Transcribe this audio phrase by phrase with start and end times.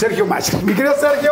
[0.00, 0.58] Sergio Macho.
[0.62, 1.30] Mi querido Sergio.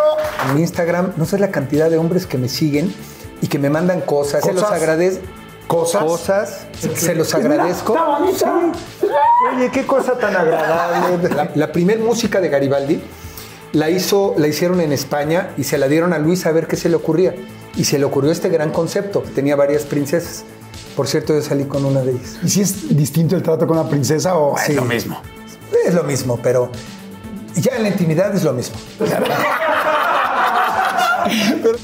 [0.51, 2.95] En Instagram, no sé la cantidad de hombres que me siguen
[3.41, 4.45] y que me mandan cosas.
[4.45, 5.23] Se los agradezco.
[5.67, 6.03] Cosas.
[6.05, 6.67] Cosas.
[6.95, 7.95] Se los Mira, agradezco.
[7.95, 8.73] está bonita.
[9.57, 11.29] Oye, qué cosa tan agradable.
[11.35, 13.01] La, la primer música de Garibaldi
[13.73, 16.77] la hizo, la hicieron en España y se la dieron a Luis a ver qué
[16.77, 17.35] se le ocurría.
[17.75, 19.23] Y se le ocurrió este gran concepto.
[19.35, 20.45] Tenía varias princesas.
[20.95, 22.37] Por cierto, yo salí con una de ellas.
[22.43, 24.73] ¿Y si es distinto el trato con una princesa o Sí.
[24.73, 25.23] es lo mismo?
[25.87, 26.71] Es lo mismo, pero
[27.57, 28.77] ya en la intimidad es lo mismo.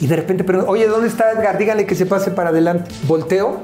[0.00, 1.58] y de repente pregunto, oye, ¿dónde está Edgar?
[1.58, 2.90] Díganle que se pase para adelante.
[3.06, 3.60] Volteo,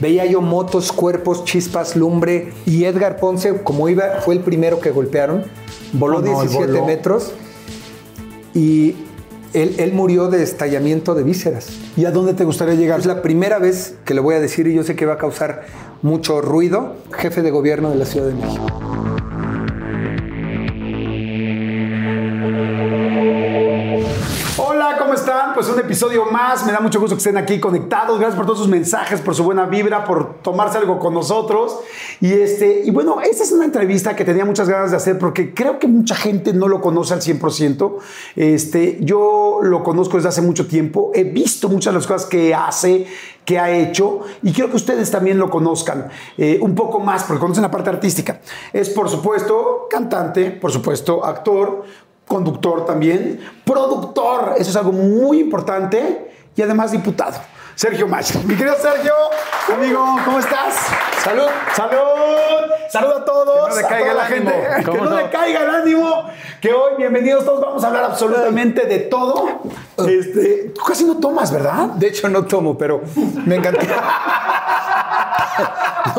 [0.00, 2.52] veía yo motos, cuerpos, chispas, lumbre.
[2.66, 5.44] Y Edgar Ponce, como iba, fue el primero que golpearon.
[5.92, 6.86] Voló Oh, no, 17 voló.
[6.86, 7.32] metros
[8.54, 8.96] y
[9.52, 11.68] él, él murió de estallamiento de vísceras.
[11.96, 13.00] ¿Y a dónde te gustaría llegar?
[13.00, 15.18] Es la primera vez que lo voy a decir y yo sé que va a
[15.18, 15.66] causar
[16.00, 16.96] mucho ruido.
[17.12, 18.64] Jefe de gobierno de la Ciudad de México.
[25.92, 26.64] Episodio más.
[26.64, 28.18] Me da mucho gusto que estén aquí conectados.
[28.18, 31.80] Gracias por todos sus mensajes, por su buena vibra, por tomarse algo con nosotros.
[32.18, 35.52] Y este, y bueno, esta es una entrevista que tenía muchas ganas de hacer porque
[35.52, 37.98] creo que mucha gente no lo conoce al 100%.
[38.36, 41.10] Este, yo lo conozco desde hace mucho tiempo.
[41.14, 43.06] He visto muchas de las cosas que hace,
[43.44, 46.08] que ha hecho y quiero que ustedes también lo conozcan
[46.38, 48.40] eh, un poco más porque conocen la parte artística.
[48.72, 51.84] Es por supuesto cantante, por supuesto actor,
[52.26, 57.36] conductor también, productor, eso es algo muy importante y además diputado.
[57.74, 58.38] Sergio Macho.
[58.44, 59.14] Mi querido Sergio,
[59.74, 60.74] amigo, ¿cómo estás?
[61.24, 61.48] Salud.
[61.74, 61.98] Salud.
[62.90, 63.68] Salud a todos.
[63.68, 64.50] Que no le caiga la el ánimo.
[64.50, 64.76] gente.
[64.76, 65.16] Que ¿Cómo no, no?
[65.16, 66.24] le caiga el ánimo.
[66.60, 69.62] Que hoy, bienvenidos todos, vamos a hablar absolutamente de todo.
[70.06, 71.86] Este, tú casi no tomas, ¿verdad?
[71.94, 73.00] De hecho, no tomo, pero
[73.46, 73.80] me encanta.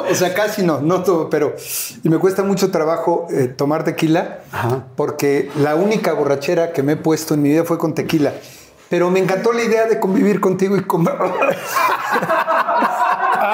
[0.09, 1.55] O sea, casi no, no tomo, pero.
[2.03, 4.85] Y me cuesta mucho trabajo eh, tomar tequila, Ajá.
[4.95, 8.33] porque la única borrachera que me he puesto en mi vida fue con tequila.
[8.89, 11.03] Pero me encantó la idea de convivir contigo y con.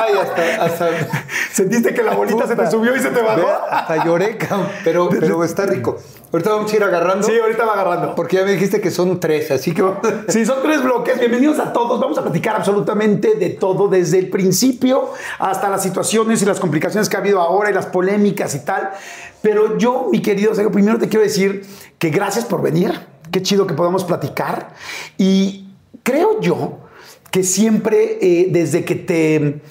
[0.10, 0.64] Ay, hasta.
[0.64, 0.88] hasta
[1.54, 3.48] ¿Sentiste que la bolita se te subió y se te bajó?
[3.70, 4.38] Hasta lloré,
[4.84, 5.98] pero, pero está rico.
[6.32, 7.28] Ahorita vamos a ir agarrando.
[7.28, 8.16] Sí, ahorita va agarrando.
[8.16, 11.20] Porque ya me dijiste que son tres, así que vamos Sí, son tres bloques.
[11.20, 12.00] Bienvenidos a todos.
[12.00, 17.10] Vamos a platicar absolutamente de todo, desde el principio hasta las situaciones y las complicaciones
[17.10, 18.92] que ha habido ahora y las polémicas y tal.
[19.42, 21.66] Pero yo, mi querido Sergio, primero te quiero decir
[21.98, 23.08] que gracias por venir.
[23.32, 24.76] Qué chido que podamos platicar.
[25.18, 25.68] Y
[26.04, 26.78] creo yo
[27.32, 29.62] que siempre, eh, desde que te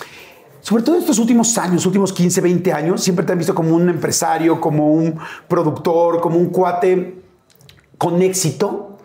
[0.69, 3.75] sobre todo en estos últimos años, últimos 15, 20 años, siempre te han visto como
[3.75, 5.19] un empresario, como un
[5.49, 7.23] productor, como un cuate
[7.97, 8.99] con éxito,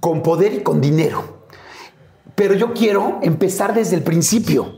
[0.00, 1.44] con poder y con dinero.
[2.34, 4.74] Pero yo quiero empezar desde el principio.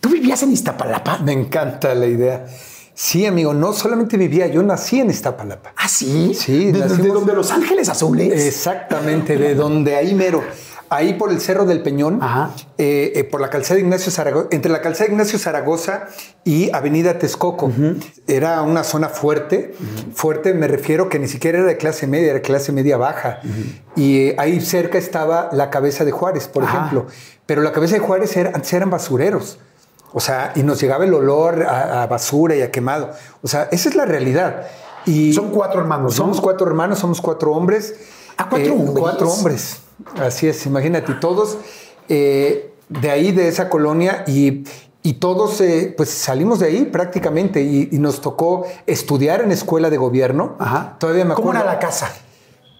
[0.00, 1.18] ¿Tú vivías en Iztapalapa?
[1.18, 2.46] Me encanta la idea.
[2.94, 5.74] Sí, amigo, no solamente vivía, yo nací en Iztapalapa.
[5.76, 6.32] ¿Ah, sí?
[6.32, 8.42] Sí, ¿De, donde Los Ángeles Azules?
[8.46, 10.42] Exactamente, de donde ahí mero.
[10.90, 12.20] Ahí por el Cerro del Peñón,
[12.78, 16.06] eh, eh, por la calzada Ignacio Zaragoza, entre la calzada Ignacio Zaragoza
[16.44, 17.72] y Avenida Texcoco.
[18.26, 19.74] Era una zona fuerte.
[20.14, 23.40] Fuerte me refiero que ni siquiera era de clase media, era clase media baja.
[23.96, 26.78] Y eh, ahí cerca estaba la cabeza de Juárez, por Ajá.
[26.78, 27.06] ejemplo.
[27.46, 29.58] Pero la cabeza de Juárez era- antes eran basureros.
[30.12, 33.10] O sea, y nos llegaba el olor a, a basura y a quemado.
[33.42, 34.66] O sea, esa es la realidad.
[35.06, 36.16] Y Son cuatro hermanos, ¿no?
[36.16, 37.94] Somos cuatro hermanos, somos cuatro hombres.
[38.36, 38.98] Ah, cuatro hombres.
[38.98, 39.78] Cuatro hombres.
[40.20, 41.14] Así es, imagínate.
[41.14, 41.58] Todos
[42.08, 44.64] eh, de ahí, de esa colonia, y,
[45.02, 47.62] y todos eh, pues salimos de ahí prácticamente.
[47.62, 50.56] Y, y nos tocó estudiar en escuela de gobierno.
[50.58, 50.96] Ajá.
[50.98, 51.66] Todavía me ¿Cómo acuerdo.
[51.68, 52.10] era la casa?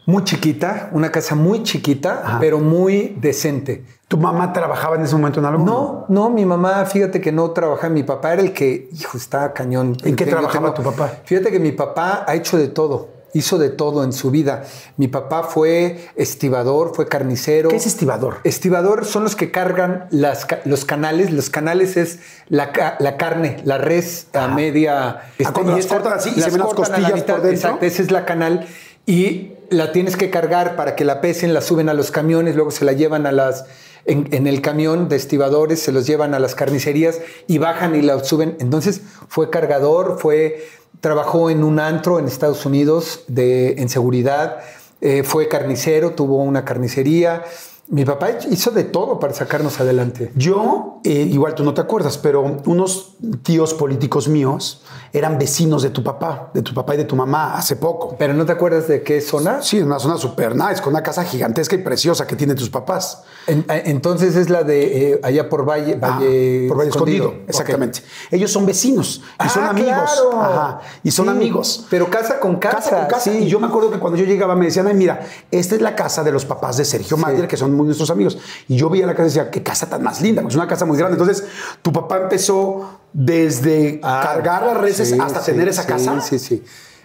[0.07, 3.87] Muy chiquita, una casa muy chiquita, pero muy decente.
[4.07, 5.65] ¿Tu mamá trabajaba en ese momento en algo?
[5.65, 7.89] No, no, mi mamá, fíjate que no trabajaba.
[7.89, 9.97] Mi papá era el que, hijo, estaba cañón.
[10.05, 11.11] ¿En qué trabajaba tu papá?
[11.25, 13.14] Fíjate que mi papá ha hecho de todo.
[13.35, 14.65] Hizo de todo en su vida.
[14.97, 17.69] Mi papá fue estibador, fue carnicero.
[17.69, 18.39] ¿Qué es estibador?
[18.45, 21.31] Estibador son los que cargan las los canales.
[21.33, 25.23] Los canales es la, ca- la carne, la res a media.
[25.39, 27.51] este, cuando las cortan así y se ven las a la costillas por dentro.
[27.51, 28.67] Exacto, esa es la canal.
[29.07, 32.71] Y la tienes que cargar para que la pesen, la suben a los camiones, luego
[32.71, 33.65] se la llevan a las.
[34.07, 38.23] En, el camión de estibadores se los llevan a las carnicerías y bajan y la
[38.23, 38.57] suben.
[38.61, 40.67] Entonces fue cargador, fue
[41.01, 44.59] trabajó en un antro en Estados Unidos de, en seguridad,
[45.01, 47.45] eh, fue carnicero, tuvo una carnicería.
[47.89, 50.33] Mi papá hizo de todo para sacarnos adelante.
[50.37, 54.83] Yo, eh, igual tú no te acuerdas, pero unos tíos políticos míos
[55.13, 58.17] eran vecinos de tu papá, de tu papá y de tu mamá hace poco.
[58.19, 59.61] ¿Pero no te acuerdas de qué zona?
[59.63, 63.23] Sí, una zona super nice, con una casa gigantesca y preciosa que tienen tus papás.
[63.47, 67.35] En- eh, entonces es la de eh, allá por Valle, Ah, Valle, por Valle Escondido,
[67.47, 68.01] exactamente.
[68.31, 69.93] Ellos son vecinos y son Ah, amigos.
[69.93, 70.41] claro.
[70.41, 71.87] Ajá, y son Sí, amigos.
[71.91, 72.77] Pero casa con casa.
[72.79, 73.31] Casa con casa.
[73.31, 73.39] sí.
[73.45, 75.21] Y yo me acuerdo que cuando yo llegaba me decían, ay, mira,
[75.51, 78.39] esta es la casa de los papás de Sergio Mayer, que son muy nuestros amigos.
[78.69, 80.85] Y yo veía la casa y decía, qué casa tan más linda, es una casa
[80.85, 81.17] muy grande.
[81.19, 81.45] Entonces,
[81.83, 86.21] tu papá empezó desde Ah, cargar las reses sí, hasta sí, tener esa sí, casa.
[86.21, 86.63] Sí, sí.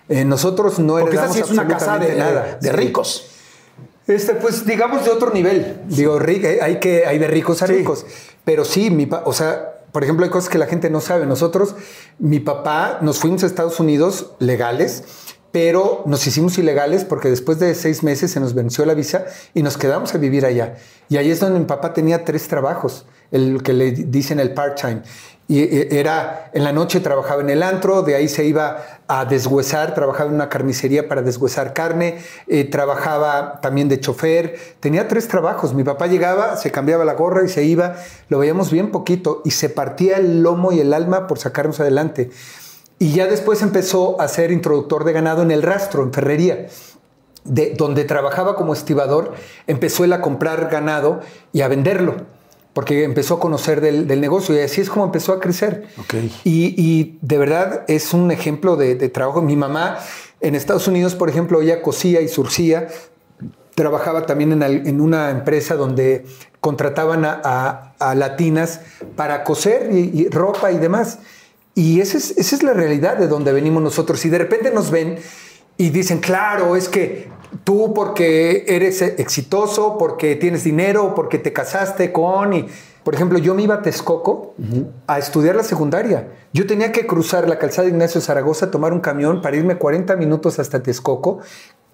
[0.07, 2.57] Eh, nosotros no Porque esta sí es una casa de, nada.
[2.59, 3.27] de ricos.
[4.07, 5.81] Este, pues digamos de otro nivel.
[5.87, 8.05] Digo, eh, hay que hay de ricos a ricos.
[8.43, 11.25] Pero sí, mi o sea, por ejemplo, hay cosas que la gente no sabe.
[11.25, 11.75] Nosotros,
[12.17, 15.03] mi papá, nos fuimos a Estados Unidos legales,
[15.51, 19.63] pero nos hicimos ilegales porque después de seis meses se nos venció la visa y
[19.63, 20.75] nos quedamos a vivir allá.
[21.09, 25.01] Y ahí es donde mi papá tenía tres trabajos, el que le dicen el part-time.
[25.49, 29.25] Y eh, era, en la noche trabajaba en el antro, de ahí se iba a
[29.25, 35.27] deshuesar, trabajaba en una carnicería para deshuesar carne, eh, trabajaba también de chofer, tenía tres
[35.27, 35.73] trabajos.
[35.73, 37.95] Mi papá llegaba, se cambiaba la gorra y se iba,
[38.27, 42.29] lo veíamos bien poquito y se partía el lomo y el alma por sacarnos adelante.
[42.99, 46.67] Y ya después empezó a ser introductor de ganado en el rastro, en ferrería.
[47.45, 49.33] De, donde trabajaba como estibador,
[49.65, 51.21] empezó él a comprar ganado
[51.53, 52.17] y a venderlo,
[52.73, 55.87] porque empezó a conocer del, del negocio y así es como empezó a crecer.
[55.97, 56.15] Ok.
[56.43, 59.41] Y, y de verdad es un ejemplo de, de trabajo.
[59.41, 59.97] Mi mamá
[60.41, 62.89] en Estados Unidos, por ejemplo, ella cosía y surcía,
[63.73, 66.25] trabajaba también en, al- en una empresa donde
[66.59, 68.81] contrataban a, a- a latinas
[69.15, 71.19] para coser y, y ropa y demás.
[71.75, 74.23] Y esa es, esa es la realidad de donde venimos nosotros.
[74.25, 75.17] Y de repente nos ven
[75.77, 77.29] y dicen, claro, es que
[77.63, 82.53] tú porque eres exitoso, porque tienes dinero, porque te casaste con...
[82.53, 82.67] Y,
[83.03, 84.55] por ejemplo, yo me iba a Texcoco
[85.07, 86.27] a estudiar la secundaria.
[86.53, 90.59] Yo tenía que cruzar la calzada Ignacio Zaragoza, tomar un camión para irme 40 minutos
[90.59, 91.39] hasta Texcoco,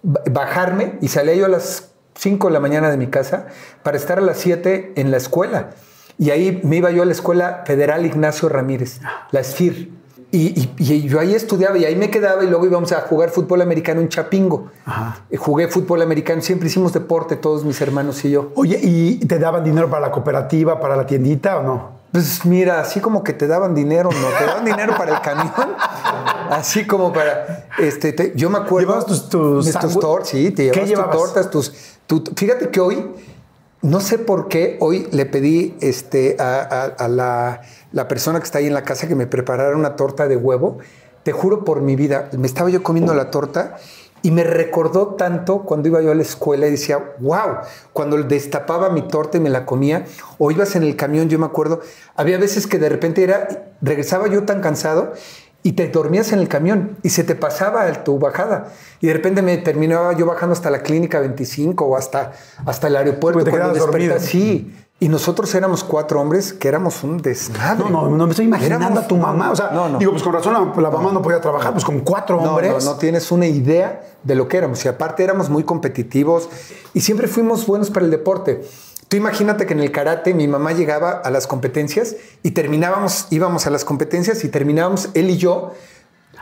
[0.02, 3.48] ba- bajarme y salía yo a las 5 de la mañana de mi casa
[3.84, 5.70] para estar a las 7 en la escuela.
[6.18, 9.00] Y ahí me iba yo a la Escuela Federal Ignacio Ramírez,
[9.32, 9.90] la SFIR.
[10.32, 13.30] Y, y- y yo ahí estudiaba y ahí me quedaba y luego íbamos a jugar
[13.30, 14.70] fútbol americano en Chapingo.
[15.30, 18.52] Eh, Jugué fútbol americano, siempre hicimos deporte, todos mis hermanos y yo.
[18.56, 21.96] Oye, ¿y te daban dinero para la cooperativa, para la tiendita o no?
[22.12, 24.28] Pues mira, así como que te daban dinero, ¿no?
[24.38, 25.52] Te daban dinero para el camión.
[26.50, 27.68] Así como para.
[27.78, 28.80] Este, te- yo me acuerdo.
[28.88, 31.18] ¿Llevabas tus- tus tus tortas, sí, te ¿Qué llevabas tus llevabas?
[31.18, 31.74] tortas, tus.
[32.08, 33.06] tu- fíjate que hoy,
[33.86, 38.74] no sé por qué, hoy le pedí este, a, la persona que está ahí en
[38.74, 40.80] la casa que me preparara una torta de huevo.
[41.22, 43.78] Te juro por mi vida, me estaba yo comiendo la torta
[44.24, 47.58] y me recordó tanto cuando iba yo a la escuela y decía, wow,
[47.94, 50.06] cuando destapaba mi torta y me la comía,
[50.40, 51.82] o ibas en el camión, yo me acuerdo,
[52.16, 55.14] había veces que de repente era, regresaba yo tan cansado
[55.66, 58.68] y te dormías en el camión y se te pasaba tu bajada.
[59.02, 62.34] Y de repente me terminaba yo bajando hasta la clínica 25 o hasta,
[62.68, 63.40] hasta el aeropuerto.
[63.40, 64.16] Porque te cuando dormido.
[64.20, 64.76] Sí.
[65.00, 67.84] Y nosotros éramos cuatro hombres que éramos un desmadre.
[67.84, 69.50] No, no, no me estoy imaginando Éramos- a tu mamá.
[69.52, 69.98] O sea, no, no.
[69.98, 72.72] digo, pues con razón la, la mamá no podía trabajar, pues con cuatro No, hombres.
[72.86, 74.86] no, no tienes una idea de lo que éramos.
[74.86, 76.48] Y aparte éramos muy competitivos
[76.94, 78.62] y siempre fuimos buenos para el deporte.
[79.08, 83.68] Tú imagínate que en el karate mi mamá llegaba a las competencias y terminábamos, íbamos
[83.68, 85.74] a las competencias y terminábamos él y yo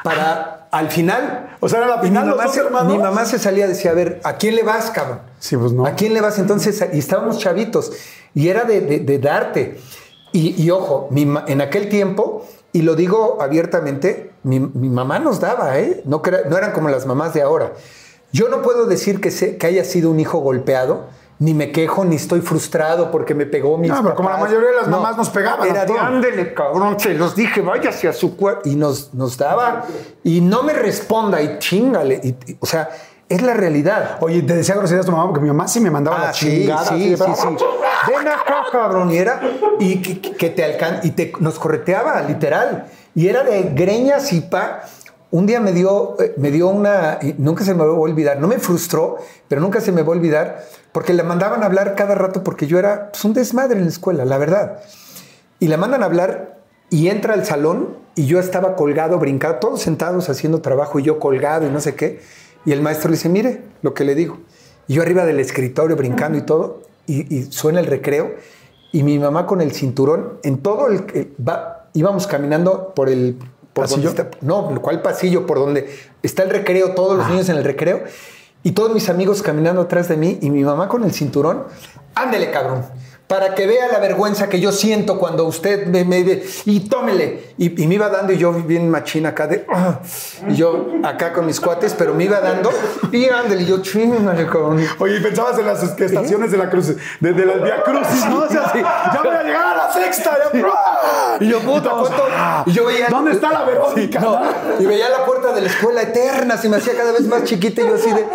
[0.04, 1.56] para al final.
[1.60, 3.70] O sea, era la final, mi los mamá, dos se, mi mamá se salía y
[3.70, 5.20] decía, a ver, ¿a quién le vas, cabrón?
[5.40, 5.86] Sí, pues no.
[5.86, 6.40] ¿A quién le vas?
[6.40, 7.92] Entonces, y estábamos chavitos
[8.34, 9.78] y era de, de- de darte.
[10.32, 15.40] Y, y ojo, mi en aquel tiempo, y lo digo abiertamente, mi, mi mamá nos
[15.40, 16.02] daba, ¿eh?
[16.06, 17.74] No, no eran como las mamás de ahora.
[18.32, 21.06] Yo no puedo decir que, que haya sido un hijo golpeado,
[21.40, 24.70] ni me quejo, ni estoy frustrado porque me pegó mi No, pero como la mayoría
[24.70, 28.38] de las mamás nos pegaban Era de ándele, cabrón, se los dije, váyase a su
[28.38, 28.62] cuerpo.
[28.70, 29.86] Y nos, nos daba,
[30.24, 32.20] y no me responda, y chingale.
[32.24, 32.90] Y- y- o sea,
[33.30, 34.18] Es la realidad.
[34.20, 36.46] Oye, te decía groserías tu mamá porque mi mamá sí me mandaba la Ah, sí,
[36.46, 36.86] chingada.
[36.86, 37.48] sí, sí, "Ah, sí.
[38.10, 39.10] Ven acá, cabrón.
[39.12, 39.42] Y era,
[39.80, 42.86] y que, que te alcan y te nos correteaba, literal.
[43.16, 44.84] Y era de greñas y pa.
[45.34, 48.48] Un día me dio, eh, me dio una, nunca se me va a olvidar, no
[48.48, 52.14] me frustró, pero nunca se me va a olvidar, porque le mandaban a hablar cada
[52.14, 54.82] rato porque yo era pues, un desmadre en la escuela, la verdad.
[55.60, 56.60] Y le mandan a hablar
[56.92, 61.18] y entra al salón y yo estaba colgado, brincado, todos sentados haciendo trabajo y yo
[61.18, 62.22] colgado y no sé qué.
[62.64, 64.38] Y el maestro le dice, mire lo que le digo.
[64.88, 68.36] Y yo arriba del escritorio brincando y todo, y, y suena el recreo,
[68.92, 73.40] y mi mamá con el cinturón, en todo el- va, íbamos caminando por el...
[73.74, 74.24] Por donde ¿Pasillo?
[74.24, 75.46] está- no, ¿cuál pasillo?
[75.48, 75.90] Por donde
[76.22, 78.04] está el recreo, todos los niños en el recreo,
[78.64, 81.64] y todos mis amigos caminando atrás de mí, y mi mamá con el cinturón,
[82.16, 82.86] ándele cabrón,
[83.34, 86.20] para que vea la vergüenza que yo siento cuando usted me,
[86.66, 87.54] y tómele.
[87.58, 90.02] Y, y me iba dando, y yo bien machina acá de, "Ah",
[90.48, 92.70] y yo acá con mis cuates, pero me iba dando,
[93.12, 94.86] y ándele, y yo, cabrón.
[95.00, 98.44] Oye, y pensabas en las estaciones de la cruz, de, de las Via Crucis, ¿no?
[98.44, 100.38] O sea, así, ya voy a llegar a la sexta.
[100.54, 100.60] ya-
[101.40, 102.28] Y yo, puta, ¿cuánto?
[102.68, 103.08] Y yo veía.
[103.10, 104.20] ¿Dónde está la Verónica?
[104.20, 104.40] No,
[104.80, 107.82] y veía la puerta de la escuela eterna, se me hacía cada vez más chiquita
[107.82, 108.28] y yo así de.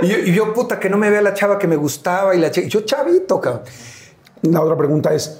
[0.00, 2.38] Y yo, y yo, puta, que no me vea la chava que me gustaba y
[2.38, 2.66] la chica.
[2.66, 3.62] Yo, chavito, cabrón.
[4.42, 5.38] La otra pregunta es,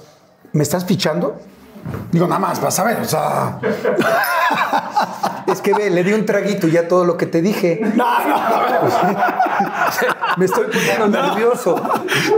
[0.53, 1.37] ¿me estás fichando?
[2.11, 3.59] Digo, nada más, vas a ver, o sea...
[5.51, 7.81] Es que ve, le di un traguito y ya todo lo que te dije.
[10.37, 11.75] me estoy poniendo nervioso.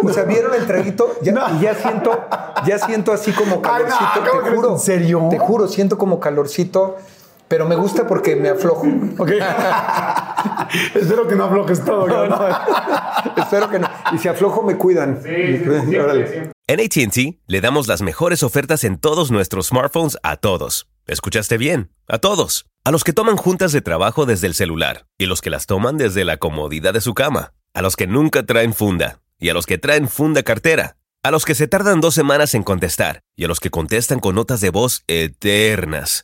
[0.04, 1.18] O sea, ¿vieron el traguito?
[1.22, 1.42] Ya, No.
[1.58, 2.18] Y ya siento,
[2.66, 4.32] ya siento así como Ay, no, calorcito.
[4.32, 4.72] ¿cómo te juro.
[4.72, 5.28] ¿En serio?
[5.30, 6.96] Te juro, siento como calorcito.
[7.52, 8.88] Pero me gusta porque me aflojo.
[9.18, 9.32] Ok.
[10.96, 12.06] Espero que no aflojes todo.
[12.06, 12.56] cabrón.
[13.36, 13.90] Espero que no.
[14.14, 15.22] Y si aflojo, me cuidan.
[16.02, 16.52] Órale.
[16.68, 20.88] En ATT le damos las mejores ofertas en todos nuestros smartphones a todos.
[21.08, 21.92] ¿Escuchaste bien?
[22.08, 22.68] A todos.
[22.86, 25.98] A los que toman juntas de trabajo desde el celular y los que las toman
[25.98, 27.52] desde la comodidad de su cama.
[27.74, 30.96] A los que nunca traen funda y a los que traen funda cartera.
[31.22, 34.36] A los que se tardan dos semanas en contestar y a los que contestan con
[34.36, 36.24] notas de voz eternas.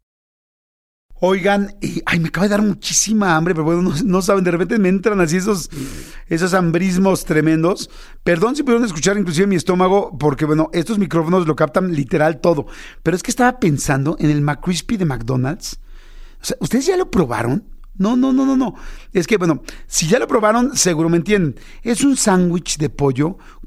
[1.23, 4.79] Oigan, y, ay, me acaba de dar muchísima hambre, pero bueno, no, saben, de repente
[4.79, 5.69] me entran así esos,
[6.27, 7.91] esos hambrismos tremendos.
[8.23, 12.65] Perdón si pudieron escuchar inclusive mi estómago, porque bueno, estos micrófonos lo captan literal todo.
[13.03, 15.79] Pero es que estaba pensando en el McCrispy de McDonald's.
[16.41, 17.65] O sea, ¿ustedes ya lo probaron?
[17.99, 18.73] No, no, no, no, no.
[19.13, 21.55] Es que, bueno, si ya lo probaron, seguro me entienden.
[21.83, 23.37] Es un sándwich de pollo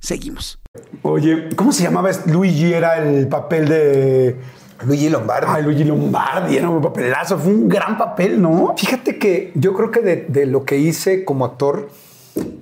[0.00, 0.58] Seguimos.
[1.02, 2.10] Oye, ¿cómo se llamaba?
[2.26, 4.36] Luigi era el papel de.
[4.84, 5.46] Luigi Lombardi.
[5.50, 8.74] Ay, Luigi Lombardi, era un papelazo, fue un gran papel, ¿no?
[8.76, 11.88] Fíjate que yo creo que de, de lo que hice como actor,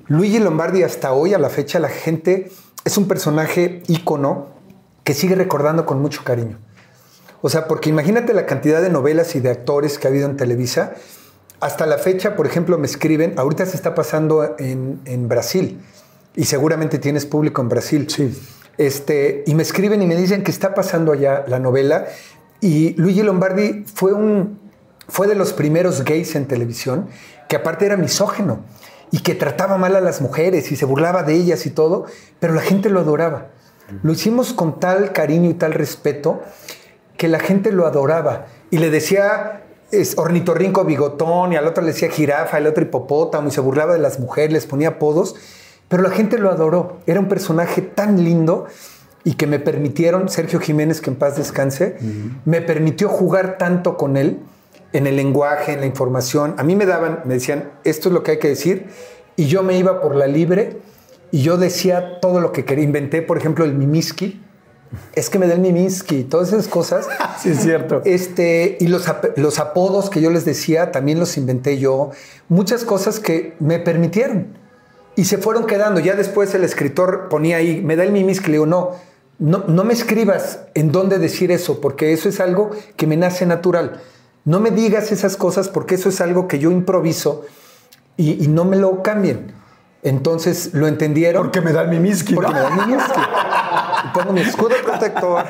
[0.06, 2.50] Luigi Lombardi hasta hoy a la fecha la gente
[2.86, 4.46] es un personaje ícono
[5.04, 6.58] que sigue recordando con mucho cariño.
[7.42, 10.38] O sea, porque imagínate la cantidad de novelas y de actores que ha habido en
[10.38, 10.94] Televisa.
[11.60, 15.80] Hasta la fecha, por ejemplo, me escriben, ahorita se está pasando en, en Brasil
[16.36, 18.06] y seguramente tienes público en Brasil.
[18.08, 18.32] Sí.
[18.78, 22.06] Este, y me escriben y me dicen que está pasando allá la novela.
[22.60, 24.60] Y Luigi Lombardi fue, un,
[25.08, 27.08] fue de los primeros gays en televisión,
[27.48, 28.60] que aparte era misógeno
[29.10, 32.06] y que trataba mal a las mujeres y se burlaba de ellas y todo,
[32.38, 33.48] pero la gente lo adoraba.
[34.02, 36.42] Lo hicimos con tal cariño y tal respeto
[37.16, 39.62] que la gente lo adoraba y le decía
[39.92, 43.92] es ornitorrinco bigotón y al otro le decía jirafa, al otro hipopótamo y se burlaba
[43.92, 45.36] de las mujeres, les ponía apodos,
[45.88, 46.98] pero la gente lo adoró.
[47.06, 48.66] Era un personaje tan lindo
[49.24, 51.96] y que me permitieron, Sergio Jiménez, que en paz descanse,
[52.44, 54.38] me permitió jugar tanto con él
[54.92, 56.54] en el lenguaje, en la información.
[56.58, 58.86] A mí me daban, me decían, esto es lo que hay que decir
[59.36, 60.78] y yo me iba por la libre
[61.32, 62.84] y yo decía todo lo que quería.
[62.84, 64.42] Inventé, por ejemplo, el mimiski.
[65.14, 67.08] Es que me da el mimiski, todas esas cosas.
[67.40, 68.00] Sí, es cierto.
[68.04, 72.10] Este, y los, ap- los apodos que yo les decía también los inventé yo.
[72.48, 74.56] Muchas cosas que me permitieron.
[75.16, 75.98] Y se fueron quedando.
[76.00, 78.46] Ya después el escritor ponía ahí, me da el mimiski.
[78.46, 78.92] Le digo, no,
[79.38, 83.46] no, no me escribas en dónde decir eso, porque eso es algo que me nace
[83.46, 84.00] natural.
[84.44, 87.44] no me digas esas cosas porque eso es algo que yo improviso
[88.16, 89.52] y, y no me lo cambien.
[90.02, 91.42] Entonces lo entendieron.
[91.42, 92.34] Porque me da el mimiski.
[92.34, 93.20] Porque me da el mimiski.
[94.14, 95.44] Pongo mi escudo protector.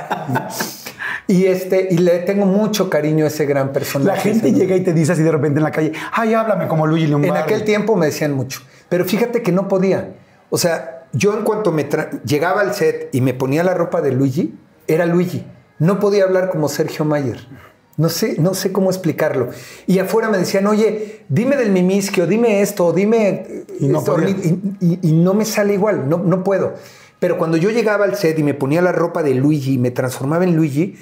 [1.29, 4.17] Y, este, y le tengo mucho cariño a ese gran personaje.
[4.17, 6.87] La gente llega y te dice así de repente en la calle, ay, háblame como
[6.87, 7.39] Luigi En Lombardi.
[7.39, 8.61] aquel tiempo me decían mucho.
[8.89, 10.15] Pero fíjate que no podía.
[10.51, 11.89] O sea, yo en cuanto me
[12.25, 14.55] llegaba al set y me ponía la ropa de Luigi,
[14.87, 15.45] era Luigi.
[15.79, 17.47] No podía hablar como Sergio Mayer.
[17.97, 19.49] No sé, no sé cómo explicarlo.
[19.87, 23.65] Y afuera me decían, oye, dime del mimisquio, dime esto, dime...
[23.81, 26.75] Y no esto", y, y- y no me sale igual, no, no puedo.
[27.19, 29.91] Pero cuando yo llegaba al set y me ponía la ropa de Luigi y me
[29.91, 30.97] transformaba en Luigi,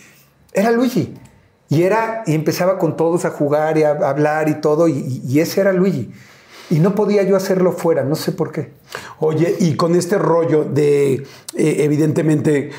[0.53, 1.15] era Luigi.
[1.69, 5.61] Y, era, y empezaba con todos a jugar y a hablar y todo, y ese
[5.63, 6.13] era Luigi.
[6.75, 8.73] Y no podía yo hacerlo fuera, no sé por qué.
[9.21, 12.73] Oye, y con este rollo de, eh, evidentemente,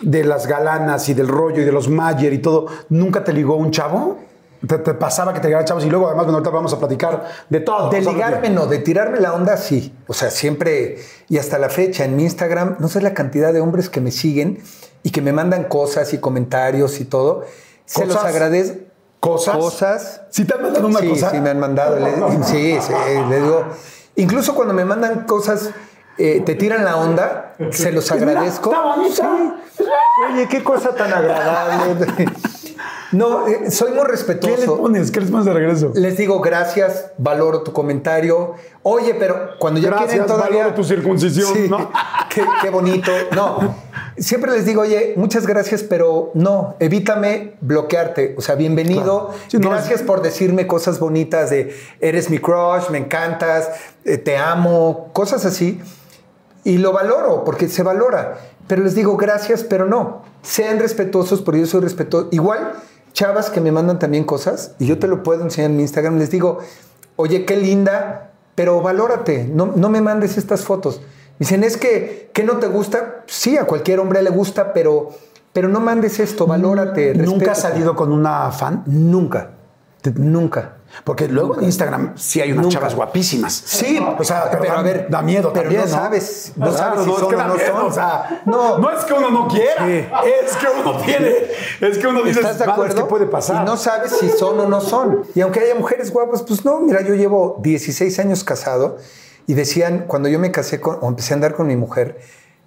[0.00, 3.56] de las galanas y del rollo y de los Mayer y todo, ¿nunca te ligó
[3.56, 4.20] un chavo?
[4.66, 5.84] ¿Te, te pasaba que te ligaran chavos?
[5.84, 7.90] Y luego, además, bueno, ahorita vamos a platicar de todo.
[7.90, 9.92] De ligarme no, de tirarme la onda sí.
[10.06, 10.96] O sea, siempre
[11.28, 14.12] y hasta la fecha en mi Instagram, no sé la cantidad de hombres que me
[14.12, 14.62] siguen
[15.02, 17.44] y que me mandan cosas y comentarios y todo.
[17.84, 18.91] Se los agradezco.
[19.22, 19.56] ¿Cosas?
[19.56, 20.20] Cosas.
[20.30, 21.30] ¿Sí te han mandado una sí, cosa?
[21.30, 21.96] Sí, me han mandado.
[21.96, 22.92] Le- sí, sí,
[23.28, 23.64] le digo.
[24.16, 25.70] Incluso cuando me mandan cosas,
[26.18, 28.74] eh, te tiran la onda, se los Mira, agradezco.
[29.08, 29.24] está.
[29.78, 29.84] Sí.
[30.32, 32.26] Oye, qué cosa tan agradable.
[33.12, 34.76] No, eh, soy muy ¿Qué le respetuoso.
[34.78, 35.10] pones?
[35.12, 35.92] ¿Qué les pones de regreso?
[35.94, 38.54] Les digo gracias, valoro tu comentario.
[38.82, 40.58] Oye, pero cuando ya Gracias, quieren todavía...
[40.60, 41.90] valoro tu circuncisión, Sí, ¿no?
[42.28, 43.12] Qué, qué bonito.
[43.36, 43.76] No,
[44.16, 48.34] siempre les digo, oye, muchas gracias, pero no, evítame bloquearte.
[48.38, 49.28] O sea, bienvenido.
[49.28, 49.42] Claro.
[49.48, 53.70] Sí, gracias por decirme cosas bonitas de eres mi crush, me encantas,
[54.04, 55.80] eh, te amo, cosas así.
[56.64, 58.38] Y lo valoro, porque se valora.
[58.68, 60.22] Pero les digo gracias, pero no.
[60.42, 62.28] Sean respetuosos, porque yo soy respetuoso.
[62.30, 62.72] Igual,
[63.12, 66.18] chavas que me mandan también cosas, y yo te lo puedo enseñar en mi Instagram,
[66.18, 66.60] les digo,
[67.16, 71.00] oye, qué linda, pero valórate, no, no me mandes estas fotos.
[71.38, 73.22] Dicen, es que, ¿qué no te gusta?
[73.26, 75.10] Sí, a cualquier hombre le gusta, pero,
[75.52, 77.14] pero no mandes esto, valórate.
[77.14, 78.82] ¿Nunca has salido con una fan?
[78.86, 79.50] Nunca.
[80.16, 80.76] Nunca.
[81.04, 82.74] Porque luego en Instagram sí hay unas Nunca.
[82.78, 83.52] chavas guapísimas.
[83.64, 86.70] Sí, o sea, pero, pero da, a ver, da miedo pero también, no sabes, no
[86.72, 87.86] sabes si es son que o no miedo, son.
[87.86, 88.78] O sea, No.
[88.78, 90.04] no, es que uno no quiera, Sí.
[90.44, 91.32] es que uno tiene,
[91.80, 92.94] es que uno dice, ¿Estás de "Madres, acuerdo?
[92.96, 93.62] ¿qué puede pasar?
[93.62, 95.22] Y no sabes si son o no son.
[95.34, 96.80] Y aunque haya mujeres guapas, pues no.
[96.80, 98.98] Mira, yo llevo 16 años casado
[99.46, 102.20] y decían, cuando yo me casé con, o empecé a andar con mi mujer,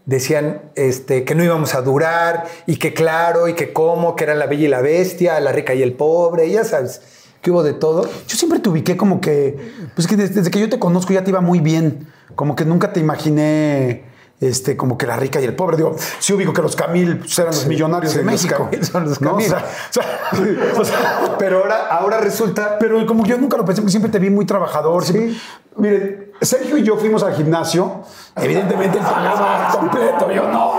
[0.06, 4.36] decían este, que no íbamos a durar y que claro y que cómo, que era
[4.36, 7.02] la bella y la bestia, la rica y el pobre, ya sabes,
[7.42, 8.04] que hubo de todo.
[8.28, 9.58] Yo siempre te ubiqué como que,
[9.96, 12.08] pues que desde, desde que yo te conozco ya te iba muy bien.
[12.36, 14.04] Como que nunca te imaginé,
[14.42, 15.78] este, como que la rica y el pobre.
[15.78, 18.68] Digo, sí ubico que los Camil pues, eran los millonarios sí, de los México.
[18.70, 19.32] Camil son los ¿no?
[19.32, 19.46] Camil.
[19.46, 22.78] O sea, o sea, o sea, Pero ahora, ahora resulta...
[22.80, 25.04] pero como yo nunca lo pensé, porque siempre te vi muy trabajador.
[25.06, 25.36] siempre-
[25.78, 28.02] Miren, Sergio y yo fuimos al gimnasio.
[28.36, 30.74] Evidentemente él pagaba completo, yo no.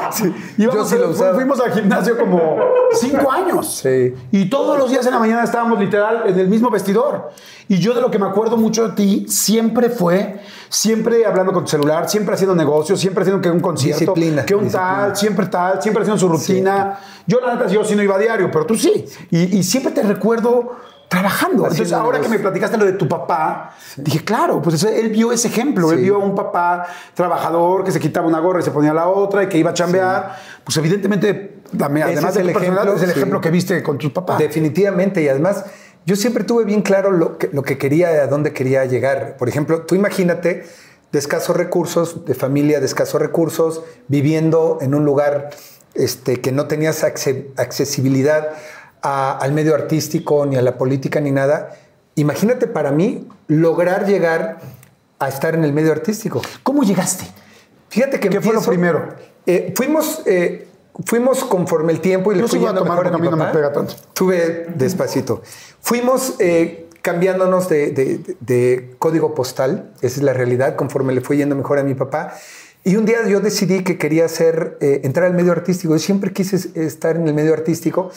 [0.58, 1.34] Íbamos- yo sí lo usaba.
[1.34, 2.56] fuimos al gimnasio como
[2.92, 3.78] cinco años.
[3.82, 4.14] Sí.
[4.30, 7.30] Y todos los días en la mañana estábamos literal en el mismo vestidor.
[7.68, 11.64] Y yo de lo que me acuerdo mucho de ti siempre fue, siempre hablando con
[11.64, 14.96] tu celular, siempre haciendo negocios, siempre haciendo que un concierto, Disciplina, que un disciplina.
[14.98, 16.98] tal, siempre tal, siempre haciendo su rutina.
[17.26, 19.06] Yo la neta, yo sí no iba a diario, pero tú sí.
[19.30, 20.76] Y, y siempre te recuerdo
[21.08, 21.62] trabajando.
[21.64, 25.48] Entonces, ahora que me platicaste lo de tu papá, dije, claro, pues él vio ese
[25.48, 25.92] ejemplo.
[25.92, 29.08] Él vio a un papá trabajador que se quitaba una gorra y se ponía la
[29.08, 30.36] otra y que iba a chambear.
[30.64, 33.98] Pues evidentemente, además es de el tu personalidad, ejemplo, es el ejemplo que viste con
[33.98, 34.38] tus papás.
[34.38, 35.64] Definitivamente, y además
[36.04, 39.36] yo siempre tuve bien claro lo que, lo que quería, a dónde quería llegar.
[39.36, 40.64] Por ejemplo, tú imagínate
[41.12, 45.50] de escasos recursos, de familia de escasos recursos, viviendo en un lugar
[45.94, 48.50] este, que no tenías acce- accesibilidad
[49.02, 51.76] a- al medio artístico, ni a la política, ni nada.
[52.14, 54.58] Imagínate para mí lograr llegar
[55.18, 56.42] a estar en el medio artístico.
[56.62, 57.24] ¿Cómo llegaste?
[57.88, 59.08] Fíjate que ¿Qué fue lo empiezo- primero?
[59.46, 60.68] Eh, fuimos, eh,
[61.04, 63.36] fuimos conforme el tiempo y le Yo fui yendo tomar mejor a mi mí no
[63.36, 63.52] me papá.
[63.52, 63.94] pega tanto.
[64.12, 65.42] Tuve despacito.
[65.80, 71.36] Fuimos eh, cambiándonos de, de- de código postal, esa es la realidad, conforme le fue
[71.36, 72.34] yendo mejor a mi papá.
[72.82, 75.92] Y un día yo decidí que quería hacer, eh, entrar al medio artístico.
[75.94, 76.56] Yo siempre quise
[76.86, 78.10] estar en el medio artístico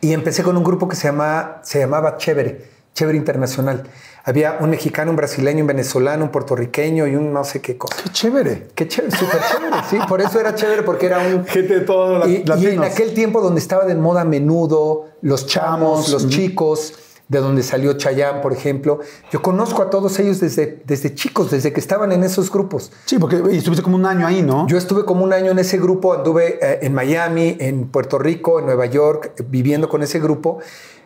[0.00, 3.84] y empecé con un grupo que se, llama, se llamaba Chévere, Chévere Internacional.
[4.24, 7.96] Había un mexicano, un brasileño, un venezolano, un puertorriqueño y un no sé qué cosa.
[8.02, 8.68] Qué chévere.
[8.74, 9.98] Qué chévere, súper chévere, sí.
[10.08, 11.46] Por eso era chévere, porque era un...
[11.46, 16.10] Gente de todos y, y en aquel tiempo donde estaba de moda menudo, los chamos,
[16.10, 16.94] los chicos,
[17.30, 18.98] de donde salió Chayán, por ejemplo.
[19.32, 22.90] Yo conozco a todos ellos desde, desde chicos, desde que estaban en esos grupos.
[23.06, 24.66] Sí, porque y estuviste como un año ahí, ¿no?
[24.66, 28.58] Yo estuve como un año en ese grupo, anduve eh, en Miami, en Puerto Rico,
[28.58, 30.58] en Nueva York, eh, viviendo con ese grupo.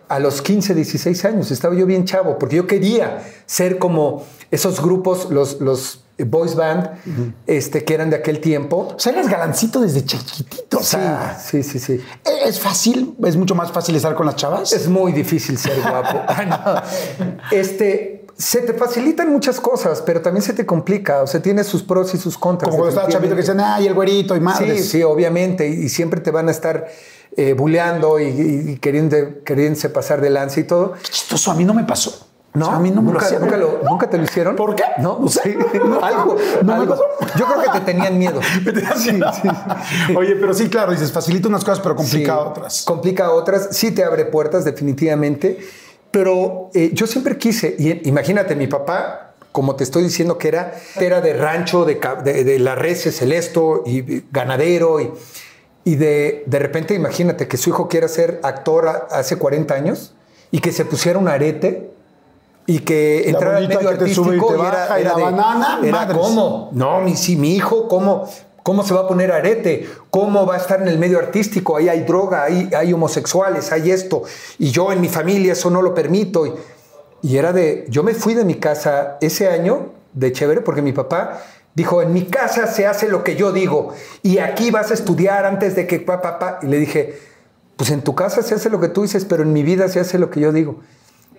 [0.06, 1.50] a los 15, 16 años.
[1.50, 6.90] Estaba yo bien chavo, porque yo quería ser como esos grupos, los, los boys band,
[7.46, 8.92] este, que eran de aquel tiempo.
[8.94, 10.79] O sea, eres galancito desde chiquitito.
[10.79, 12.00] O sea, sí, sí, sí.
[12.44, 13.14] ¿Es fácil?
[13.24, 14.72] ¿Es mucho más fácil estar con las chavas?
[14.72, 16.22] Es muy difícil ser guapo.
[16.57, 16.85] Ah.
[17.50, 21.22] Este, se te facilitan muchas cosas, pero también se te complica.
[21.22, 22.70] O sea, tiene sus pros y sus contras.
[22.70, 24.83] Como cuando estaba chavito que dicen, ay, el güerito y madres.
[24.83, 25.66] Sí, sí, obviamente.
[25.66, 26.87] Y siempre te van a estar
[27.37, 30.92] eh, buleando y, y queriendo, queriéndose pasar de lanza y todo.
[30.92, 32.29] Qué chistoso, a mí no me pasó.
[32.54, 33.42] No, O sea, a mí no me nunca, lo hacían.
[33.42, 34.54] nunca, lo- ¿Nunca te lo hicieron?
[34.54, 34.84] ¿Por qué?
[34.98, 35.40] No, No sé.
[35.42, 35.58] sí.
[35.84, 36.36] No, algo.
[36.62, 36.96] no me algo.
[37.36, 38.40] Yo creo que te tenían miedo.
[40.16, 42.82] Oye, pero sí, claro, dices, facilita unas cosas, pero complica Sí, otras.
[42.84, 45.58] Complica otras, sí te abre puertas definitivamente,
[46.10, 50.74] pero eh, yo siempre quise, y imagínate, mi papá, como te estoy diciendo que era,
[50.96, 55.10] era de rancho, de, de, de las reses, el esto, y, y ganadero, y,
[55.84, 60.14] y de, de repente imagínate que su hijo quiera ser actor a- hace 40 años
[60.52, 61.90] y que se pusiera un arete
[62.66, 65.92] y que al bolita medio que te sube y te baja, y la banana, era
[65.92, 66.18] madres.
[66.18, 66.70] ¿cómo?
[66.72, 68.29] No, mi, sí, mi hijo, ¿cómo,
[68.62, 69.88] ¿cómo se va a poner arete?
[70.11, 71.77] ¿Cómo va a estar en el medio artístico?
[71.77, 74.22] Ahí hay droga, ahí hay homosexuales, hay esto.
[74.59, 76.46] Y yo en mi familia eso no lo permito.
[76.46, 76.55] Y,
[77.22, 80.92] y era de, yo me fui de mi casa ese año de chévere porque mi
[80.92, 81.42] papá
[81.74, 85.44] dijo, en mi casa se hace lo que yo digo y aquí vas a estudiar
[85.44, 86.59] antes de que papá, papá.
[86.62, 87.18] Y le dije,
[87.77, 90.00] pues en tu casa se hace lo que tú dices, pero en mi vida se
[90.00, 90.81] hace lo que yo digo.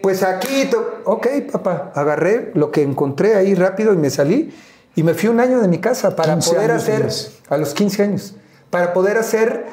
[0.05, 0.69] Pues aquí,
[1.03, 4.53] ok, papá, agarré lo que encontré ahí rápido y me salí
[4.95, 7.09] y me fui un año de mi casa para 15 poder años hacer,
[7.49, 8.35] a los 15 años,
[8.69, 9.65] para poder hacer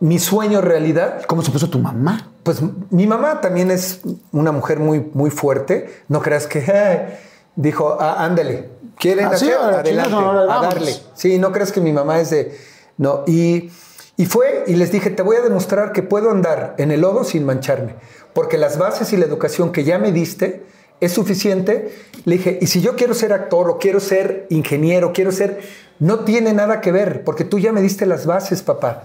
[0.00, 1.20] mi sueño realidad.
[1.26, 2.30] ¿Cómo se puso tu mamá?
[2.44, 4.00] Pues mi mamá también es
[4.32, 6.02] una mujer muy, muy fuerte.
[6.08, 7.18] No creas que "Ay",
[7.54, 10.62] dijo, "Ah, ándale, quieren Ah, hacer, adelante, a vamos".
[10.62, 10.94] darle.
[11.12, 12.56] Sí, no creas que mi mamá es de,
[12.96, 13.22] no.
[13.26, 13.70] Y,
[14.16, 17.22] y fue y les dije, te voy a demostrar que puedo andar en el lodo
[17.22, 17.96] sin mancharme,
[18.38, 20.62] porque las bases y la educación que ya me diste
[21.00, 21.92] es suficiente.
[22.24, 25.58] Le dije, y si yo quiero ser actor o quiero ser ingeniero, quiero ser,
[25.98, 29.02] no tiene nada que ver, porque tú ya me diste las bases, papá.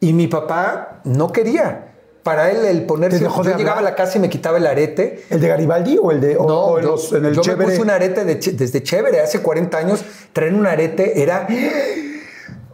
[0.00, 1.92] Y mi papá no quería.
[2.24, 4.58] Para él el ponerse, ¿Te dejó yo de llegaba a la casa y me quitaba
[4.58, 5.22] el arete.
[5.30, 7.64] ¿El de Garibaldi o el de o- No, o yo, los- en el yo me
[7.64, 9.20] puse un arete de desde chévere.
[9.20, 11.46] Hace 40 años traer un arete era...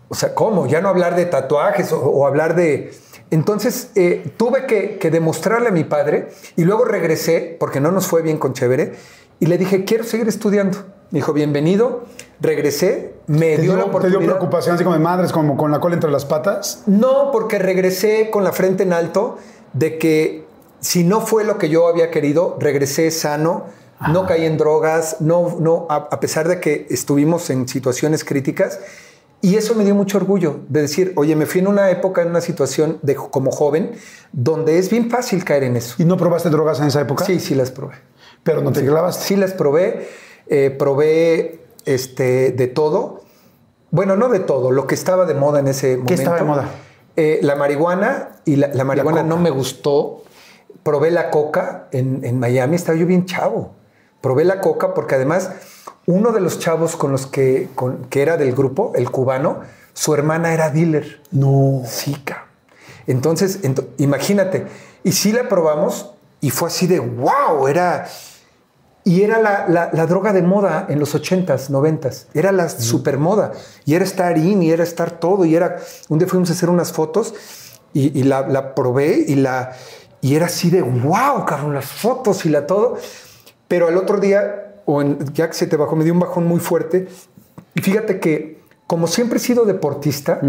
[0.09, 0.67] O sea, ¿cómo?
[0.67, 2.91] Ya no hablar de tatuajes o, o hablar de...
[3.31, 8.07] Entonces eh, tuve que, que demostrarle a mi padre y luego regresé, porque no nos
[8.07, 8.93] fue bien con chévere,
[9.39, 10.79] y le dije, quiero seguir estudiando.
[11.11, 12.05] Me dijo, bienvenido.
[12.41, 14.21] Regresé, me ¿Te dio, dio, la te oportunidad.
[14.21, 16.83] dio preocupación así como de madres, como con la cola entre las patas?
[16.87, 19.39] No, porque regresé con la frente en alto
[19.73, 20.45] de que
[20.81, 23.67] si no fue lo que yo había querido, regresé sano,
[24.13, 28.81] no caí en drogas, no, no, a, a pesar de que estuvimos en situaciones críticas.
[29.43, 32.29] Y eso me dio mucho orgullo de decir, oye, me fui en una época, en
[32.29, 33.93] una situación de, como joven,
[34.33, 35.95] donde es bien fácil caer en eso.
[35.99, 37.25] ¿Y no probaste drogas en esa época?
[37.25, 37.95] Sí, sí las probé.
[38.43, 39.25] Pero no te clavaste.
[39.25, 40.09] Sí las probé,
[40.47, 43.23] eh, probé este, de todo.
[43.91, 46.15] Bueno, no de todo, lo que estaba de moda en ese momento.
[46.15, 46.69] estaba de moda?
[47.17, 50.23] Eh, la marihuana y la, la marihuana no me gustó.
[50.83, 53.75] Probé la coca en, en Miami, estaba yo bien chavo.
[54.21, 55.51] Probé la coca porque además
[56.13, 59.61] uno de los chavos con los que, con- que era del grupo, el cubano,
[59.93, 61.21] su hermana era dealer.
[61.31, 61.83] No.
[61.87, 62.47] Sí, cabrón.
[63.07, 64.67] Entonces, ento- imagínate.
[65.05, 68.07] Y sí la probamos y fue así de wow, era.
[69.03, 72.27] Y era la, la- la droga de moda en los 80s, 90s.
[72.35, 73.53] Era la super moda.
[73.87, 75.45] Y era estar in, y era estar todo.
[75.45, 75.77] Y era.
[76.09, 77.35] Un día fuimos a hacer unas fotos
[77.95, 79.73] y, y la, la probé y la.
[80.21, 82.99] Y era así de wow, cabrón, las fotos y la todo.
[83.69, 86.47] Pero al otro día, o en- ya que se te bajó, me dio un bajón
[86.47, 87.09] muy fuerte.
[87.75, 90.41] Y fíjate que, como siempre he sido deportista,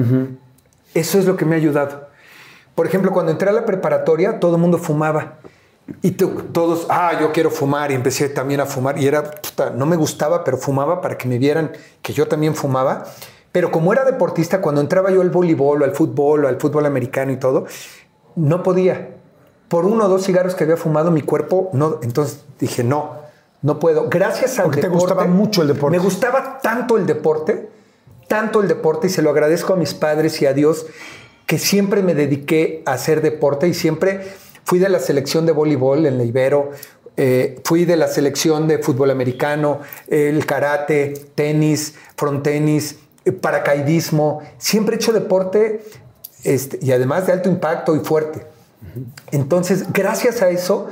[0.93, 2.07] eso es lo que me ha ayudado.
[2.75, 5.37] Por ejemplo, cuando entré a la preparatoria, todo el mundo fumaba.
[6.01, 7.91] Y to- todos, ah, yo quiero fumar.
[7.91, 8.97] Y empecé también a fumar.
[8.97, 12.55] Y era, puta, no me gustaba, pero fumaba para que me vieran que yo también
[12.55, 13.05] fumaba.
[13.51, 16.85] Pero como era deportista, cuando entraba yo al voleibol o al fútbol o al fútbol
[16.85, 17.65] americano y todo,
[18.35, 19.09] no podía.
[19.67, 21.99] Por uno o dos cigarros que había fumado, mi cuerpo no.
[22.01, 23.20] Entonces dije, no,
[23.61, 24.09] no puedo.
[24.09, 25.05] Gracias al Porque te deporte.
[25.13, 25.97] gustaba mucho el deporte.
[25.97, 27.69] Me gustaba tanto el deporte,
[28.27, 30.85] tanto el deporte, y se lo agradezco a mis padres y a Dios,
[31.45, 34.21] que siempre me dediqué a hacer deporte y siempre
[34.63, 36.71] fui de la selección de voleibol en la Ibero,
[37.17, 44.41] eh, fui de la selección de fútbol americano, el karate, tenis, frontenis, eh, paracaidismo.
[44.57, 45.83] Siempre he hecho deporte
[46.43, 48.45] este, y además de alto impacto y fuerte.
[49.31, 50.87] Entonces, gracias a eso,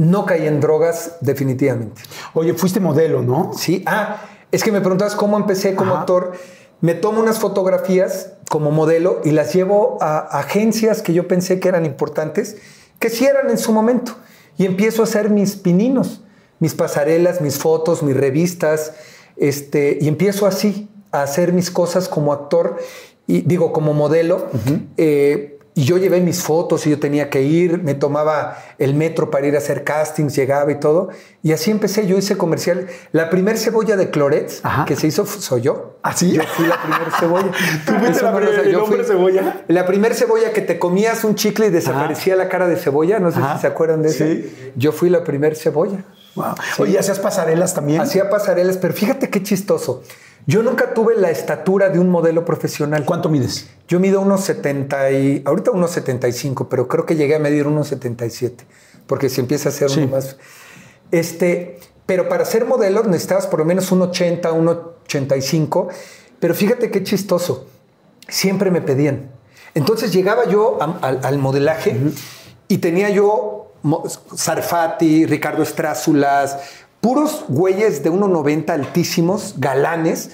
[0.00, 2.00] no caí en drogas definitivamente.
[2.32, 3.52] Oye, fuiste modelo, ¿no?
[3.54, 6.00] Sí, ah, es que me preguntabas cómo empecé como Ajá.
[6.00, 6.32] actor.
[6.80, 11.68] Me tomo unas fotografías como modelo y las llevo a agencias que yo pensé que
[11.68, 12.56] eran importantes
[12.98, 14.16] que sí eran en su momento.
[14.56, 16.22] Y empiezo a hacer mis pininos,
[16.60, 18.94] mis pasarelas, mis fotos, mis revistas,
[19.36, 22.78] este, y empiezo así a hacer mis cosas como actor
[23.26, 24.48] y digo como modelo.
[24.96, 29.30] eh, y yo llevé mis fotos y yo tenía que ir, me tomaba el metro
[29.30, 31.08] para ir a hacer castings, llegaba y todo.
[31.42, 32.86] Y así empecé, yo hice comercial.
[33.12, 34.84] La primer cebolla de Clorets Ajá.
[34.84, 35.96] que se hizo soy yo.
[36.02, 36.32] ¿Ah, sí?
[36.32, 37.50] Yo fui la primera cebolla.
[37.86, 39.64] ¿Tú fuiste la no lo primer- sé, el yo hombre fui- cebolla?
[39.68, 43.18] La primer cebolla que te comías un chicle y desaparecía la cara de cebolla.
[43.18, 43.54] No sé Ajá.
[43.54, 44.24] si se acuerdan de eso.
[44.24, 44.72] Sí.
[44.76, 46.04] Yo fui la primer cebolla.
[46.34, 46.54] Wow.
[46.78, 48.00] Oye, ¿hacías pasarelas también?
[48.02, 50.02] Hacía pasarelas, pero fíjate qué chistoso.
[50.46, 53.04] Yo nunca tuve la estatura de un modelo profesional.
[53.04, 53.68] ¿Cuánto mides?
[53.88, 57.88] Yo mido unos 70 y ahorita unos 75, pero creo que llegué a medir unos
[57.88, 58.64] 77,
[59.06, 60.00] porque si empieza a ser Sí.
[60.00, 60.36] uno más.
[61.10, 65.88] Este, pero para ser modelo necesitabas por lo menos un 80, un 85,
[66.38, 67.66] pero fíjate qué chistoso.
[68.28, 69.30] Siempre me pedían.
[69.74, 71.96] Entonces llegaba yo a- al, al modelaje
[72.68, 73.72] y tenía yo
[74.34, 76.58] Sarfati, Ricardo Estrázulas,
[77.00, 80.30] puros güeyes de 1,90 altísimos, galanes,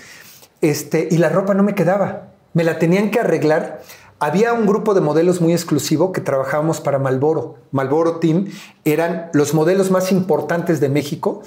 [0.61, 2.29] este, y la ropa no me quedaba.
[2.55, 3.83] Me la tenían que arreglar.
[4.19, 7.57] Había un grupo de modelos muy exclusivo que trabajábamos para Malboro.
[7.71, 8.47] Malboro Team
[8.85, 11.43] eran los modelos más importantes de México.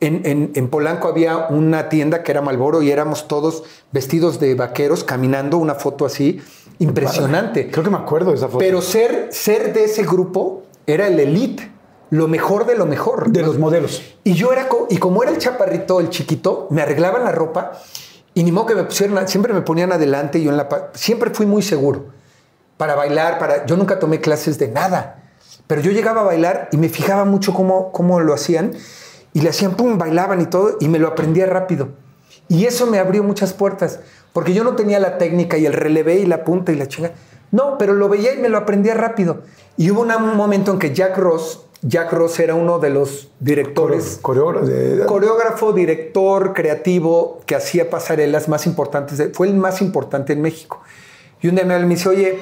[0.00, 4.54] En, en- en Polanco había una tienda que era Malboro y éramos todos vestidos de
[4.54, 6.40] vaqueros caminando, una foto así
[6.78, 7.70] impresionante.
[7.70, 8.58] Creo que me acuerdo de esa foto.
[8.58, 11.70] Pero ser, ser de ese grupo era el elite,
[12.10, 13.30] lo mejor de lo mejor.
[13.30, 14.02] de los modelos.
[14.24, 17.72] Y yo era, co- y como era el chaparrito, el chiquito, me arreglaban la ropa
[18.34, 21.30] y ni modo que me pusieran, siempre me ponían adelante y yo en la, siempre
[21.30, 22.06] fui muy seguro
[22.76, 25.22] para bailar, para, yo nunca tomé clases de nada,
[25.66, 28.72] pero yo llegaba a bailar y me fijaba mucho cómo, cómo lo hacían
[29.32, 31.90] y le hacían, pum, bailaban y todo y me lo aprendía rápido.
[32.48, 34.00] Y eso me abrió muchas puertas,
[34.32, 37.12] porque yo no tenía la técnica y el relevé y la punta y la chinga.
[37.52, 39.42] No, pero lo veía y me lo aprendía rápido.
[39.76, 44.18] Y hubo un momento en que Jack Ross, Jack Ross era uno de los directores
[44.20, 44.66] Coreógrafo.
[44.66, 49.16] de- coreógrafo, director, creativo, que hacía pasarelas más importantes.
[49.18, 50.80] de- fue el más importante en México.
[51.40, 52.38] Y un día me dice, oye,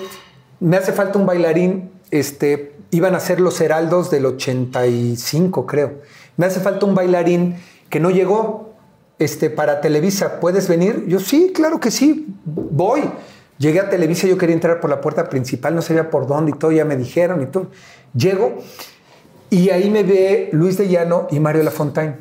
[0.61, 1.91] me hace falta un bailarín.
[2.11, 6.01] Este, iban a ser los Heraldos del 85, creo.
[6.37, 7.57] Me hace falta un bailarín
[7.91, 8.71] que no llegó
[9.21, 10.41] este, para Televisa.
[10.41, 11.05] ¿Puedes venir?
[11.07, 13.03] Yo, sí, claro que sí, voy.
[13.59, 16.55] Llegué a Televisa, yo quería entrar por la puerta principal, no sabía por dónde y
[16.59, 17.69] todo, ya me dijeron y todo.
[18.15, 18.59] Llego
[19.51, 22.17] y ahí me ve Luis de Llano y Mario Lafontaine.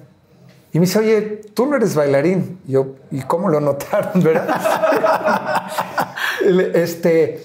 [0.73, 1.21] Y me dice, oye,
[1.53, 2.59] tú no eres bailarín.
[2.65, 5.63] Yo, ¿y cómo lo notaron, verdad?
[6.73, 7.43] Este,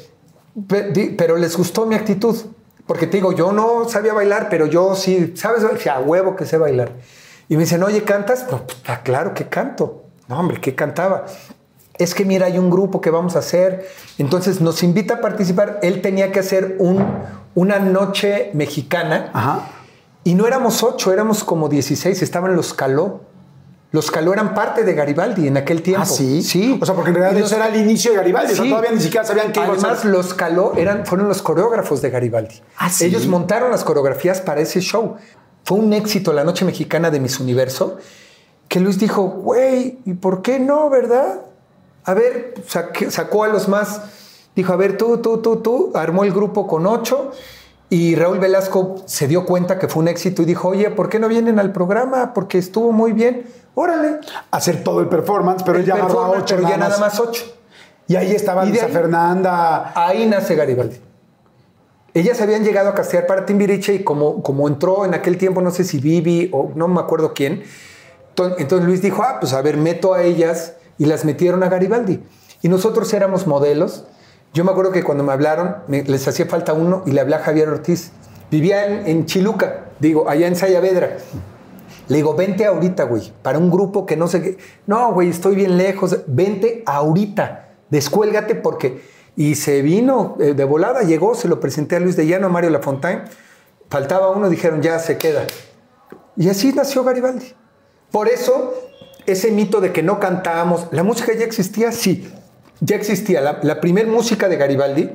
[1.17, 2.37] pero les gustó mi actitud.
[2.87, 5.65] Porque te digo, yo no sabía bailar, pero yo sí, ¿sabes?
[5.87, 6.93] A huevo que sé bailar.
[7.49, 8.45] Y me dicen, oye, ¿cantas?
[8.45, 8.63] Pues,
[9.03, 10.05] claro que canto.
[10.29, 11.27] No, hombre, ¿qué cantaba?
[12.03, 13.87] Es que mira, hay un grupo que vamos a hacer.
[14.19, 15.79] Entonces nos invita a participar.
[15.83, 17.05] Él tenía que hacer un,
[17.55, 19.31] una noche mexicana.
[19.33, 19.69] Ajá.
[20.25, 23.23] Y no éramos ocho, éramos como 16, estaban los Caló.
[23.91, 26.03] Los Caló eran parte de Garibaldi en aquel tiempo.
[26.03, 26.43] Ah, sí.
[26.43, 26.79] Sí.
[26.81, 28.53] O sea, porque en realidad eso era el inicio de Garibaldi.
[28.53, 28.71] o sea, Sí.
[28.71, 32.09] todavía ni siquiera sabían qué iba a Además, los Caló eran, fueron los coreógrafos de
[32.11, 32.55] Garibaldi.
[32.79, 33.05] Ah, ¿sí?
[33.05, 35.17] Ellos montaron las coreografías para ese show.
[35.65, 37.99] Fue un éxito la noche mexicana de Miss Universo,
[38.69, 41.41] que Luis dijo, güey, ¿y por qué no, verdad?
[42.05, 44.01] A ver, saque- sacó a los más,
[44.57, 47.31] dijo, a ver, tú, tú, tú, tú, armó el grupo con ocho
[47.89, 51.19] y Raúl Velasco se dio cuenta que fue un éxito y dijo, oye, ¿por qué
[51.19, 52.33] no vienen al programa?
[52.35, 53.45] Porque estuvo muy bien.
[53.75, 54.19] Órale.
[54.51, 57.19] Hacer todo el performance, pero El ya agarró a ocho pero ya nada nada más.
[57.21, 57.45] ocho.
[58.09, 59.93] Y ahí estaba Y Luisa ahí- Fernanda.
[59.95, 60.97] Ahí nace Garibaldi.
[62.15, 65.71] Ellas habían llegado a castear para Timbiriche y como, como entró en aquel tiempo, no
[65.71, 67.63] sé si Vivi o no me acuerdo quién,
[68.35, 71.69] to- entonces Luis dijo, ah, pues a ver, meto a ellas y las metieron a
[71.69, 72.23] Garibaldi.
[72.63, 74.05] Y nosotros éramos modelos.
[74.55, 77.41] Yo me acuerdo que cuando me hablaron, les hacía falta uno y le hablé a
[77.41, 78.13] Javier Ortiz.
[78.51, 81.17] Vivía en, en Chiluca, digo, allá en Sayavedra.
[82.09, 84.59] Le digo, vente ahorita, güey, para un grupo que no sé qué.
[84.87, 86.19] No, güey, estoy bien lejos.
[86.27, 89.23] Vente ahorita, descuélgate porque...
[89.35, 92.51] Y se vino eh, de volada, llegó, se lo presenté a Luis de Llano, a
[92.51, 93.23] Mario Lafontaine.
[93.89, 95.47] Faltaba uno, dijeron, ya se queda.
[96.37, 97.55] Y así nació Garibaldi.
[98.11, 98.75] Por eso,
[99.27, 102.29] ese mito de que no cantábamos, la música ya existía, sí,
[102.81, 103.41] ya existía.
[103.41, 105.11] La, la primer música de Garibaldi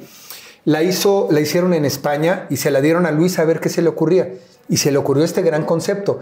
[0.65, 3.69] la, hizo, la hicieron en España y se la dieron a Luis a ver qué
[3.69, 4.33] se le ocurría.
[4.69, 6.19] Y se le ocurrió este gran concepto.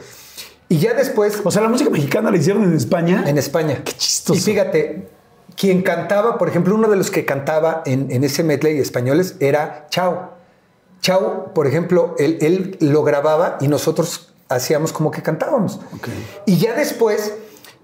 [0.70, 3.24] Y ya después, O sea, la música mexicana la hicieron en España.
[3.28, 3.82] en España.
[3.84, 4.38] Qué chistoso.
[4.38, 5.08] Y fíjate,
[5.56, 9.88] quien cantaba, por ejemplo, uno de los que cantaba en, en ese medley españoles era
[9.90, 10.34] Chao.
[11.02, 15.80] Chao, por ejemplo, él, él lo grababa y nosotros hacíamos como que cantábamos.
[15.96, 16.10] Ok.
[16.46, 17.34] Y ya después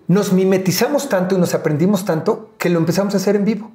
[0.07, 3.71] nos mimetizamos tanto y nos aprendimos tanto que lo empezamos a hacer en vivo.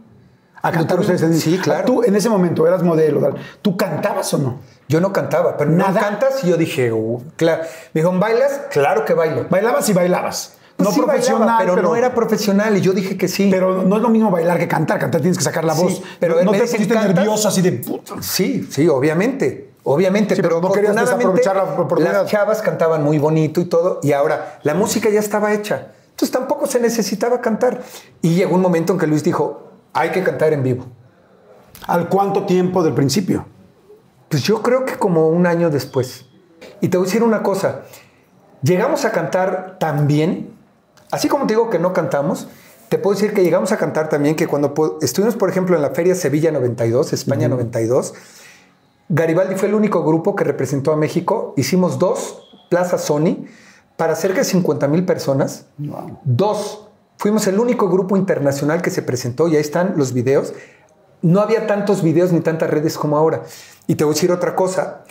[0.62, 1.22] a cantar ustedes.
[1.22, 1.84] en- Sí, claro.
[1.84, 3.34] Tú en ese momento eras modelo.
[3.62, 4.58] ¿Tú cantabas o no?
[4.88, 6.00] Yo no cantaba, pero ¿no ¿Nada?
[6.00, 6.42] cantas?
[6.42, 7.62] Y yo dije, uh, claro.
[7.94, 8.62] Me dijo, ¿bailas?
[8.72, 9.46] Claro que bailo.
[9.48, 10.54] Bailabas y bailabas.
[10.76, 13.48] Pues no sí profesional, bailaba, pero, no era profesional y yo dije que sí.
[13.50, 14.98] Pero no es lo mismo bailar que cantar.
[14.98, 16.02] Cantar tienes que sacar la Sí, voz.
[16.18, 18.14] pero no te pusiste nervioso así de puta.
[18.20, 19.70] Sí, sí, obviamente.
[19.84, 22.22] Obviamente, Sí, pero pero no querías desaprovechar la oportunidad.
[22.22, 25.92] Las chavas cantaban muy bonito y todo, y ahora la música ya estaba hecha.
[26.16, 27.83] Entonces tampoco se necesitaba cantar.
[28.22, 30.87] Y llegó un momento en que Luis dijo, hay que cantar en vivo.
[31.87, 33.44] ¿Al cuánto tiempo del principio?
[34.31, 36.24] Pues yo creo que como un año después.
[36.81, 37.83] Y te voy a decir una cosa,
[38.62, 40.57] llegamos a cantar tan bien,
[41.11, 42.48] así como te digo que no cantamos,
[42.88, 45.90] te puedo decir que llegamos a cantar también que cuando estuvimos, por ejemplo, en la
[45.90, 48.14] Feria Sevilla 92, España 92,
[49.11, 51.52] Garibaldi fue el único grupo que representó a México.
[51.59, 53.44] Hicimos dos Plaza Sony
[53.96, 55.66] para cerca de 50 mil personas.
[56.24, 56.88] Dos.
[57.18, 60.52] Fuimos el único grupo internacional que se presentó y ahí están los videos.
[61.22, 63.42] No había tantos videos ni tantas redes como ahora.
[63.87, 65.04] Y te voy a decir otra cosa.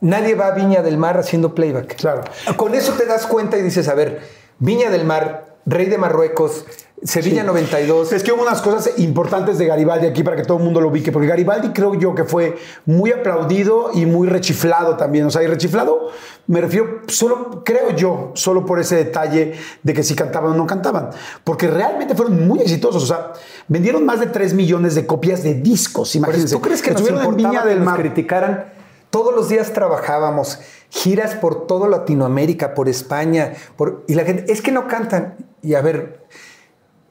[0.00, 1.96] Nadie va a Viña del Mar haciendo playback.
[1.96, 2.22] Claro.
[2.56, 4.22] Con eso te das cuenta y dices, a ver,
[4.58, 6.64] Viña del Mar, Rey de Marruecos,
[7.04, 7.46] Sevilla Sí.
[7.46, 8.12] 92.
[8.12, 10.88] Es que hubo unas cosas importantes de Garibaldi aquí para que todo el mundo lo
[10.88, 15.26] ubique, porque Garibaldi creo yo que fue muy aplaudido y muy rechiflado también.
[15.26, 16.10] O sea, y rechiflado
[16.46, 20.66] me refiero solo, creo yo, solo por ese detalle de que si cantaban o no
[20.66, 21.10] cantaban,
[21.44, 23.02] porque realmente fueron muy exitosos.
[23.02, 23.32] O sea,
[23.68, 26.16] vendieron más de 3 millones de copias de discos.
[26.16, 26.54] Imagínense.
[26.54, 28.00] ¿Tú crees que nos estuvieron en importaba Viña que del nos Mar?
[28.00, 28.72] criticaran?
[29.10, 34.60] Todos los días trabajábamos, giras por todo Latinoamérica, por España, por, y la gente, es
[34.60, 35.36] que no cantan.
[35.62, 36.24] Y a ver,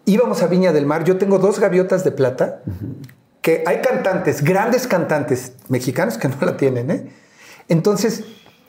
[0.05, 2.61] íbamos a Viña del Mar, yo tengo dos gaviotas de plata,
[3.41, 7.11] que hay cantantes, grandes cantantes mexicanos que no la tienen, ¿eh?
[7.69, 8.23] Entonces,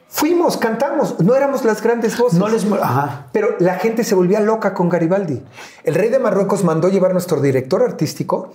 [0.08, 2.38] fuimos, cantamos, no éramos las grandes voces.
[2.38, 3.26] No les- ajá.
[3.32, 5.42] Pero la gente se volvía loca con Garibaldi.
[5.84, 8.54] El rey de Marruecos mandó llevar a nuestro director artístico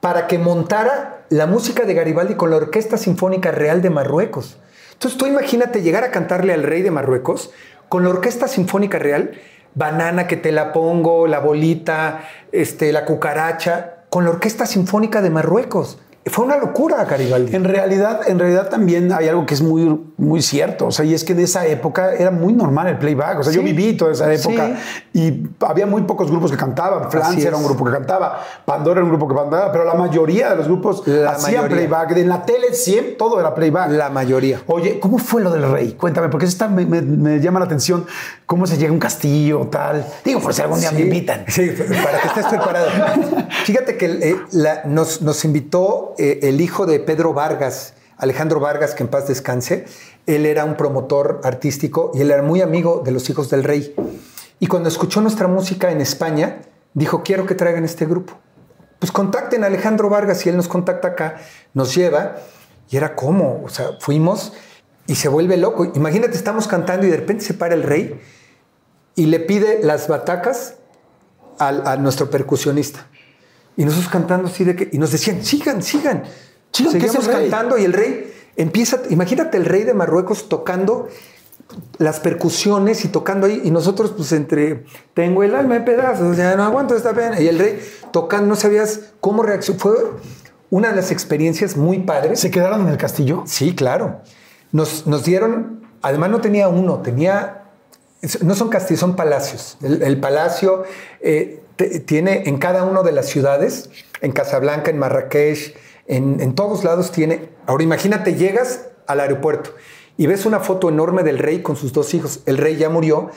[0.00, 4.58] para que montara la música de Garibaldi con la Orquesta Sinfónica Real de Marruecos.
[4.92, 7.50] Entonces tú imagínate llegar a cantarle al rey de Marruecos
[7.88, 9.32] con la Orquesta Sinfónica Real,
[9.74, 15.30] Banana que te la pongo, la bolita, este, la cucaracha, con la Orquesta Sinfónica de
[15.30, 15.98] Marruecos.
[16.30, 17.54] Fue una locura, Garibaldi.
[17.54, 20.86] En realidad, en realidad también hay algo que es muy, muy cierto.
[20.86, 23.40] O sea, y es que en esa época era muy normal el playback.
[23.40, 24.76] O sea, yo viví toda esa época
[25.12, 27.10] y había muy pocos grupos que cantaban.
[27.10, 30.50] Flans era un grupo que cantaba, Pandora era un grupo que cantaba, pero la mayoría
[30.50, 31.76] de los grupos La hacían mayoría.
[31.88, 32.16] playback.
[32.16, 33.90] En la tele siempre todo era playback.
[33.90, 34.60] La mayoría.
[34.66, 35.92] Oye, ¿cómo fue lo del rey?
[35.94, 38.06] Cuéntame, porque eso está- me, me- me llama la atención.
[38.46, 40.04] ¿Cómo se llega a un castillo tal?
[40.24, 41.44] Digo, por si algún día me invitan.
[41.48, 41.70] Sí,
[42.02, 42.86] para que estés preparado.
[43.64, 48.94] Fíjate que eh, la- nos, nos invitó eh, el hijo de Pedro Vargas, Alejandro Vargas,
[48.94, 49.86] que en paz descanse.
[50.26, 53.94] Él era un promotor artístico y él era muy amigo de los hijos del rey.
[54.58, 56.60] Y cuando escuchó nuestra música en España,
[56.92, 58.34] dijo, quiero que traigan este grupo.
[58.98, 61.36] Pues contacten a Alejandro Vargas y él nos contacta acá,
[61.72, 62.36] nos lleva.
[62.90, 64.52] Y era como, o sea, fuimos
[65.06, 65.86] y se vuelve loco.
[65.94, 68.20] Imagínate, estamos cantando y de repente se para el rey
[69.14, 70.74] y le pide las batacas
[71.58, 73.06] a, nuestro percusionista.
[73.80, 74.90] Y nosotros cantando así de que...
[74.92, 76.24] Y nos decían, sigan, sigan.
[76.70, 77.48] Sigan, que es Seguíamos el rey.
[77.48, 79.00] cantando y el rey empieza...
[79.08, 81.08] Imagínate el rey de Marruecos tocando
[81.96, 83.62] las percusiones y tocando ahí.
[83.64, 84.84] Y nosotros pues entre...
[85.14, 87.40] Tengo el alma en pedazos, ya no aguanto esta pena.
[87.40, 87.80] Y el rey
[88.12, 89.80] tocando, no sabías cómo reaccionar.
[89.80, 89.94] Fue
[90.68, 92.38] una de las experiencias muy padres.
[92.38, 93.44] ¿Se quedaron en el castillo?
[93.46, 94.20] Sí, claro.
[94.72, 97.62] Nos, nos dieron, además no tenía uno, tenía,
[98.42, 99.78] no son castillos, son palacios.
[99.80, 100.84] El, el palacio
[101.22, 101.62] eh,
[102.06, 103.90] tiene en cada una de las ciudades,
[104.20, 107.50] en Casablanca, en Marrakech, en, en todos lados tiene.
[107.66, 109.70] Ahora imagínate, llegas al aeropuerto
[110.16, 112.40] y ves una foto enorme del rey con sus dos hijos.
[112.46, 113.30] El rey ya murió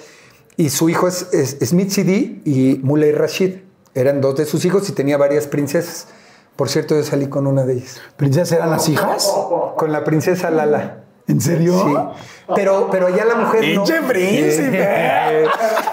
[0.57, 3.57] y su hijo es, es Smith Sidi y Muley Rashid.
[3.95, 6.07] Eran dos de sus hijos y tenía varias princesas.
[6.55, 8.01] Por cierto, yo salí con una de ellas.
[8.17, 9.31] ¿Princesas eran las hijas?
[9.77, 11.02] Con la princesa Lala.
[11.27, 11.83] ¿En serio?
[11.85, 12.21] Sí.
[12.55, 13.83] Pero, pero ya la mujer no.
[13.83, 14.77] ¡Pinche príncipe!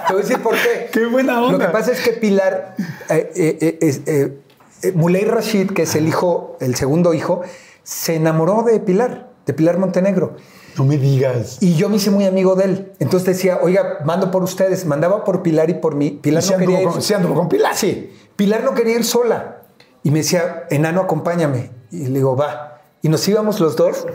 [0.07, 0.90] Te voy a decir por qué.
[0.93, 1.53] ¡Qué buena onda!
[1.53, 2.75] Lo que pasa es que Pilar,
[3.09, 4.40] eh, eh,
[4.83, 7.43] eh, Muley Rashid, que es el hijo, el segundo hijo,
[7.85, 10.37] se enamoró de Pilar, de Pilar Montenegro.
[10.77, 11.59] No me digas.
[11.61, 12.93] Y yo me hice muy amigo de él.
[12.99, 14.87] Entonces decía, oiga, mando por ustedes.
[14.87, 16.19] Mandaba por Pilar y por mí.
[16.23, 16.88] Pilar ¿Sí no quería ir.
[16.88, 17.75] con, sí anduvo con Pilar?
[17.77, 18.12] Sí.
[18.37, 19.62] Pilar no quería ir sola.
[20.03, 21.71] Y me decía, enano, acompáñame.
[21.91, 22.70] Y le digo, va.
[23.03, 24.07] Y nos íbamos los dos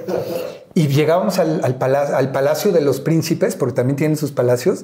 [0.74, 4.84] y llegábamos al, al pala- al palacio de los príncipes, porque también tienen sus palacios.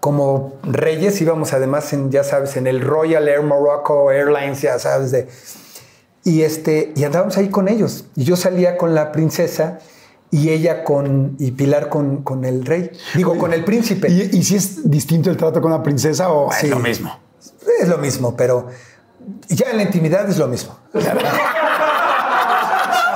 [0.00, 5.10] Como reyes íbamos además en, ya sabes, en el Royal Air Morocco Airlines, ya sabes,
[5.10, 5.28] de...
[6.24, 8.04] Y, este, y andábamos ahí con ellos.
[8.14, 9.78] Y yo salía con la princesa
[10.30, 11.36] y ella con...
[11.38, 12.90] y Pilar con, con el rey.
[13.14, 14.10] Digo, Oye, con el príncipe.
[14.10, 16.66] ¿Y, y si es distinto el trato con la princesa o Sí.
[16.66, 17.18] es lo mismo?
[17.80, 18.68] Es lo mismo, pero
[19.48, 20.78] ya en la intimidad es lo mismo.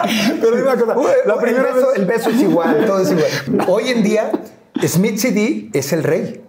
[0.40, 0.94] Pero una cosa.
[1.26, 1.96] La el, primera beso, vez.
[1.98, 3.66] el beso es igual, todo es igual.
[3.68, 4.30] Hoy en día,
[4.86, 6.42] Smith CD es el rey.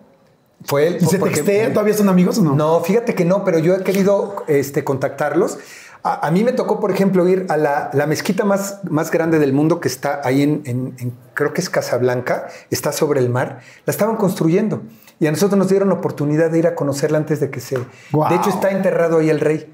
[0.65, 0.97] Fue él.
[1.01, 1.73] ¿Y se porque- textean?
[1.73, 2.55] ¿Todavía son amigos o no?
[2.55, 5.57] No, fíjate que no, pero yo he querido este, contactarlos.
[6.03, 9.37] A, a mí me tocó, por ejemplo, ir a la, la mezquita más, más grande
[9.39, 13.29] del mundo que está ahí en, en- en- creo que es Casablanca, está sobre el
[13.29, 13.59] mar.
[13.85, 14.81] La estaban construyendo
[15.19, 17.77] y a nosotros nos dieron la oportunidad de ir a conocerla antes de que se...
[18.13, 18.29] Guau.
[18.29, 19.73] De hecho, está enterrado ahí el rey.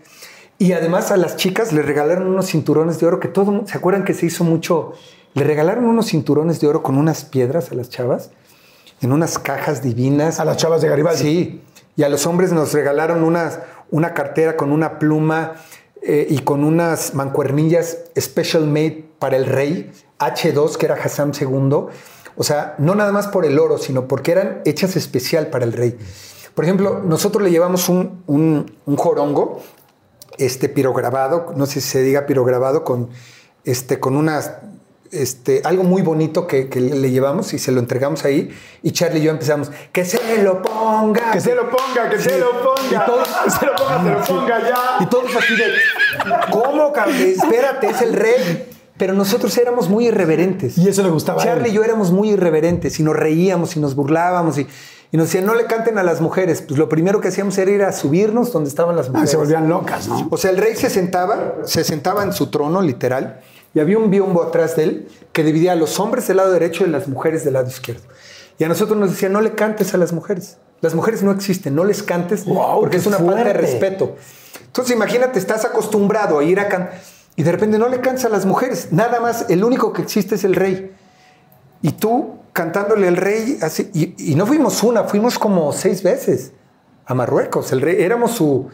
[0.58, 3.64] Y además a las chicas le regalaron unos cinturones de oro que todo...
[3.68, 4.94] ¿Se acuerdan que se hizo mucho?
[5.34, 8.32] Le regalaron unos cinturones de oro con unas piedras a las chavas
[9.02, 10.40] en unas cajas divinas.
[10.40, 11.22] A las chavas de Garibaldi.
[11.22, 11.62] Sí.
[11.96, 13.60] Y a los hombres nos regalaron unas,
[13.92, 15.54] una cartera con una pluma
[16.02, 21.88] eh, y con unas mancuernillas special made para el rey, H2, que era Hassan II.
[22.38, 25.74] O sea, no nada más por el oro, sino porque eran hechas especial para el
[25.74, 25.98] rey.
[26.54, 29.62] Por ejemplo, nosotros le llevamos un, un, un jorongo,
[30.38, 33.10] este pirograbado, no sé si se diga pirograbado, con,
[33.64, 34.52] este, con unas
[35.12, 38.50] este, algo muy bonito que, que le llevamos y se lo entregamos ahí.
[38.84, 41.32] Y Charlie y yo empezamos, que se lo ponga.
[41.32, 43.04] Que se lo ponga, que se lo ponga.
[43.04, 44.98] Y todos, Que se lo ponga, se lo ponga ya.
[45.00, 45.66] y todos así de,
[46.52, 47.16] ¿cómo, cabrón?
[47.16, 48.72] Espérate, es el rey.
[48.98, 50.78] Pero nosotros éramos muy irreverentes.
[50.78, 51.44] Y eso le gustaba.
[51.44, 54.68] Charlie y yo éramos muy irreverentes y nos reíamos y nos burlábamos y,
[55.16, 56.62] y nos decían, no le canten a las mujeres.
[56.62, 59.30] Pues lo primero que hacíamos era ir a subirnos donde estaban las Ah, mujeres.
[59.32, 60.28] se volvían locas, ¿no?
[60.30, 63.40] O sea, el rey se sentaba, se sentaba en su trono, literal,
[63.74, 66.84] y había un biombo atrás de él que dividía a los hombres del lado derecho
[66.86, 68.04] y las mujeres del lado izquierdo.
[68.58, 70.58] Y a nosotros nos decían, no le cantes a las mujeres.
[70.82, 73.62] Las mujeres no existen, no les cantes Guau, porque es una falta de fuerte.
[73.62, 74.16] respeto.
[74.66, 77.00] Entonces imagínate, estás acostumbrado a ir a cantar
[77.38, 78.90] y de repente no le cantas a las mujeres.
[78.92, 80.92] Nada más, el único que existe es el rey.
[81.82, 83.92] Y tú cantándole al rey así.
[83.94, 86.54] Y, y no fuimos una, fuimos como seis veces
[87.06, 87.74] a Marruecos.
[87.74, 88.70] El rey, éramos su,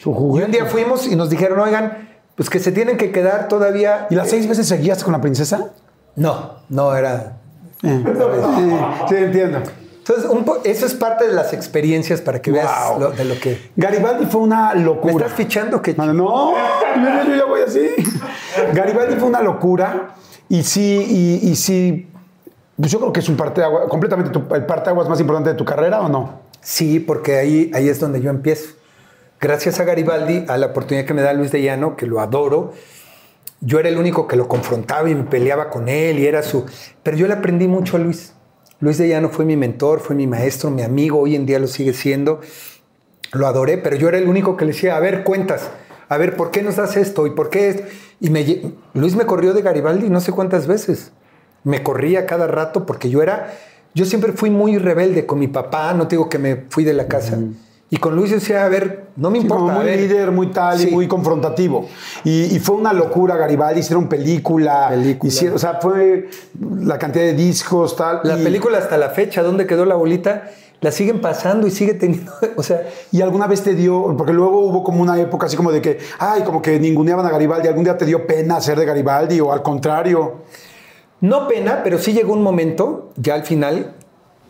[0.00, 0.46] Su y juguete.
[0.46, 4.06] un día fuimos y nos dijeron, oigan, pues que se tienen que quedar todavía.
[4.10, 5.72] ¿Y las seis veces seguías con la princesa?
[6.14, 7.38] No, no era.
[7.82, 9.58] Eh, eh, sí, entiendo.
[9.98, 13.70] Entonces, un eso es parte de las experiencias para que veas lo- de lo que.
[13.74, 15.26] Garibaldi fue una ¿Me locura.
[15.26, 15.82] estás fichando?
[15.82, 16.52] que No, no,
[16.94, 17.88] yo, yo ya voy así.
[18.72, 20.14] Garibaldi fue una locura
[20.48, 22.08] y sí, y, y sí,
[22.76, 25.64] pues yo creo que es un parte completamente tu, el parteaguas más importante de tu
[25.64, 26.40] carrera, ¿o no?
[26.60, 28.74] Sí, porque ahí, ahí es donde yo empiezo.
[29.40, 32.72] Gracias a Garibaldi, a la oportunidad que me da Luis de Llano, que lo adoro,
[33.60, 36.66] yo era el único que lo confrontaba y me peleaba con él y era su...
[37.02, 38.34] Pero yo le aprendí mucho a Luis.
[38.80, 41.66] Luis de Llano fue mi mentor, fue mi maestro, mi amigo, hoy en día lo
[41.66, 42.40] sigue siendo.
[43.32, 45.70] Lo adoré, pero yo era el único que le decía, a ver, cuentas,
[46.08, 47.26] a ver, ¿por qué nos das esto?
[47.26, 47.84] ¿Y por qué esto?
[48.20, 48.44] Y me,
[48.94, 51.12] Luis me corrió de Garibaldi no sé cuántas veces.
[51.66, 53.52] Me corría cada rato porque yo era,
[53.92, 56.92] yo siempre fui muy rebelde con mi papá, no te digo que me fui de
[56.94, 57.38] la casa.
[57.90, 59.64] Y con Luis decía, a ver, no me Sí, importa.
[59.64, 60.00] como muy ver.
[60.00, 60.88] líder, muy tal Sí.
[60.88, 61.88] y muy confrontativo.
[62.24, 65.28] Y, y fue una locura Garibaldi, hicieron película, Película.
[65.32, 66.28] hicieron, o sea, fue
[66.80, 68.20] la cantidad de discos, tal.
[68.24, 70.50] La y- película hasta la fecha, ¿dónde quedó la bolita?
[70.82, 74.60] La siguen pasando y sigue teniendo, o sea, Y alguna vez te dio, porque luego
[74.60, 77.84] hubo como una época así como de que, ay, como que ninguneaban a Garibaldi, ¿algún
[77.84, 80.42] día te dio pena ser de Garibaldi o al contrario?
[81.20, 83.94] No pena, pero sí llegó un momento, ya al final,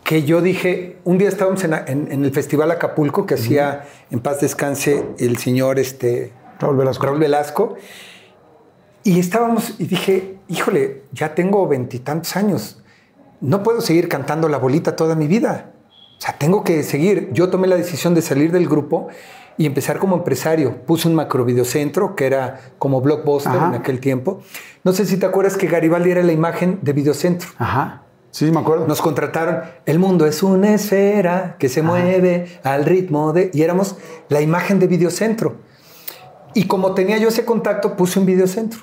[0.04, 4.20] que yo dije, un día estábamos en, en- en el Festival Acapulco que hacía en
[4.20, 7.06] paz descanse el señor este, Raúl Velasco.
[7.06, 7.74] Raúl Velasco,
[9.04, 12.82] y estábamos, y dije, híjole, ya tengo veintitantos años,
[13.40, 15.72] no puedo seguir cantando la bolita toda mi vida.
[16.18, 17.28] O sea, tengo que seguir.
[17.32, 19.08] Yo tomé la decisión de salir del grupo
[19.58, 20.82] y empezar como empresario.
[20.86, 23.66] Puse un macrovideocentro que era como blockbuster Ajá.
[23.68, 24.40] en aquel tiempo.
[24.87, 27.49] No sé si te acuerdas que Garibaldi era la imagen de videocentro.
[27.59, 28.05] Ajá.
[28.30, 28.87] Sí, me acuerdo.
[28.87, 29.62] Nos contrataron.
[29.84, 33.51] El mundo es una esfera que se mueve al ritmo de.
[33.53, 33.97] Y éramos
[34.28, 35.57] la imagen de videocentro.
[36.55, 38.78] Y como tenía yo ese contacto, puse un videocentro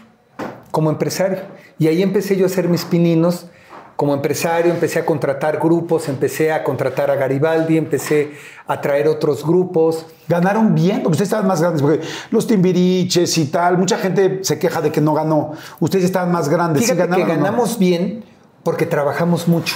[0.72, 1.38] como empresario.
[1.80, 3.48] Y ahí empecé yo a hacer mis pininos
[3.96, 8.34] como empresario, empecé a contratar grupos, empecé a contratar a Garibaldi, empecé
[8.66, 10.06] a traer otros grupos.
[10.28, 14.58] Ganaron bien, porque ustedes estaban más grandes, porque los timbiriches y tal, mucha gente se
[14.58, 15.54] queja de que no ganó.
[15.80, 16.84] Ustedes estaban más grandes.
[16.84, 17.44] ¿Sí Fíjate que ganaron no?
[17.44, 18.24] ganamos bien
[18.64, 19.76] porque trabajamos mucho,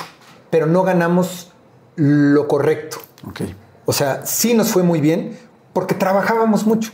[0.49, 1.51] pero no ganamos
[1.95, 2.97] lo correcto.
[3.27, 3.41] Ok.
[3.85, 5.37] O sea, sí nos fue muy bien
[5.73, 6.91] porque trabajábamos mucho.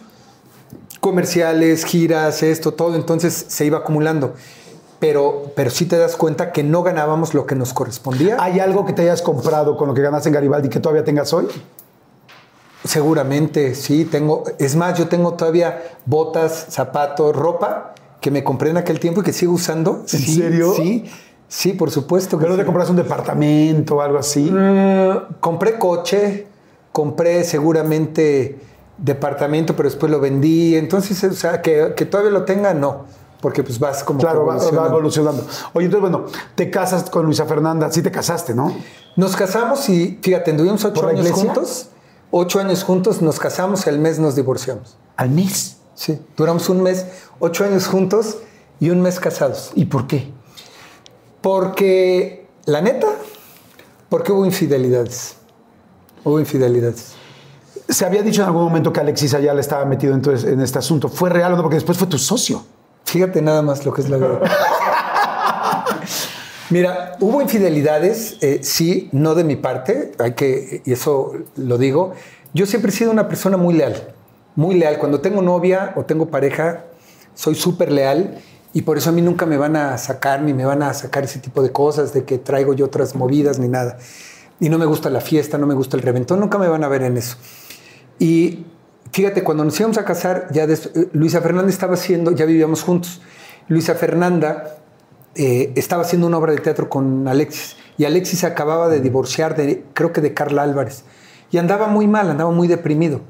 [1.00, 4.36] Comerciales, giras, esto, todo, entonces se iba acumulando.
[5.04, 8.38] Pero, pero sí te das cuenta que no ganábamos lo que nos correspondía.
[8.40, 11.34] ¿Hay algo que te hayas comprado con lo que ganaste en Garibaldi que todavía tengas
[11.34, 11.46] hoy?
[12.86, 14.46] Seguramente, sí, tengo.
[14.60, 19.26] Es más, yo tengo todavía botas, zapatos, ropa que me compré en aquel tiempo y
[19.26, 20.04] que sigo usando.
[20.04, 20.72] ¿En Sí, serio?
[20.74, 21.04] Sí,
[21.50, 22.38] sí, por supuesto.
[22.40, 24.50] que ¿Pero te compras un departamento o algo así?
[24.58, 26.48] Eh, compré coche,
[26.94, 28.58] compré seguramente
[28.98, 30.78] departamento, pero después lo vendí.
[30.78, 33.22] Entonces, o sea, que, que todavía lo tenga, no.
[33.44, 35.46] Porque pues vas como Claro, va, va evolucionando.
[35.74, 37.92] Oye, entonces, bueno, te casas con Luisa Fernanda.
[37.92, 38.74] Sí te casaste, ¿no?
[39.18, 41.88] Nos casamos y, fíjate, anduvimos ocho ¿Por la años juntos.
[42.32, 44.96] Ocho años juntos, nos casamos, el mes nos divorciamos.
[45.18, 45.76] Al mes.
[45.94, 47.06] Sí, duramos un mes,
[47.40, 48.38] ocho años juntos
[48.80, 49.72] y un mes casados.
[49.76, 50.32] ¿Y por qué?
[51.42, 53.08] Porque, la neta,
[54.08, 55.36] porque hubo infidelidades.
[56.24, 57.12] Hubo infidelidades.
[57.90, 61.10] Se había dicho en algún momento que Alexis Ayala estaba metido entonces en este asunto.
[61.10, 61.62] ¿Fue real o no?
[61.62, 62.64] Porque después fue tu socio.
[63.14, 64.40] Fíjate nada más lo que es la vida.
[66.72, 72.14] Mira, hubo infidelidades, eh, sí, no de mi parte, hay que, y eso lo digo.
[72.56, 74.16] Yo siempre he sido una persona muy leal,
[74.56, 74.98] muy leal.
[74.98, 76.86] Cuando tengo novia o tengo pareja,
[77.36, 78.40] soy súper leal
[78.74, 81.24] y por eso a mí nunca me van a sacar ni me van a sacar
[81.24, 84.00] ese tipo de cosas de que traigo yo otras movidas ni nada.
[84.60, 86.88] Y no me gusta la fiesta, no me gusta el reventón, nunca me van a
[86.88, 87.38] ver en eso.
[88.18, 88.66] Y
[89.14, 93.22] fíjate, cuando nos íbamos a casar, ya eh, Luisa Fernanda estaba haciendo, ya vivíamos juntos.
[93.70, 94.76] Luisa Fernanda
[95.36, 99.86] eh, estaba haciendo una obra de teatro con Alexis y Alexis acababa de divorciar de,
[99.94, 101.06] creo que de Carla Álvarez.
[101.52, 103.22] Y andaba muy mal, andaba muy deprimido.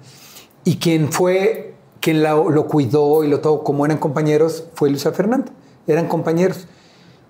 [0.64, 5.52] Y quien fue, quien lo cuidó y lo todo, como eran compañeros, fue Luisa Fernanda.
[5.86, 6.68] Eran compañeros.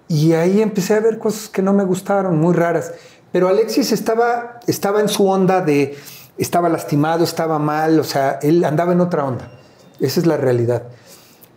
[0.07, 2.93] Y ahí empecé a ver cosas que no me gustaron, muy raras.
[3.31, 5.97] Pero Alexis estaba, estaba en su onda de,
[6.38, 9.51] estaba lastimado, estaba mal, o sea, él andaba en otra onda.
[9.99, 10.84] Esa es la realidad.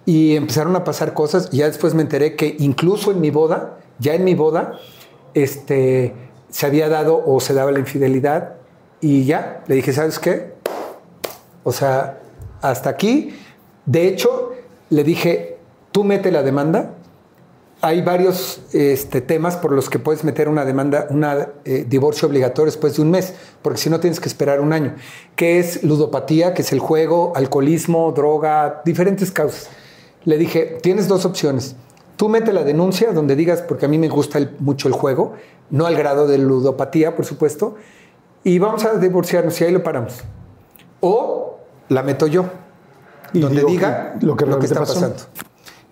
[0.04, 3.78] Y empezaron a pasar cosas y ya después me enteré que incluso en mi boda,
[3.98, 4.78] ya en mi boda,
[5.34, 6.14] este,
[6.48, 8.54] se había dado o se daba la infidelidad
[9.00, 10.54] y ya, le dije, ¿sabes qué?
[11.64, 12.20] O sea,
[12.62, 13.36] hasta aquí.
[13.84, 14.52] De hecho,
[14.90, 15.58] le dije,
[15.92, 16.94] tú mete la demanda.
[17.82, 21.24] Hay varios este, temas por los que puedes meter una demanda, un
[21.88, 24.94] divorcio obligatorio después de un mes, porque si no tienes que esperar un año,
[25.36, 29.68] que es ludopatía, que es el juego, alcoholismo, droga, diferentes causas.
[30.24, 31.76] Le dije, tienes dos opciones.
[32.16, 35.34] Tú mete la denuncia donde digas, porque a mí me gusta el- mucho el juego,
[35.70, 37.74] no al grado de ludopatía, por supuesto,
[38.42, 40.14] y vamos a divorciarnos y ahí lo paramos.
[41.00, 41.58] O
[41.90, 42.46] la meto yo,
[43.34, 44.94] Y donde diga que- lo que está pasó.
[44.94, 45.16] pasando.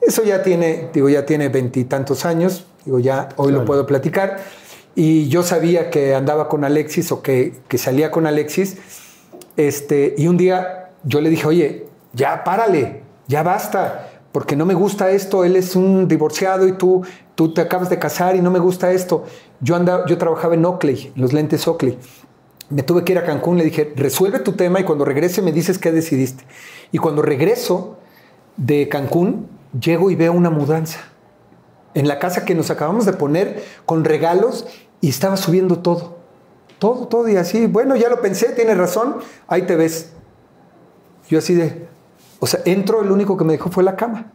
[0.06, 4.38] Eso ya tiene, digo, ya tiene veintitantos años, digo, ya hoy lo puedo platicar.
[4.94, 8.76] Y yo sabía que andaba con Alexis o que, que salía con Alexis.
[9.56, 14.74] Este, y un día yo le dije, oye, ya párale, ya basta, porque no me
[14.74, 15.44] gusta esto.
[15.44, 17.02] Él es un divorciado y tú,
[17.34, 19.24] tú te acabas de casar y no me gusta esto.
[19.60, 21.98] Yo, andaba, yo trabajaba en Oakley, en los lentes Oakley.
[22.70, 25.52] Me tuve que ir a Cancún, le dije, resuelve tu tema y cuando regrese me
[25.52, 26.44] dices qué decidiste.
[26.92, 27.98] Y cuando regreso
[28.56, 29.48] de Cancún,
[29.78, 31.00] llego y veo una mudanza
[31.94, 34.66] en la casa que nos acabamos de poner con regalos
[35.00, 36.16] y estaba subiendo todo.
[36.78, 37.66] Todo, todo y así.
[37.66, 39.16] Bueno, ya lo pensé, tienes razón,
[39.46, 40.12] ahí te ves.
[41.28, 41.86] Yo así de,
[42.40, 44.32] o sea, entro, el único que me dejó fue la cama.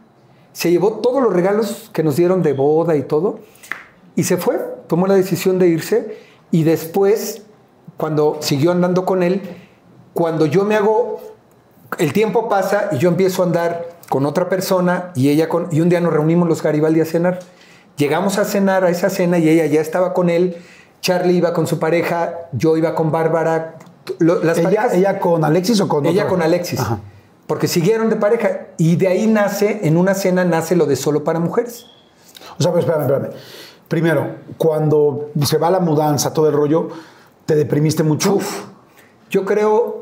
[0.52, 3.40] Se llevó todos los regalos que nos dieron de boda y todo
[4.16, 6.18] y se fue, tomó la decisión de irse
[6.50, 7.42] y después,
[7.96, 9.42] cuando siguió andando con él,
[10.12, 11.20] cuando yo me hago,
[11.98, 15.80] el tiempo pasa y yo empiezo a andar con otra persona y ella con, y
[15.80, 17.38] un día nos reunimos los Garibaldi a cenar.
[17.96, 20.56] Llegamos a cenar a esa cena y ella ya estaba con él,
[21.00, 23.76] Charlie iba con su pareja, yo iba con Bárbara.
[24.18, 26.34] Las ¿Ella, parejas- ¿Ella con Alexis o con ella otro?
[26.36, 26.80] con Alexis.
[26.80, 26.98] Ajá.
[27.46, 28.66] Porque siguieron de pareja.
[28.78, 31.86] Y de ahí nace, en una cena nace lo de solo para mujeres.
[32.58, 33.30] O sea, pero espérame, espérame.
[33.88, 36.88] Primero, cuando se va la mudanza, todo el rollo,
[37.46, 38.34] ¿te deprimiste mucho?
[38.34, 38.64] Uf.
[39.30, 39.99] Yo creo,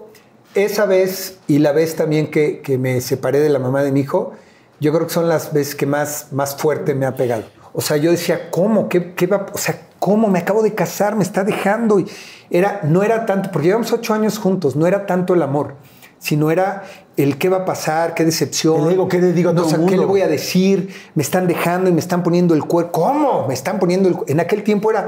[0.65, 4.01] esa vez y la vez también que, que me separé de la mamá de mi
[4.01, 4.33] hijo,
[4.81, 7.45] yo creo que son las veces que más, más fuerte me ha pegado.
[7.73, 8.89] O sea, yo decía, ¿cómo?
[8.89, 9.47] ¿Qué, qué va?
[9.53, 10.29] O sea, ¿cómo?
[10.29, 11.99] Me acabo de casar, me está dejando.
[11.99, 12.07] Y
[12.51, 15.75] era, no era tanto, porque llevamos ocho años juntos, no era tanto el amor,
[16.19, 16.85] sino era
[17.17, 18.87] el qué va a pasar, qué decepción.
[18.87, 20.29] El ego, ¿qué le digo a no, todo o sea, el ¿Qué le voy a
[20.29, 20.95] decir?
[21.15, 22.93] Me están dejando y me están poniendo el cuerpo.
[22.93, 23.47] ¿Cómo?
[23.49, 25.07] Me están poniendo el En aquel tiempo era...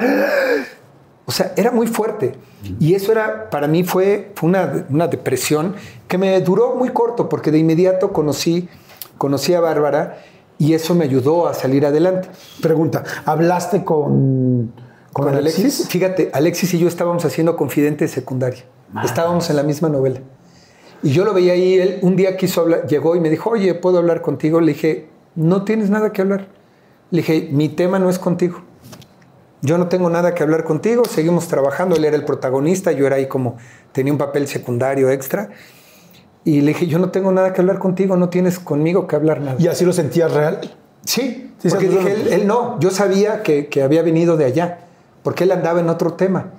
[1.30, 2.34] O sea, era muy fuerte.
[2.80, 5.76] Y eso era, para mí fue, fue una, una depresión
[6.08, 8.68] que me duró muy corto, porque de inmediato conocí,
[9.16, 10.24] conocí a Bárbara
[10.58, 12.28] y eso me ayudó a salir adelante.
[12.60, 14.72] Pregunta, ¿hablaste con,
[15.12, 15.60] con, Con Alexis?
[15.60, 18.64] Alexis, fíjate, Alexis y yo estábamos haciendo Confidente de secundaria.
[19.04, 20.18] Estábamos en la misma novela.
[21.04, 23.72] Y yo lo veía ahí, él un día quiso hablar, llegó y me dijo, oye,
[23.74, 24.60] ¿puedo hablar contigo?
[24.60, 25.06] Le dije,
[25.36, 26.48] no tienes nada que hablar.
[27.12, 28.62] Le dije, mi tema no es contigo.
[29.62, 33.16] Yo no tengo nada que hablar contigo, seguimos trabajando, él era el protagonista, yo era
[33.16, 33.56] ahí como,
[33.92, 35.50] tenía un papel secundario extra.
[36.44, 39.40] Y le dije, yo no tengo nada que hablar contigo, no tienes conmigo que hablar
[39.40, 39.56] nada.
[39.58, 40.60] ¿Y así lo sentías real?
[41.04, 44.78] Sí, Sí, porque dije, él, él no, yo sabía que, que había venido de allá,
[45.22, 46.52] porque él andaba en otro tema.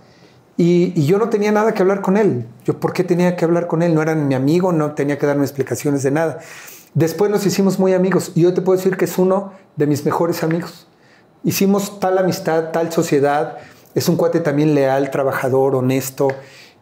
[0.58, 2.46] Y, y yo no tenía nada que hablar con él.
[2.66, 3.96] Yo, ¿por qué tenía que hablar con él?
[3.96, 6.38] No era mi amigo, no tenía que darme explicaciones de nada.
[6.94, 10.06] Después nos hicimos muy amigos y yo te puedo decir que es uno de mis
[10.06, 10.88] mejores amigos.
[11.44, 13.58] Hicimos tal amistad, tal sociedad.
[13.96, 16.30] Es un cuate también leal, trabajador, honesto.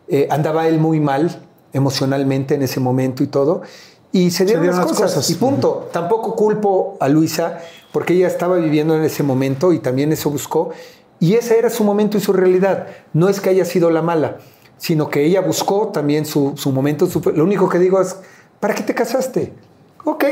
[0.07, 1.41] Eh, andaba él muy mal
[1.71, 3.61] emocionalmente en ese momento y todo.
[4.11, 5.89] Y se dieron, las, cosas, y punto.
[5.91, 7.59] Tampoco culpo a Luisa
[7.91, 10.71] porque ella estaba viviendo en ese momento y también eso buscó.
[11.19, 12.87] Y ese era su momento y su realidad.
[13.13, 14.37] No es que haya sido la mala,
[14.77, 17.07] sino que ella buscó también su, momento.
[17.33, 18.17] lo único que digo es,
[18.59, 19.53] ¿para qué te casaste?
[20.05, 20.25] Ok,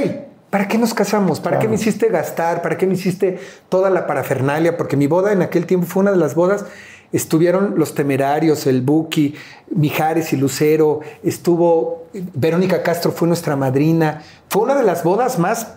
[0.49, 1.39] ¿para qué nos casamos?
[1.39, 2.61] ¿Para qué me hiciste gastar?
[2.61, 3.39] ¿Para qué me hiciste
[3.69, 4.77] toda la parafernalia?
[4.77, 6.65] Porque mi boda en aquel tiempo fue una de las bodas.
[7.11, 9.35] Estuvieron los temerarios, el Buki,
[9.69, 14.23] Mijares y Lucero, estuvo Verónica Castro, fue nuestra madrina.
[14.49, 15.75] Fue una de las bodas más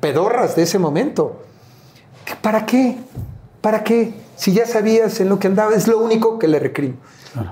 [0.00, 1.42] pedorras de ese momento.
[2.40, 2.96] ¿Para qué?
[3.60, 4.14] ¿Para qué?
[4.36, 6.96] Si ya sabías en lo que andaba, es lo único que le recrimo.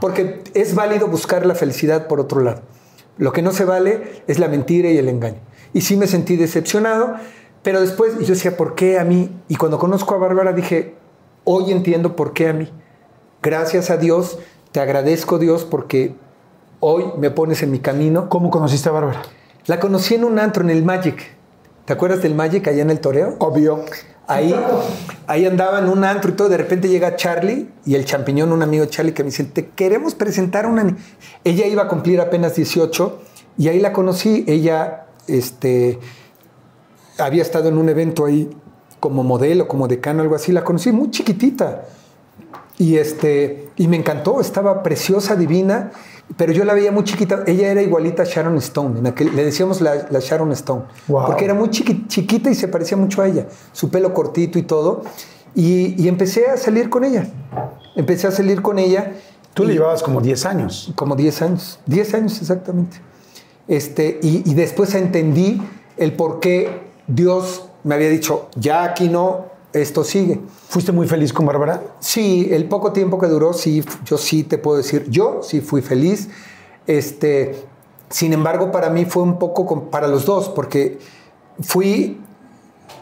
[0.01, 2.63] Porque es válido buscar la felicidad por otro lado.
[3.19, 5.41] Lo que no se vale es la mentira y el engaño.
[5.73, 7.17] Y sí me sentí decepcionado,
[7.63, 9.31] pero después yo decía, ¿por qué a mí?
[9.49, 10.95] Y cuando conozco a Bárbara dije,
[11.45, 12.71] hoy entiendo por qué a mí.
[13.43, 14.39] Gracias a Dios,
[14.73, 16.15] te agradezco Dios porque
[16.81, 18.29] hoy me pones en mi camino.
[18.29, 19.23] ¿Cómo conociste a Bárbara?
[19.67, 21.37] La conocí en un antro, en el Magic.
[21.85, 23.37] ¿Te acuerdas del Magic allá en el Toreo?
[23.39, 23.85] Obvio.
[24.29, 24.55] Ahí,
[25.27, 26.49] ahí andaba en un antro y todo.
[26.49, 30.15] De repente llega Charlie y el champiñón, un amigo Charlie, que me dice: Te queremos
[30.15, 30.97] presentar a una.
[31.45, 33.21] Ella iba a cumplir apenas 18
[33.59, 34.45] y ahí la conocí.
[34.47, 35.99] Ella este,
[37.19, 38.51] había estado en un evento ahí
[39.01, 40.53] como modelo, como decano, algo así.
[40.53, 41.87] La conocí muy chiquitita.
[42.79, 45.93] Y, este, y me encantó, estaba preciosa, divina,
[46.37, 47.45] pero yo la veía muy chiquita.
[47.47, 51.55] Ella era igualita a Sharon Stone, en aquel, le decíamos la, Sharon Stone, porque era
[51.55, 55.03] muy chiquita y se parecía mucho a ella, su pelo cortito y todo.
[55.55, 57.27] Y, empecé a salir con ella.
[57.95, 59.13] Empecé a salir con ella.
[59.53, 60.93] Tú le llevabas como 10 años.
[60.97, 62.99] Como 10 años, 10 años exactamente.
[63.69, 65.63] Este, y, y después entendí
[65.97, 70.41] el por qué Dios me había dicho, ya aquí no, esto sigue.
[70.69, 71.83] ¿Fuiste muy feliz con Bárbara?
[72.01, 75.83] Sí, el poco tiempo que duró, sí, yo sí te puedo decir, yo sí fui
[75.83, 76.29] feliz.
[76.87, 77.55] Este,
[78.09, 80.99] sin embargo, para mí fue un poco para los dos, porque
[81.61, 82.21] fui,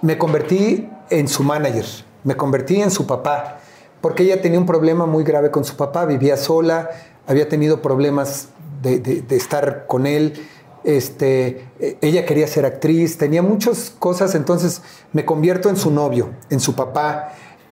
[0.02, 1.84] me convertí en su manager,
[2.24, 3.58] me convertí en su papá,
[4.00, 6.90] porque ella tenía un problema muy grave con su papá, vivía sola,
[7.26, 8.48] había tenido problemas
[8.82, 10.34] de, de estar con él.
[10.82, 16.30] Este, e, ella quería ser actriz, tenía muchas cosas, entonces me convierto en su novio,
[16.48, 17.34] en su papá,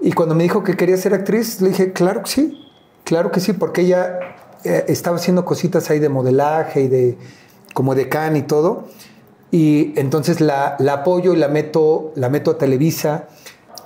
[0.00, 2.70] Y cuando me dijo que quería ser actriz, le dije, claro que sí,
[3.04, 4.18] claro que sí, porque ella
[4.64, 7.18] eh, estaba haciendo cositas ahí de modelaje y de
[7.74, 8.84] como decán y todo.
[9.50, 13.28] Y entonces la, la, apoyo y la meto, la meto a Televisa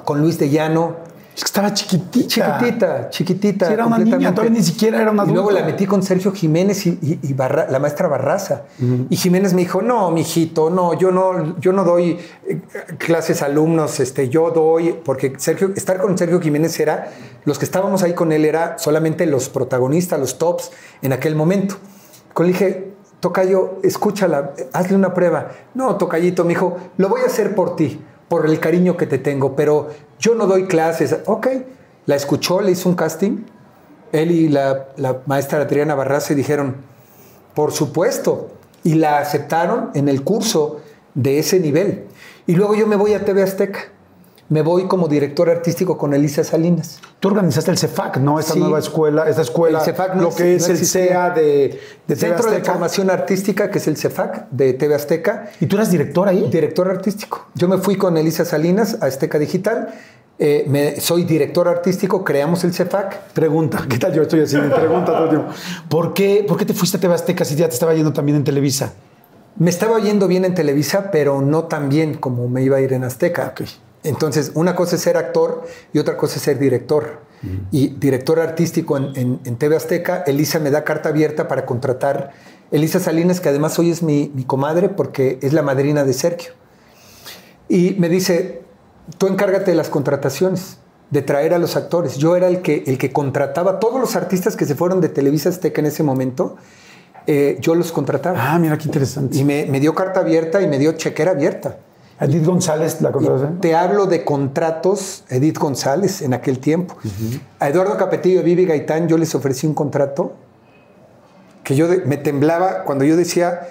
[0.05, 0.97] con Luis de Llano
[1.35, 2.29] es que estaba chiquitita.
[2.29, 3.73] Chiquitita, chiquitita.
[3.73, 5.41] era una niña, todavía ni siquiera era una adulta.
[5.41, 8.63] Y luego la metí con Sergio Jiménez y, la maestra Barraza.
[9.11, 12.61] Y Jiménez me dijo, no, mijito, no, yo no, yo no doy eh,
[12.99, 17.11] clases a alumnos, este, yo doy, porque Sergio, estar con Sergio Jiménez era,
[17.45, 20.71] los que estábamos ahí con él era solamente los protagonistas, los tops
[21.03, 21.75] en aquel momento.
[22.33, 25.51] Con le dije, Tocayo, escúchala, hazle una prueba.
[25.75, 27.99] No, Tocayito, me dijo, lo voy a hacer por ti
[28.29, 31.17] por el cariño que te tengo, pero yo no doy clases.
[31.27, 31.49] Ok,
[32.07, 33.45] la escuchó, le hizo un casting.
[34.13, 34.87] Él y la,
[35.27, 36.77] maestra Adriana Barraza dijeron,
[37.55, 38.51] por supuesto,
[38.83, 40.81] y la aceptaron en el curso
[41.15, 42.05] de ese nivel.
[42.47, 43.94] Y luego yo me voy a TV Azteca.
[44.51, 47.01] Me voy como director artístico con Elisa Salinas.
[47.19, 48.39] Tú organizaste el CEFAC, ¿no?
[48.39, 48.59] Esta Sí.
[48.61, 50.85] nueva escuela, esta escuela, El CEFAC no lo que es no el.
[50.87, 51.81] CEA de,
[52.15, 52.63] Centro de.
[52.63, 55.51] Formación Artística, que es el CEFAC de TV Azteca.
[55.61, 56.47] ¿Y tú eras director ahí?
[56.51, 57.47] Director artístico.
[57.55, 59.95] Yo me fui con Elisa Salinas a Azteca Digital.
[60.39, 63.33] Eh, me- soy director artístico, creamos el CEFAC.
[63.33, 64.75] Pregunta, ¿qué tal yo estoy haciendo?
[64.75, 65.49] Pregunta todo el tiempo.
[65.89, 68.37] ¿Por qué, ¿Por qué te fuiste a TV Azteca si ya te estaba yendo también
[68.37, 68.93] en Televisa?
[69.57, 72.93] Me estaba yendo bien en Televisa, pero no tan bien como me iba a ir
[72.93, 73.53] en Azteca.
[73.55, 73.69] Ok.
[74.05, 77.23] Entonces, una cosa es ser actor y otra cosa es ser director.
[77.71, 82.31] Y director artístico en, en- en TV Azteca, Elisa me da carta abierta para contratar.
[82.71, 86.53] Elisa Salinas, que además hoy es mi, mi comadre porque es la madrina de Sergio.
[87.69, 88.63] Y me dice,
[89.19, 90.79] tú encárgate de las contrataciones,
[91.11, 92.17] de traer a los actores.
[92.17, 95.49] Yo era el que, el que contrataba todos los artistas que se fueron de Televisa
[95.51, 96.57] Azteca en ese momento.
[97.27, 98.39] eh, yo los contrataba.
[98.55, 99.37] Ah, mira qué interesante.
[99.37, 101.79] Y me, me dio carta abierta y me dio chequera abierta.
[102.21, 103.61] Edith González, la contratación.
[103.61, 106.97] te hablo de contratos, Edith González en aquel tiempo.
[107.59, 110.33] A Eduardo Capetillo y Vivi Gaitán yo les ofrecí un contrato
[111.65, 113.69] que yo de- me temblaba cuando yo decía,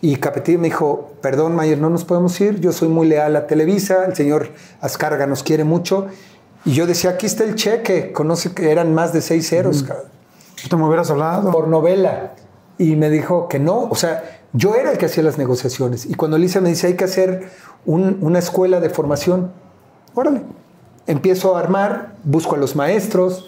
[0.00, 3.46] y Capetillo me dijo, perdón Mayer, no nos podemos ir, yo soy muy leal a
[3.46, 4.48] Televisa, el señor
[4.80, 6.06] Azcárraga nos quiere mucho.
[6.66, 10.06] Y yo decía, aquí está el cheque, conoce que eran más de seis ceros, cabrón
[10.68, 11.50] ¿Te me hubieras hablado?
[11.52, 12.32] por novela.
[12.78, 16.06] Y me dijo que no, o sea, yo era el que hacía las negociaciones.
[16.06, 17.50] Y cuando Elisa me dice, hay que hacer
[17.84, 19.50] un- una escuela de formación,
[20.14, 20.40] órale.
[21.06, 23.46] Empiezo a armar, busco a los maestros,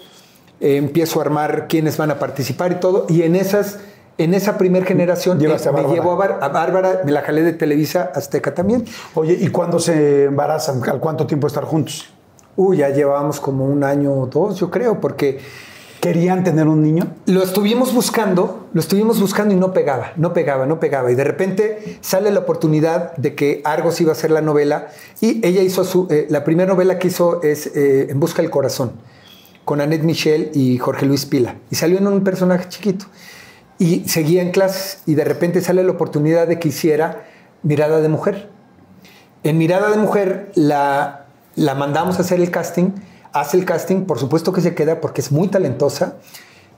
[0.59, 3.05] eh, empiezo a armar quiénes van a participar y todo.
[3.09, 3.79] Y en esas,
[4.19, 5.39] en esa primera generación
[5.69, 8.85] a me llevó a, Bar- a Bárbara, me la jalé de Televisa Azteca también.
[9.15, 10.81] Oye, ¿y cuándo se embarazan?
[10.89, 12.09] ¿Al cuánto tiempo estar juntos?
[12.55, 15.39] Uy, ya llevábamos como un año o dos, yo creo, porque
[16.01, 17.15] ¿Querían tener un niño?
[17.25, 21.11] Lo estuvimos buscando, lo estuvimos buscando y no pegaba, no pegaba, no pegaba.
[21.11, 24.89] Y de repente sale la oportunidad de que Argos iba a hacer la novela
[25.21, 28.51] y ella hizo su, eh, la primera novela que hizo es eh, En Busca del
[28.51, 28.91] Corazón,
[29.65, 31.55] con Annette Michel y Jorge Luis Pila.
[31.71, 33.07] Y salió en un personaje chiquito.
[33.79, 37.25] Y seguía en clases y de repente sale la oportunidad de que hiciera
[37.63, 38.49] Mirada de Mujer.
[39.43, 41.25] En Mirada de Mujer la,
[41.55, 42.91] la mandamos a hacer el casting,
[43.33, 46.15] hace el casting, por supuesto que se queda porque es muy talentosa.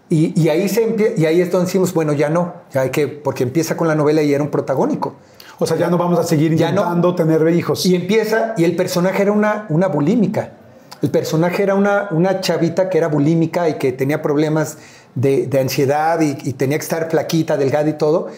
[0.09, 3.07] Y, y ahí, se y ahí es donde decimos, bueno, ya no, ya hay que,
[3.07, 5.15] porque empieza con la novela y era un protagónico.
[5.59, 6.57] O sea, ya no vamos a seguir no.
[6.57, 7.85] intentando tener hijos.
[7.85, 10.53] Y empieza, y el personaje era una, una bulímica.
[11.01, 14.77] El personaje era una, una chavita que era bulímica y que tenía problemas
[15.15, 18.29] de, de ansiedad y, y tenía que estar flaquita, delgada y todo.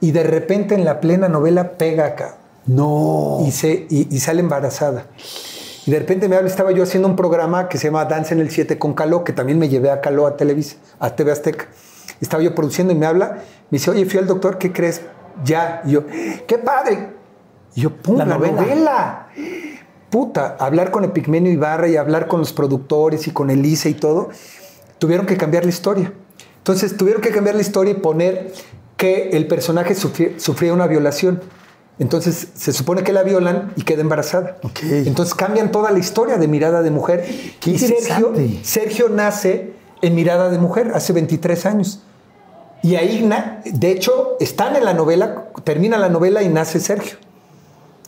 [0.00, 2.36] Y de repente en la plena novela pega acá.
[2.66, 3.42] no.
[3.46, 5.06] y, se, y, y sale embarazada.
[5.88, 8.40] Y de repente me habla, estaba yo haciendo un programa que se llama Danza en
[8.40, 11.68] el 7 con Caló, que también me llevé a Caló a Televisa, a TV Azteca.
[12.20, 13.36] Estaba yo produciendo y me habla,
[13.70, 15.00] me dice, oye, fui al doctor, ¿qué crees?
[15.44, 15.80] Ya.
[15.86, 16.04] Y yo,
[16.46, 17.14] ¡qué padre!
[17.74, 18.18] Y yo, ¡pum!
[18.18, 18.60] La La, novela.
[18.60, 19.28] novela.
[20.10, 24.28] Puta, hablar con Epigmenio Ibarra y hablar con los productores y con Elisa y todo,
[24.98, 26.12] tuvieron que cambiar la historia.
[26.58, 28.52] Entonces tuvieron que cambiar la historia y poner
[28.98, 31.40] que el personaje sufría una violación.
[31.98, 34.58] Entonces se supone que la violan y queda embarazada.
[34.62, 34.80] Ok.
[34.82, 37.26] Entonces cambian toda la historia de Mirada de Mujer.
[37.60, 38.32] Qué y Sergio.
[38.62, 42.02] Sergio nace en Mirada de Mujer hace 23 años.
[42.82, 43.28] Y ahí,
[43.64, 47.18] de hecho, están en la novela, termina la novela y nace Sergio.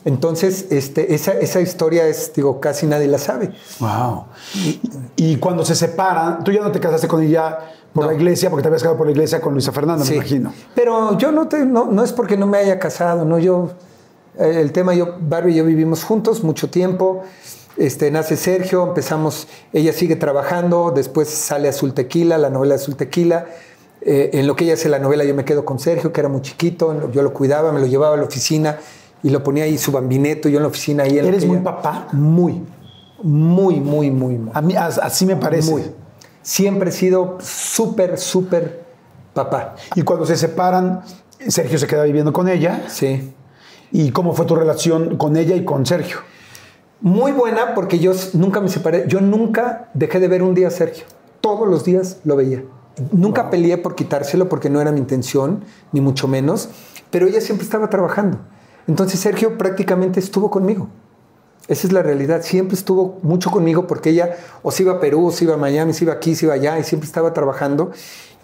[0.05, 3.53] Entonces, este, esa, esa historia es, digo, casi nadie la sabe.
[3.81, 4.25] Wow.
[4.55, 4.81] Y,
[5.17, 7.59] y cuando se separan, tú ya no te casaste con ella
[7.93, 8.11] por No.
[8.11, 10.13] la iglesia, porque te habías casado por la iglesia con Luisa Fernanda, Sí.
[10.13, 10.53] me imagino.
[10.75, 13.71] Pero yo no, te, no, no es porque no me haya casado, no yo.
[14.39, 17.23] eh, El tema, yo, Barbie y yo vivimos juntos mucho tiempo.
[17.77, 23.47] Este, nace Sergio, empezamos, ella sigue trabajando, después sale Azul Tequila, la novela Azul Tequila.
[24.03, 26.29] Eh, en lo que ella hace la novela, yo me quedo con Sergio, que era
[26.31, 28.79] muy chiquito, yo lo cuidaba, me lo llevaba a la oficina
[29.23, 31.19] y lo ponía ahí su bambineto, yo en la oficina ahí.
[31.19, 32.09] en ¿Eres muy papá?
[32.13, 32.63] Muy,
[33.23, 34.51] muy, muy, muy, muy.
[34.55, 35.71] A mí as- así me parece.
[35.71, 35.83] Muy.
[36.43, 38.85] Siempre he sido súper, súper
[39.35, 39.75] papá.
[39.95, 41.03] Y cuando se separan,
[41.49, 42.85] Sergio se queda viviendo con ella.
[42.89, 43.33] Sí.
[43.93, 46.19] ¿Y cómo fue tu relación con ella y con Sergio?
[47.03, 49.05] Muy buena porque yo nunca me separé.
[49.09, 51.05] Yo nunca dejé de ver un día a Sergio.
[51.41, 52.63] Todos los días lo veía.
[53.13, 56.69] Nunca peleé por quitárselo porque no era mi intención, ni mucho menos.
[57.11, 58.39] Pero ella siempre estaba trabajando.
[58.91, 60.89] Entonces Sergio prácticamente estuvo conmigo.
[61.69, 62.43] Esa es la realidad.
[62.43, 65.57] Siempre estuvo mucho conmigo porque ella o se iba a Perú, o se iba a
[65.57, 67.93] Miami, se iba aquí, se iba allá y siempre estaba trabajando.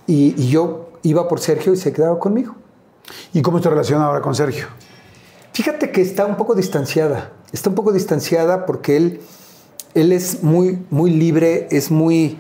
[0.07, 2.55] Y, y yo iba por Sergio y se quedaba conmigo.
[3.33, 4.67] ¿Y cómo es tu relación ahora con Sergio?
[5.53, 7.33] Fíjate que está un poco distanciada.
[7.53, 9.21] Está un poco distanciada porque él,
[9.95, 12.39] él es muy, muy libre, es muy.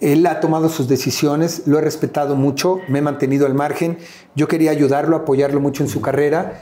[0.00, 3.96] Él ha tomado sus decisiones, lo he respetado mucho, me he mantenido al margen.
[4.34, 6.60] Yo quería ayudarlo, apoyarlo mucho en su carrera.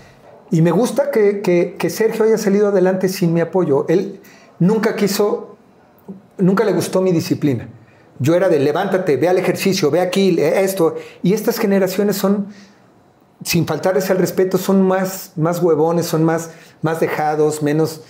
[0.55, 3.87] Y me gusta que, que- que Sergio haya salido adelante sin mi apoyo.
[3.89, 4.21] Él
[4.61, 5.57] nunca quiso,
[6.39, 7.69] nunca le gustó mi disciplina.
[8.21, 10.95] Yo era de levántate, ve al ejercicio, ve aquí, esto.
[11.25, 12.47] Y estas generaciones son,
[13.43, 16.51] sin faltarles al respeto, son más, más huevones, son más,
[16.83, 18.03] más dejados, menos,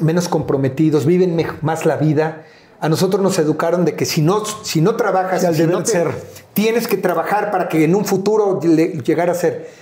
[0.00, 2.42] menos comprometidos, viven más la vida.
[2.80, 6.08] A nosotros nos educaron de que si no, si no trabajas, si no te- ser.
[6.52, 9.81] tienes que trabajar para que en un futuro le- llegar a ser.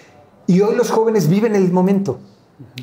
[0.51, 2.19] Y hoy los jóvenes viven el momento.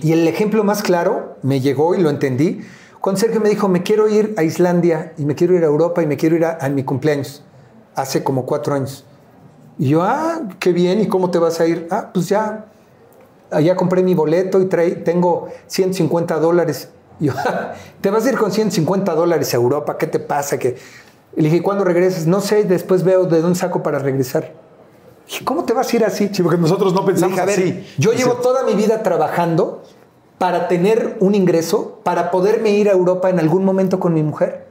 [0.02, 2.62] Y el ejemplo más claro me llegó y lo entendí
[3.02, 6.02] cuando Sergio me dijo, me quiero ir a Islandia y me quiero ir a Europa
[6.02, 7.44] y me quiero ir a, a mi cumpleaños,
[7.94, 9.04] hace como cuatro años.
[9.78, 11.90] Y yo, ah, qué bien, ¿y cómo te vas a ir?
[11.92, 12.68] Ah, pues ya,
[13.52, 16.88] allá compré mi boleto y trae, tengo 150 dólares.
[17.20, 19.98] Y yo, "Ah, ¿te vas a ir con 150 dólares a Europa?
[19.98, 20.58] ¿Qué te pasa?
[20.58, 20.78] Que...
[21.36, 22.28] Le dije, ¿cuándo regresas?
[22.28, 24.54] No sé, después veo de dónde saco para regresar.
[25.28, 26.30] Dije, ¿cómo te vas a ir así?
[26.32, 27.86] Sí, porque nosotros no pensamos dije, a ver, así.
[27.98, 29.84] yo llevo toda mi vida trabajando
[30.38, 34.68] para tener un ingreso, para poderme ir a Europa en algún momento con mi mujer.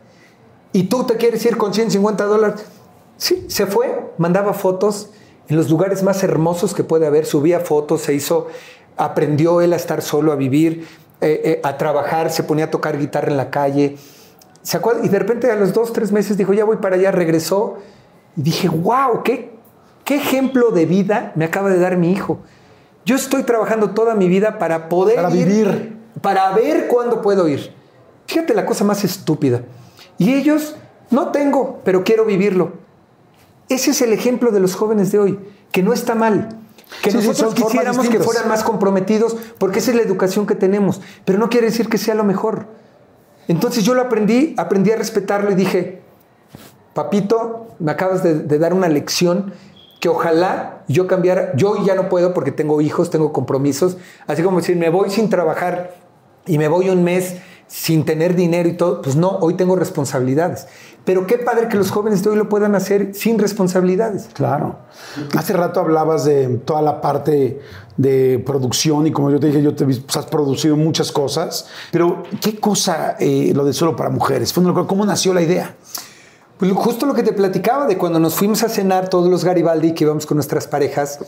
[0.73, 2.65] Y tú te quieres ir con 150 dólares.
[3.17, 5.11] Sí, se fue, mandaba fotos
[5.49, 8.49] en los lugares más hermosos que puede haber, subía fotos, se hizo,
[8.97, 10.87] aprendió él a estar solo, a vivir,
[11.21, 13.97] eh, eh, a trabajar, se ponía a tocar guitarra en la calle.
[14.63, 15.05] ¿Se acuerda?
[15.05, 17.79] Y de repente a los dos, tres meses dijo, ya voy para allá, regresó.
[18.37, 19.56] Y dije, wow, qué,
[20.07, 22.39] qué ejemplo de vida me acaba de dar mi hijo.
[23.05, 25.97] Yo estoy trabajando toda mi vida para poder Para ir, vivir.
[26.23, 27.75] para ver cuándo puedo ir.
[28.27, 29.63] Fíjate la cosa más estúpida.
[30.17, 30.77] Y ellos,
[31.11, 32.73] no tengo, pero quiero vivirlo.
[33.69, 35.39] Ese es el ejemplo de los jóvenes de hoy,
[35.73, 36.57] que no está mal.
[37.03, 40.47] Que Sí, sí, nosotros formas quisiéramos que fueran más comprometidos, porque esa es la educación
[40.47, 42.67] que tenemos, pero no quiere decir que sea lo mejor.
[43.49, 46.03] Entonces yo lo aprendí, aprendí a respetarlo y dije,
[46.95, 49.53] papito, me acabas de, de dar una lección
[50.07, 51.53] que ojalá yo cambiara.
[51.57, 53.97] Yo ya no puedo porque tengo hijos, tengo compromisos.
[54.29, 55.97] Así como decir, me voy sin trabajar
[56.47, 59.03] y me voy un mes sin tener dinero y todo.
[59.03, 60.69] Pues no, hoy tengo responsabilidades.
[61.05, 64.29] Pero qué padre que los jóvenes de hoy lo puedan hacer sin responsabilidades.
[64.33, 64.77] Claro.
[65.37, 67.61] Hace rato hablabas de toda la parte
[67.97, 72.23] de producción y como yo te dije, yo te pues, has producido muchas cosas, pero
[72.41, 74.53] ¿qué cosa eh, lo de solo para mujeres?
[74.53, 75.75] ¿Cómo nació la idea?
[76.59, 79.93] Pues justo lo que te platicaba de cuando nos fuimos a cenar todos los Garibaldi
[79.93, 81.19] que íbamos con nuestras parejas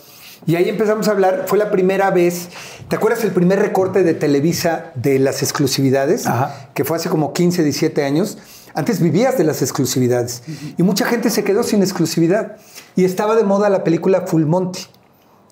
[0.47, 2.49] y ahí empezamos a hablar, fue la primera vez,
[2.89, 6.27] ¿te acuerdas el primer recorte de Televisa de las exclusividades?
[6.27, 6.71] Ajá.
[6.75, 8.39] Que fue hace como 15, 17 años.
[8.75, 10.43] Antes vivías de las exclusividades
[10.77, 12.57] y mucha gente se quedó sin exclusividad
[12.95, 14.87] y estaba de moda la película Full Monty.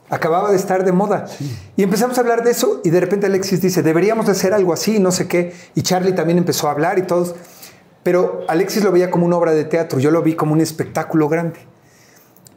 [0.08, 1.26] Acababa de estar de moda.
[1.76, 4.72] Y empezamos a hablar de eso y de repente Alexis dice, deberíamos de hacer algo
[4.72, 5.52] así, no sé qué.
[5.74, 7.34] Y Charlie también empezó a hablar y todos.
[8.06, 11.28] Pero Alexis lo veía como una obra de teatro, yo lo vi como un espectáculo
[11.28, 11.58] grande.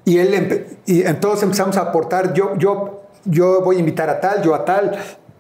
[0.06, 4.44] Y él y todos empezamos a aportar, yo, yo, yo voy a invitar a tal,
[4.44, 4.96] yo a tal,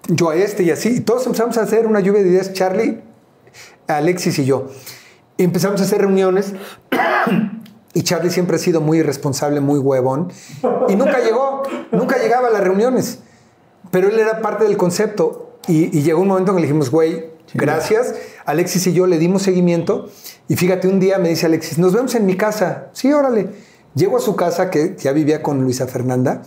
[0.08, 0.96] yo a este y así.
[0.96, 3.04] Y todos empezamos a hacer una lluvia de ideas, Charlie,
[3.86, 4.70] Alexis y yo.
[5.38, 6.54] Y empezamos a hacer reuniones
[7.94, 10.34] y Charlie siempre ha sido muy irresponsable, muy huevón.
[10.88, 13.20] Y nunca llegó, nunca llegaba a las reuniones.
[13.92, 15.60] Pero él era parte del concepto.
[15.68, 18.14] Y, y llegó un momento en que le dijimos, güey, gracias.
[18.46, 20.10] Alexis y yo le dimos seguimiento.
[20.48, 22.90] Y fíjate, un día me dice Alexis, nos vemos en mi casa.
[22.94, 23.50] Sí, órale.
[23.96, 26.42] Llego a su casa, que ya vivía con Luisa Fernanda.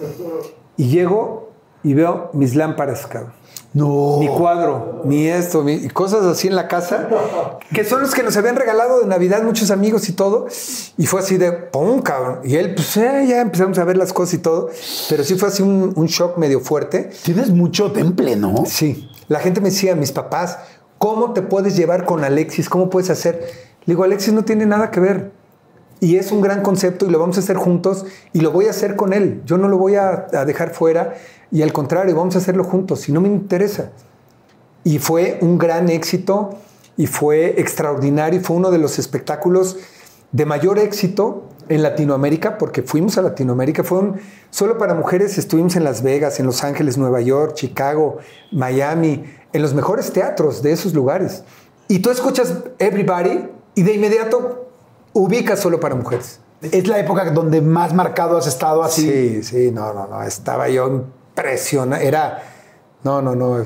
[0.77, 1.51] Y llego
[1.83, 3.33] y veo mis lámparas, cabrón.
[3.75, 4.19] No.
[4.19, 7.09] Mi cuadro, mi esto, mi, cosas así en la casa,
[7.75, 10.47] que son los que nos habían regalado de Navidad muchos amigos y todo.
[10.99, 12.41] Y fue así de, ¡pum, cabrón!
[12.45, 14.69] Y él, pues eh, ya empezamos a ver las cosas y todo.
[15.09, 17.11] Pero sí fue así un, un shock medio fuerte.
[17.23, 18.65] Tienes mucho temple, ¿no?
[18.67, 20.59] Sí, la gente me decía, mis papás,
[21.03, 22.69] ¿cómo te puedes llevar con Alexis?
[22.69, 23.41] ¿Cómo puedes hacer?
[23.87, 25.33] Le digo, Alexis no tiene nada que ver.
[25.99, 28.71] Y es un gran concepto y lo vamos a hacer juntos y lo voy a
[28.71, 29.43] hacer con él.
[29.45, 31.15] Yo no lo voy a, dejar fuera
[31.51, 33.01] y al contrario, vamos a hacerlo juntos.
[33.01, 33.91] Si no me interesa.
[34.85, 36.51] Y fue un gran éxito
[36.97, 38.39] y fue extraordinario.
[38.39, 39.79] y Fue uno de los espectáculos
[40.31, 43.83] de mayor éxito en Latinoamérica, porque fuimos a Latinoamérica.
[43.85, 48.19] Fue un- solo para mujeres, estuvimos en Las Vegas, en Los Ángeles, Nueva York, Chicago,
[48.51, 51.45] Miami, en los mejores teatros de esos lugares.
[51.89, 54.69] Y tú escuchas Everybody y de inmediato
[55.13, 56.41] ubicas solo para mujeres.
[56.63, 59.03] Es la época donde más marcado has estado así.
[59.03, 60.23] Sí, sí, no, no, no.
[60.23, 62.01] Estaba yo impresionado.
[62.03, 62.43] Era,
[63.03, 63.65] no, no, no.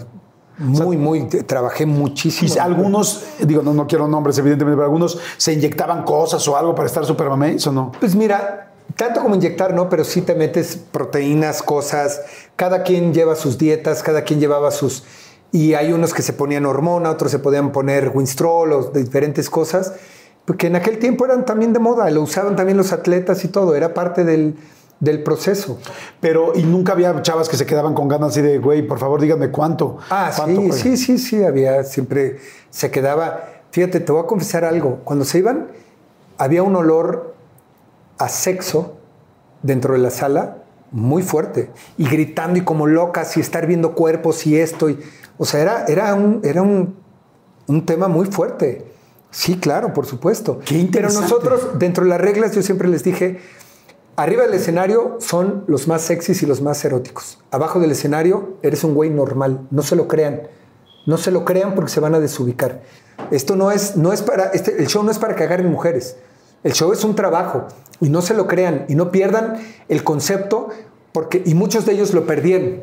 [0.59, 2.53] Muy, muy, trabajé muchísimo.
[2.55, 6.75] Y algunos, digo, no, no quiero nombres, evidentemente, pero algunos se inyectaban cosas o algo
[6.75, 7.93] para estar super mameis o no.
[8.01, 9.89] Pues mira, tanto como inyectar, ¿no?
[9.89, 12.23] Pero sí te metes proteínas, cosas.
[12.57, 15.05] Cada quien lleva sus dietas, cada quien llevaba sus.
[15.53, 19.49] Y hay unos que se ponían hormona, otros se podían poner Winstrol o de diferentes
[19.51, 19.93] cosas,
[20.45, 23.75] porque en aquel tiempo eran también de moda, lo usaban también los atletas y todo,
[23.75, 24.57] era parte del,
[25.01, 25.79] del proceso.
[26.21, 29.21] Pero, y nunca había chavas que se quedaban con ganas así de, güey, por favor,
[29.21, 29.99] díganme cuánto.
[30.11, 32.39] Ah, cuánto sí, juega?" sí, sí, sí, había siempre,
[32.71, 33.45] se quedaba.
[33.71, 35.01] Fíjate, te voy a confesar algo.
[35.05, 35.69] Cuando se iban,
[36.39, 37.35] había un olor
[38.19, 38.97] a sexo
[39.63, 40.59] dentro de la sala
[40.91, 44.89] muy fuerte y gritando y como locas y estar viendo cuerpos y esto.
[44.89, 44.99] Y,
[45.37, 46.97] o sea, era, era, un, era un,
[47.67, 48.87] un tema muy fuerte.
[49.31, 50.61] Sí, claro, por supuesto.
[50.65, 51.27] Qué interesante.
[51.29, 53.41] Pero nosotros, dentro de las reglas, yo siempre les dije,
[54.17, 57.39] arriba del escenario son los más sexys y los más eróticos.
[57.51, 59.67] Abajo del escenario eres un güey normal.
[59.71, 60.43] No se lo crean.
[61.07, 62.83] No se lo crean porque se van a desubicar.
[63.31, 66.17] Esto no es, no es para, este, el show no es para que agarren mujeres.
[66.65, 67.67] El show es un trabajo
[68.01, 69.59] y no se lo crean y no pierdan
[69.89, 70.69] el concepto
[71.13, 72.83] porque, y muchos de ellos lo perdieron,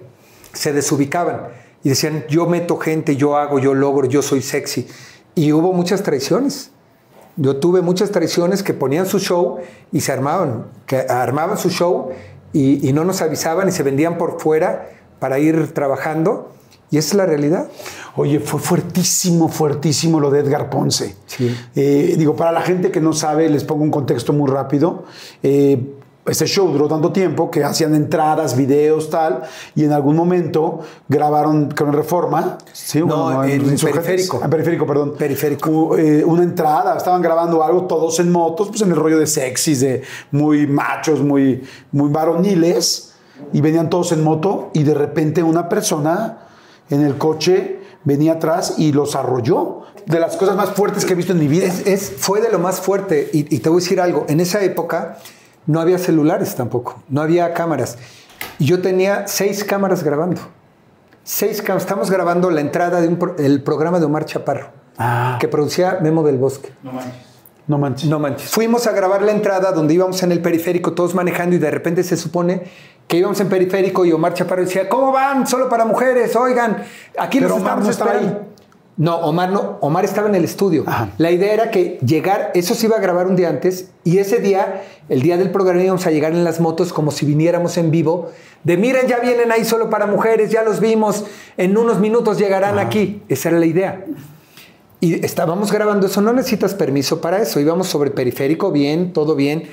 [0.53, 1.49] se desubicaban
[1.83, 4.87] y decían, yo meto gente, yo hago, yo logro, yo soy sexy.
[5.35, 6.71] Y hubo muchas traiciones.
[7.35, 9.57] Yo tuve muchas traiciones que ponían su show
[9.91, 12.09] y se armaban, que armaban su show
[12.51, 16.51] y, y no nos avisaban y se vendían por fuera para ir trabajando.
[16.91, 17.69] Y esa es la realidad.
[18.15, 21.15] Oye, fue fuertísimo, fuertísimo lo de Edgar Ponce.
[21.25, 21.55] Sí.
[21.75, 25.05] Eh, digo, para la gente que no sabe, les pongo un contexto muy rápido.
[25.41, 25.95] Eh,
[26.25, 29.41] este show duró tanto tiempo que hacían entradas, videos, tal,
[29.75, 33.01] y en algún momento grabaron con Reforma, ¿sí?
[33.01, 33.75] No, en.
[33.77, 34.39] Periférico.
[34.41, 35.15] Ah, periférico, perdón.
[35.17, 35.69] Periférico.
[35.69, 39.27] U- eh, una entrada, estaban grabando algo, todos en motos, pues en el rollo de
[39.27, 40.01] sexys, de
[40.31, 43.13] muy machos, muy, muy varoniles,
[43.51, 46.47] y venían todos en moto, y de repente una persona
[46.89, 49.81] en el coche venía atrás y los arrolló.
[50.05, 51.65] De las cosas más fuertes que he visto en mi vida.
[51.65, 53.29] Es, es- fue de lo más fuerte.
[53.33, 54.25] Y, y te voy a decir algo.
[54.27, 55.17] En esa época
[55.65, 57.01] no había celulares tampoco.
[57.09, 57.97] No había cámaras.
[58.59, 60.41] Y yo tenía seis cámaras grabando.
[61.23, 61.83] Seis cámaras.
[61.83, 64.67] Estamos grabando la entrada del programa de Omar Chaparro.
[64.97, 65.37] Ah.
[65.39, 66.71] Que producía Memo del Bosque.
[67.65, 68.09] No manches.
[68.09, 68.49] No manches.
[68.51, 72.03] Fuimos a grabar la entrada donde íbamos en el periférico, todos manejando, y de repente
[72.03, 72.63] se supone
[73.07, 75.47] que íbamos en periférico y Omar Chaparro decía, ¿cómo van?
[75.47, 76.83] Solo para mujeres, oigan,
[77.17, 78.39] aquí Pero los Omar estamos no estaba esperando".
[78.39, 78.52] ahí.
[78.95, 80.83] No, Omar no, Omar estaba en el estudio.
[80.85, 81.09] Ajá.
[81.17, 84.39] La idea era que llegar, eso se iba a grabar un día antes, y ese
[84.39, 87.89] día, el día del programa, íbamos a llegar en las motos como si viniéramos en
[87.89, 88.29] vivo,
[88.63, 91.25] de miren, ya vienen ahí solo para mujeres, ya los vimos,
[91.57, 93.21] en unos minutos llegarán aquí.
[93.27, 94.05] Esa era la idea.
[95.01, 97.59] Y estábamos grabando eso, no necesitas permiso para eso.
[97.59, 99.63] Íbamos sobre periférico, bien, todo bien.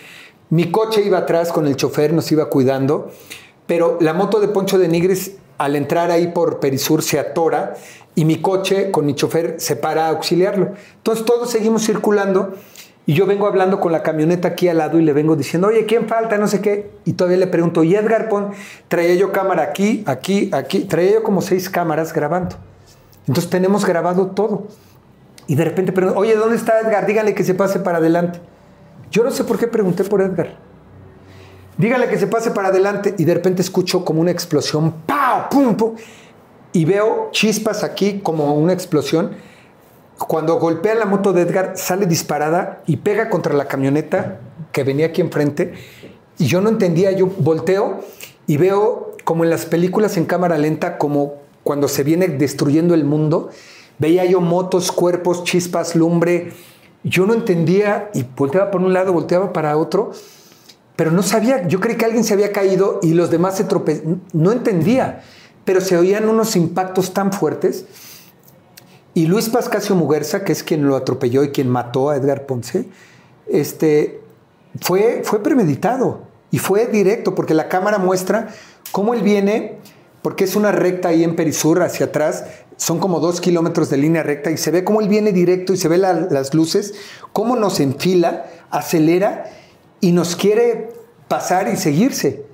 [0.49, 3.13] Mi coche iba atrás con el chofer, nos iba cuidando.
[3.67, 7.75] Pero la moto de Poncho de Nigris, al entrar ahí por Perisur, se atora
[8.15, 10.71] y mi coche con mi chofer se para a auxiliarlo.
[10.97, 12.55] Entonces todos seguimos circulando
[13.05, 15.85] y yo vengo hablando con la camioneta aquí al lado y le vengo diciendo, oye,
[15.85, 16.39] ¿quién falta?
[16.39, 16.91] No sé qué.
[17.05, 18.53] Y todavía le pregunto, ¿y Edgar Pon?
[18.89, 20.85] Traía yo cámara aquí, aquí, aquí.
[20.85, 22.57] Traía yo como seis cámaras grabando.
[23.29, 24.67] Entonces tenemos grabado todo.
[25.47, 27.05] Y de repente pregunto, oye, ¿dónde está Edgar?
[27.05, 28.41] Díganle que se pase para adelante.
[29.11, 30.70] Yo no sé por qué pregunté por Edgar.
[31.79, 33.15] Díganle que se pase para adelante.
[33.19, 34.93] Y de repente escucho como una explosión.
[35.07, 35.49] ¡Pau!
[35.51, 35.77] ¡Pum!
[35.77, 35.95] ¡Pum!
[36.73, 39.33] Y veo chispas aquí como una explosión.
[40.19, 44.41] Cuando golpea la moto de Edgar, sale disparada y pega contra la camioneta
[44.71, 45.75] que venía aquí enfrente.
[46.39, 48.01] Y yo no entendía, yo volteo
[48.47, 53.05] y veo como en las películas en cámara lenta, como cuando se viene destruyendo el
[53.05, 53.51] mundo.
[53.99, 56.53] Veía yo motos, cuerpos, chispas, lumbre.
[57.03, 60.13] Yo no entendía y volteaba por un lado, volteaba para otro,
[61.01, 61.67] pero no sabía.
[61.67, 64.21] Yo creí que alguien se había caído y los demás se tropezaron.
[64.35, 65.23] No entendía,
[65.65, 67.87] pero se oían unos impactos tan fuertes.
[69.15, 72.85] Y Luis Pascasio Muguerza, que es quien lo atropelló y quien mató a Edgar Ponce,
[73.49, 74.21] este,
[74.83, 76.21] fue, fue premeditado
[76.51, 78.49] y fue directo, porque la cámara muestra
[78.93, 79.79] cómo él viene,
[80.21, 82.45] porque es una recta ahí en Perisur hacia atrás,
[82.77, 85.79] son como dos kilómetros de línea recta y se ve cómo él viene directo y
[85.79, 86.93] se ve la- las luces,
[87.33, 89.47] cómo nos enfila, acelera
[90.01, 90.91] y nos quiere
[91.29, 92.45] pasar y seguirse.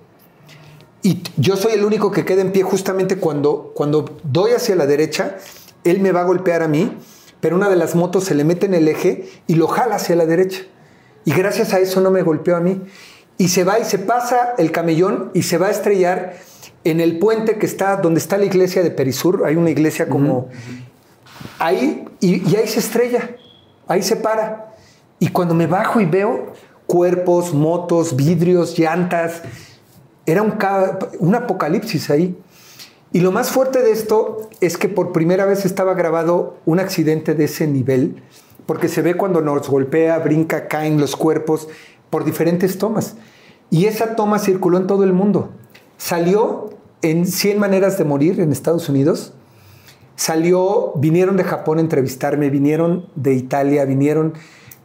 [1.02, 4.86] Y yo soy el único que queda en pie justamente cuando, cuando doy hacia la
[4.86, 5.36] derecha,
[5.84, 6.96] él me va a golpear a mí,
[7.40, 10.16] pero una de las motos se le mete en el eje y lo jala hacia
[10.16, 10.62] la derecha.
[11.24, 12.82] Y gracias a eso no me golpeó a mí.
[13.38, 16.36] Y se va y se pasa el camellón y se va a estrellar
[16.84, 19.44] en el puente que está donde está la iglesia de Perisur.
[19.44, 20.48] Hay una iglesia como
[21.58, 23.36] ahí y, y ahí se estrella,
[23.86, 24.74] ahí se para.
[25.18, 26.52] Y cuando me bajo y veo
[26.86, 29.42] cuerpos, motos, vidrios, llantas,
[30.24, 30.54] era un,
[31.20, 32.36] un apocalipsis ahí.
[33.12, 37.34] Y lo más fuerte de esto es que por primera vez estaba grabado un accidente
[37.34, 38.22] de ese nivel,
[38.66, 41.68] porque se ve cuando nos golpea, brinca, caen los cuerpos
[42.10, 43.16] por diferentes tomas.
[43.70, 45.50] Y esa toma circuló en todo el mundo.
[45.96, 46.70] Salió
[47.02, 49.32] en 100 maneras de morir en Estados Unidos.
[50.16, 54.34] Salió, vinieron de Japón a entrevistarme, vinieron de Italia, vinieron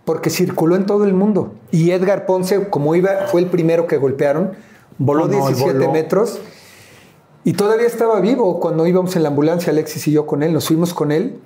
[0.06, 1.54] porque circuló en todo el mundo.
[1.72, 4.54] Y Edgar Ponce, como iba, fue el primero que golpearon,
[4.98, 5.92] voló Oh, no, 17 voló.
[5.92, 6.40] metros
[7.44, 10.68] y todavía estaba vivo cuando íbamos en la ambulancia, Alexis y yo con él, nos
[10.68, 11.40] fuimos con él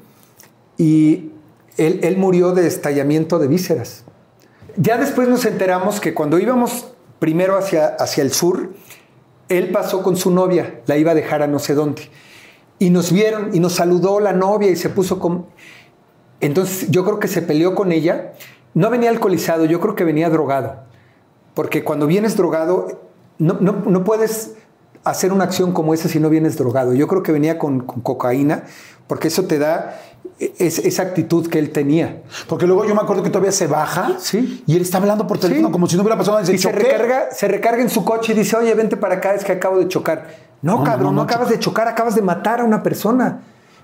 [0.77, 1.31] y
[1.77, 4.03] Él, él murió de estallamiento de vísceras.
[4.77, 6.87] Ya después nos enteramos que cuando íbamos
[7.19, 8.73] primero hacia, hacia el sur,
[9.47, 12.09] él pasó con su novia, la iba a dejar a no sé dónde.
[12.79, 15.45] Y nos vieron y nos saludó la novia y se puso con...
[16.41, 18.33] Entonces yo creo que se peleó con ella.
[18.73, 20.83] No venía alcoholizado, yo creo que venía drogado.
[21.53, 23.01] Porque cuando vienes drogado,
[23.37, 24.53] no, no, no puedes
[25.05, 26.93] hacer una acción como esa si no vienes drogado.
[26.93, 28.63] Yo creo que venía con, con cocaína,
[29.07, 30.01] porque eso te da
[30.39, 32.23] es, esa actitud que él tenía.
[32.49, 34.63] Porque luego yo me acuerdo que todavía se baja Sí.
[34.67, 35.71] y él está hablando por teléfono Sí.
[35.71, 36.51] como si no hubiera pasado nada.
[36.51, 39.45] Y se recarga, se recarga en su coche y dice, oye, vente para acá, es
[39.45, 40.27] que acabo de chocar.
[40.61, 43.41] No, No, cabrón, no, no, no, acabas de chocar, acabas de matar a una persona.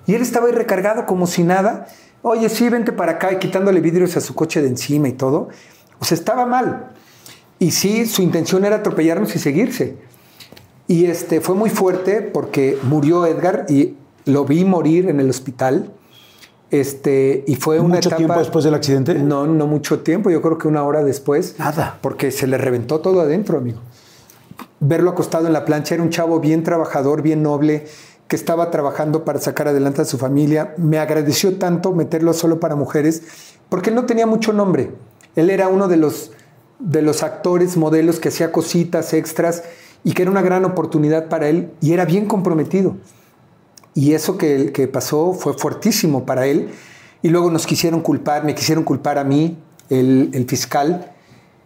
[0.08, 1.86] Y él estaba ahí recargado como si nada.
[2.24, 5.50] Oye, sí, vente para acá y quitándole vidrios a su coche de encima y todo.
[6.00, 6.92] O sea, estaba mal.
[7.60, 9.98] Y sí, su intención era atropellarnos y seguirse.
[10.88, 13.96] Y este, fue muy fuerte porque murió Edgar y
[14.26, 15.92] lo vi morir en el hospital.
[16.70, 18.18] Este, y fue una ¿Mucho etapa.
[18.18, 19.14] tiempo después del accidente?
[19.16, 21.56] No, no mucho tiempo, yo creo que una hora después.
[21.60, 22.00] Nada.
[22.02, 23.80] Porque se le reventó todo adentro, amigo.
[24.80, 27.86] Verlo acostado en la plancha, era un chavo bien trabajador, bien noble,
[28.32, 30.74] que estaba trabajando para sacar adelante a su familia.
[30.78, 33.24] Me agradeció tanto meterlo solo para mujeres,
[33.68, 34.94] porque él no tenía mucho nombre.
[35.36, 36.32] Él era uno de los,
[36.80, 39.64] de los actores, modelos que hacía cositas extras
[40.06, 42.96] y que era una gran oportunidad para él y era bien comprometido.
[43.96, 46.70] Y eso que, que pasó fue fuertísimo para él.
[47.22, 49.58] Y luego nos quisieron culpar, me quisieron culpar a mí,
[49.90, 51.12] el, el fiscal.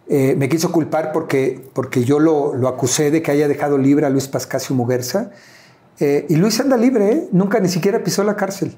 [0.08, 4.04] eh, me quiso culpar porque, porque yo lo, lo acusé de que haya dejado libre
[4.04, 5.30] a Luis Pascasio Muguerza.
[6.00, 7.28] Eh, y Luis anda libre, ¿eh?
[7.32, 8.76] nunca ni siquiera pisó la cárcel.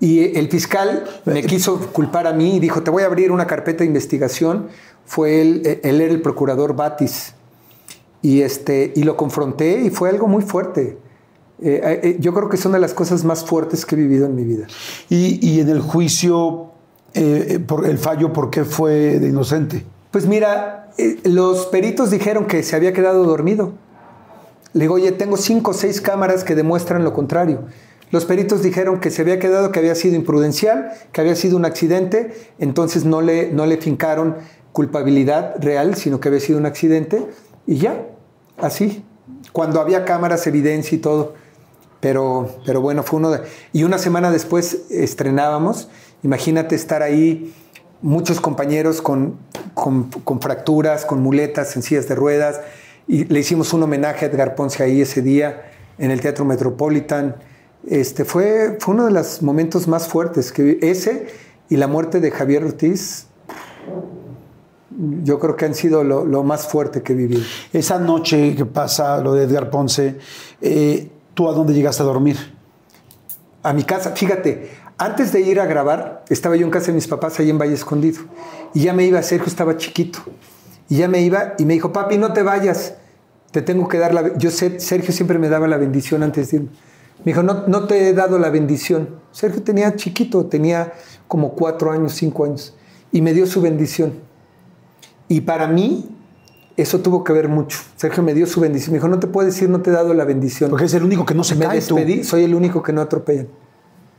[0.00, 3.46] Y el fiscal me quiso culpar a mí y dijo, te voy a abrir una
[3.46, 4.68] carpeta de investigación.
[5.06, 7.34] Fue él, eh, él era el procurador Batis.
[8.20, 10.98] Y, este, y lo confronté y fue algo muy fuerte.
[11.60, 14.34] Eh, eh, yo creo que son de las cosas más fuertes que he vivido en
[14.34, 14.66] mi vida.
[15.08, 16.70] Y, y en el juicio,
[17.14, 19.84] eh, eh, por el fallo, ¿por qué fue de inocente?
[20.10, 23.72] Pues mira, eh, los peritos dijeron que se había quedado dormido.
[24.74, 27.64] Le digo, oye, tengo cinco o seis cámaras que demuestran lo contrario.
[28.10, 31.64] Los peritos dijeron que se había quedado, que había sido imprudencial, que había sido un
[31.64, 34.36] accidente, entonces no le, no le fincaron
[34.72, 37.26] culpabilidad real, sino que había sido un accidente,
[37.66, 38.06] y ya,
[38.58, 39.04] así.
[39.52, 41.34] Cuando había cámaras, evidencia y todo.
[42.00, 43.40] Pero, pero bueno, fue uno de...
[43.72, 45.88] Y una semana después estrenábamos.
[46.22, 47.54] Imagínate estar ahí,
[48.02, 49.38] muchos compañeros con,
[49.72, 52.60] con, con fracturas, con muletas, en sillas de ruedas.
[53.06, 57.36] Y le hicimos un homenaje a Edgar Ponce ahí ese día en el Teatro Metropolitan.
[57.86, 60.78] Este, fue, fue uno de los momentos más fuertes que.
[60.80, 61.26] Ese
[61.68, 63.26] y la muerte de Javier Ortiz,
[65.22, 67.42] yo creo que han sido lo, lo más fuerte que he vivido.
[67.72, 70.18] Esa noche que pasa lo de Edgar Ponce,
[70.60, 72.54] eh, ¿tú a dónde llegaste a dormir?
[73.64, 74.12] a mi casa.
[74.12, 77.58] Fíjate, antes de ir a grabar, estaba yo en casa de mis papás ahí en
[77.58, 78.22] Valle Escondido.
[78.74, 80.20] Y ya me iba, Sergio estaba chiquito.
[80.88, 82.94] Y ya me iba y me dijo, papi, no te vayas.
[83.50, 84.36] Te tengo que dar la...
[84.36, 86.68] Yo sé, Sergio siempre me daba la bendición antes de irme.
[87.24, 89.08] Me dijo, no, no te he dado la bendición.
[89.30, 90.92] Sergio tenía chiquito, tenía
[91.28, 92.74] como cuatro años, cinco años.
[93.12, 94.14] Y me dio su bendición.
[95.28, 96.10] Y para mí,
[96.76, 97.78] eso tuvo que ver mucho.
[97.96, 98.92] Sergio me dio su bendición.
[98.92, 100.70] Me dijo, no te puedes ir, no te he dado la bendición.
[100.70, 101.96] Porque es el único que no se me cae tú.
[102.24, 103.48] soy el único que no atropellan.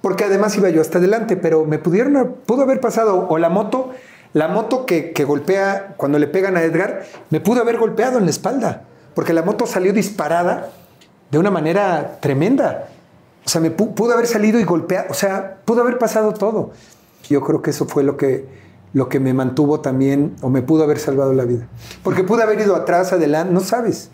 [0.01, 3.91] Porque además iba yo hasta adelante, pero me pudieron, pudo haber pasado, o la moto,
[4.36, 8.25] la moto que, que golpea, cuando le pegan a Edgar, me pudo haber golpeado en
[8.25, 8.83] la espalda,
[9.13, 10.71] porque la moto salió disparada
[11.31, 12.89] de una manera tremenda.
[13.45, 16.71] O sea, me pu- pudo haber salido y golpeado, o sea, pudo haber pasado todo.
[17.29, 18.45] Yo creo que eso fue lo que,
[18.91, 21.65] lo que me mantuvo también, o me pudo haber salvado la vida.
[22.03, 24.09] Porque pude haber ido atrás, adelante, no sabes.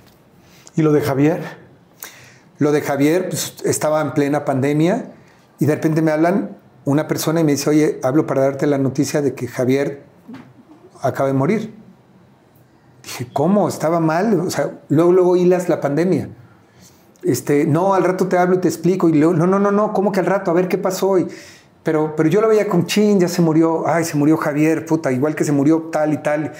[0.76, 1.41] ¿Y lo de Javier?
[2.59, 5.05] Lo de Javier, pues, estaba en plena pandemia
[5.57, 8.78] y de repente me hablan una persona y me dice, oye, hablo para darte la
[8.78, 10.11] noticia de que Javier
[11.02, 11.74] acaba de morir.
[13.04, 13.68] Dije, ¿cómo?
[13.68, 14.40] ¿Estaba mal?
[14.40, 16.30] O sea, luego, luego hilas la pandemia.
[17.23, 19.10] Este, no, al rato te hablo y te explico.
[19.10, 20.52] Y luego, no, no, no, no, ¿cómo que al rato?
[20.52, 21.18] A ver qué pasó.
[21.18, 21.28] Y,
[21.84, 23.88] pero, pero yo lo veía con chin, ya se murió.
[23.88, 26.53] Ay, se murió Javier, puta, igual que se murió tal y tal.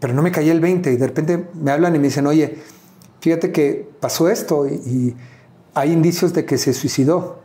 [0.00, 0.92] Pero no me caía el 20.
[0.92, 2.58] Y de repente me hablan y me dicen, oye,
[3.20, 5.16] fíjate que pasó esto y, y
[5.74, 7.38] hay indicios de que se suicidó.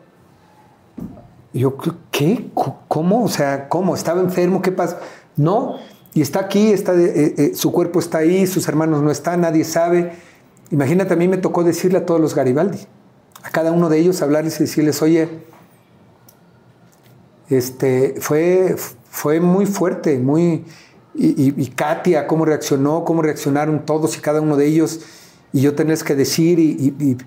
[1.54, 1.78] Y yo,
[2.10, 2.50] ¿qué?
[2.88, 3.24] ¿Cómo?
[3.24, 3.94] O sea, ¿cómo?
[3.94, 4.62] ¿Estaba enfermo?
[4.64, 5.00] ¿Qué pasa?
[5.36, 5.78] No,
[6.14, 9.64] y está aquí, está, eh, eh, su cuerpo está ahí, sus hermanos no están, nadie
[9.64, 10.14] sabe.
[10.72, 12.80] Imagínate, a mí me tocó decirle a todos los Garibaldi,
[13.42, 15.30] a cada uno de ellos hablarles y decirles, oye,
[17.50, 18.76] este, fue,
[19.10, 20.66] fue muy fuerte, muy...
[21.16, 25.02] Y, Katia, cómo reaccionó, cómo reaccionaron todos y cada uno de ellos,
[25.52, 27.18] y yo tenerles que decir, y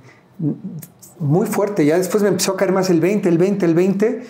[1.18, 1.84] muy fuerte.
[1.86, 4.22] Ya después me empezó a caer más el 20, el 20, el 20,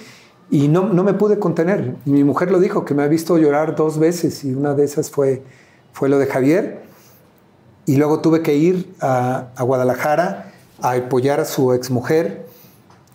[0.51, 1.97] Y no, no me pude contener.
[2.05, 5.11] Mi mujer lo dijo, que me ha visto llorar dos veces y una de esas
[5.11, 5.43] fue,
[5.93, 6.83] fue lo de Javier.
[7.85, 12.47] Y luego tuve que ir a, a Guadalajara a apoyar a su exmujer,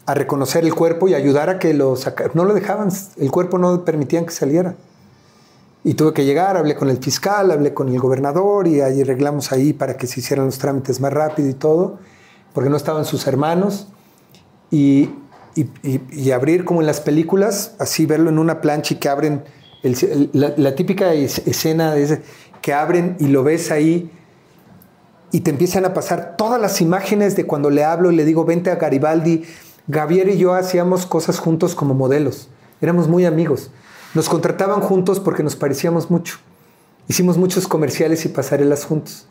[0.05, 2.31] a reconocer el cuerpo y ayudar a que lo sacara.
[2.33, 4.75] No lo dejaban, el cuerpo no permitían que saliera.
[5.83, 9.51] Y tuve que llegar, hablé con el fiscal, hablé con el gobernador y ahí arreglamos
[9.51, 11.97] ahí para que se hicieran los trámites más rápido y todo,
[12.53, 13.87] porque no estaban sus hermanos.
[14.69, 15.09] Y,
[15.55, 19.43] y, abrir como en las películas, así verlo en una plancha y que abren,
[20.33, 22.19] la, típica es- escena es
[22.61, 24.11] que abren y lo ves ahí
[25.31, 28.45] y te empiezan a pasar todas las imágenes de cuando le hablo y le digo,
[28.45, 29.43] vente a Garibaldi.
[29.87, 32.49] Gavier y yo hacíamos cosas juntos como modelos.
[32.81, 33.71] Éramos muy amigos.
[34.13, 36.37] Nos contrataban juntos porque nos parecíamos mucho.
[37.07, 39.25] Hicimos muchos comerciales y pasarelas juntos.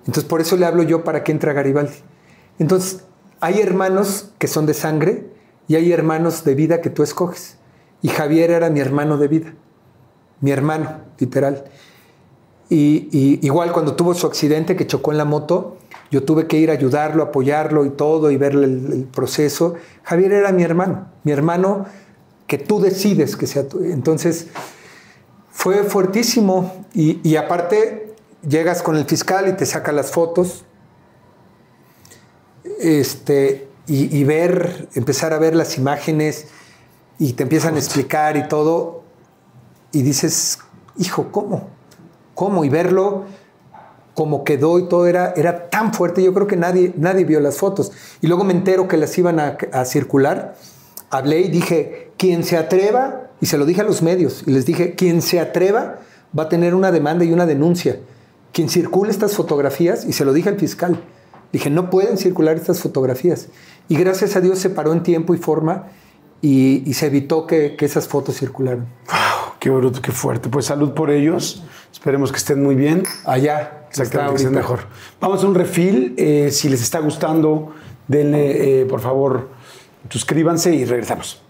[0.00, 1.96] Entonces por eso le hablo yo para que entre a Garibaldi.
[2.58, 3.04] Entonces
[3.40, 5.26] hay hermanos que son de sangre
[5.68, 7.56] y hay hermanos de vida que tú escoges.
[8.02, 9.54] Y Javier era mi hermano de vida.
[10.40, 11.64] Mi hermano, literal.
[12.68, 15.76] Y, igual cuando tuvo su accidente que chocó en la moto,
[16.10, 19.74] yo tuve que ir a ayudarlo, apoyarlo y todo y ver el, proceso.
[20.02, 21.86] Javier era mi hermano, mi hermano
[22.46, 23.82] que tú decides que sea tu.
[23.84, 24.48] Entonces
[25.50, 28.14] fue fuertísimo y aparte
[28.46, 30.64] llegas con el fiscal y te saca las fotos
[32.82, 36.46] este, y, y ver, empezar a ver las imágenes
[37.18, 39.02] y te empiezan a explicar y todo
[39.92, 40.58] y dices,
[40.98, 41.68] hijo, ¿cómo?
[42.34, 42.64] ¿Cómo?
[42.64, 43.24] Y verlo
[44.14, 47.56] como quedó y todo era, era tan fuerte, yo creo que nadie, nadie vio las
[47.56, 47.92] fotos.
[48.20, 50.56] Y luego me entero que las iban a, a circular,
[51.10, 54.66] hablé y dije, quien se atreva, y se lo dije a los medios, y les
[54.66, 56.00] dije, quien se atreva
[56.38, 58.00] va a tener una demanda y una denuncia.
[58.52, 61.02] Quien circule estas fotografías, y se lo dije al fiscal,
[61.52, 63.48] dije, no pueden circular estas fotografías.
[63.88, 65.88] Y gracias a Dios se paró en tiempo y forma
[66.40, 68.86] y, y se evitó que, que esas fotos circularan.
[69.08, 70.48] Wow, qué bruto, qué fuerte.
[70.48, 71.62] Pues salud por ellos.
[71.92, 73.02] Esperemos que estén muy bien.
[73.24, 74.50] Allá, Exactamente, que estén ahorita.
[74.50, 74.80] mejor.
[75.20, 76.14] Vamos a un refil.
[76.16, 77.72] Eh, si les está gustando,
[78.08, 79.50] denle, eh, por favor,
[80.08, 81.42] suscríbanse y regresamos.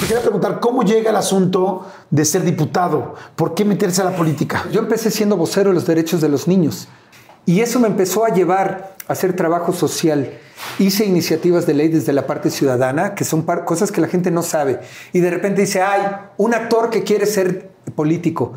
[0.00, 3.14] Te quería preguntar, ¿cómo llega el asunto de ser diputado?
[3.36, 4.64] ¿Por qué meterse a la política?
[4.72, 6.88] Yo empecé siendo vocero de los derechos de los niños
[7.44, 10.38] y eso me empezó a llevar a hacer trabajo social.
[10.78, 14.42] Hice iniciativas de ley desde la parte ciudadana, que son cosas que la gente no
[14.42, 14.80] sabe.
[15.12, 16.02] Y de repente dice, ay,
[16.36, 18.52] un actor que quiere ser político.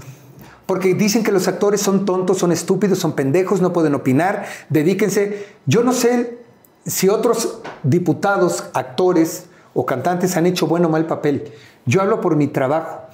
[0.66, 5.48] Porque dicen que los actores son tontos, son estúpidos, son pendejos, no pueden opinar, dedíquense.
[5.66, 6.40] Yo no sé
[6.86, 11.52] si otros diputados, actores o cantantes han hecho bueno o mal papel.
[11.86, 13.05] Yo hablo por mi trabajo.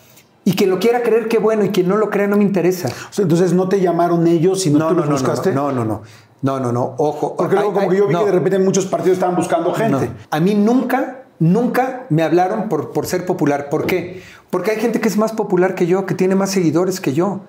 [0.43, 2.87] Y quien lo quiera creer, qué bueno, y quien no lo crea, no me interesa.
[2.87, 5.51] O sea, entonces no te llamaron ellos, sino tú los buscaste.
[5.51, 6.01] No, no, no.
[6.41, 6.95] No, no, no.
[6.97, 7.35] Ojo.
[7.35, 8.19] Porque luego como que yo vi no.
[8.21, 10.07] que de repente muchos partidos estaban buscando gente.
[10.07, 10.13] No.
[10.31, 13.69] A mí nunca, nunca me hablaron por, por ser popular.
[13.69, 14.23] ¿Por qué?
[14.49, 17.41] Porque hay gente que es más popular que yo, que tiene más seguidores que yo.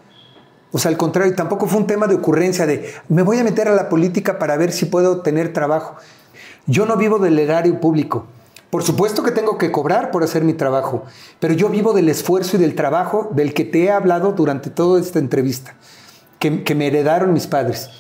[0.73, 3.69] O sea, al contrario, tampoco fue un tema de ocurrencia de me voy a meter
[3.69, 5.97] a la política para ver si puedo tener trabajo.
[6.67, 8.27] Yo no vivo del erario público.
[8.73, 11.05] Por supuesto que tengo que cobrar por hacer mi trabajo,
[11.41, 14.99] pero yo vivo del esfuerzo y del trabajo del que te he hablado durante toda
[14.99, 15.75] esta entrevista,
[16.39, 17.91] que, que me heredaron mis padres.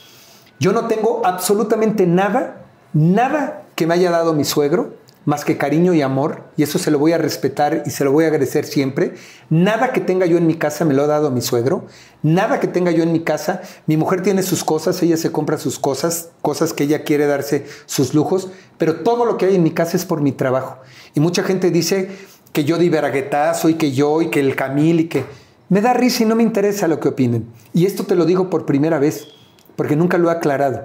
[0.58, 4.94] Yo no tengo absolutamente nada, nada que me haya dado mi suegro,
[5.24, 8.12] más que cariño y amor, y eso se lo voy a respetar y se lo
[8.12, 9.14] voy a agradecer siempre.
[9.50, 11.86] Nada que tenga yo en mi casa me lo ha dado mi suegro,
[12.22, 13.62] nada que tenga yo en mi casa.
[13.86, 17.66] Mi mujer tiene sus cosas, ella se compra sus cosas, cosas que ella quiere darse
[17.86, 20.78] sus lujos, pero todo lo que hay en mi casa es por mi trabajo.
[21.14, 22.10] Y mucha gente dice
[22.52, 25.24] que yo di veraguetazo y que yo y que el Camil y que...
[25.68, 27.46] Me da risa y no me interesa lo que opinen.
[27.72, 29.28] Y esto te lo digo por primera vez,
[29.74, 30.84] porque nunca lo he aclarado.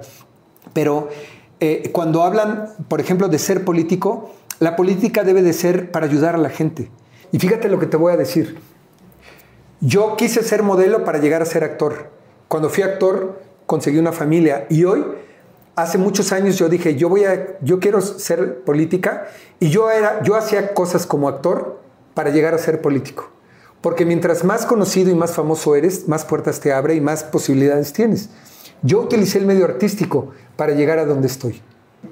[0.72, 1.10] Pero
[1.60, 6.36] eh, cuando hablan, por ejemplo, de ser político, la política debe de ser para ayudar
[6.36, 6.92] a la gente.
[7.32, 8.60] Y fíjate lo que te voy a decir.
[9.80, 12.12] Yo quise ser modelo para llegar a ser actor.
[12.48, 14.66] Cuando fui actor, conseguí una familia.
[14.70, 15.06] Y hoy,
[15.76, 19.28] hace muchos años, yo dije, yo, voy a, yo quiero ser política.
[19.60, 21.80] Y yo, era, yo hacía cosas como actor
[22.14, 23.30] para llegar a ser político.
[23.82, 27.94] Porque mientras más conocido y más famoso eres, más puertas te abre y más posibilidades
[27.94, 28.30] tienes.
[28.82, 31.62] Yo utilicé el medio artístico para llegar a donde estoy.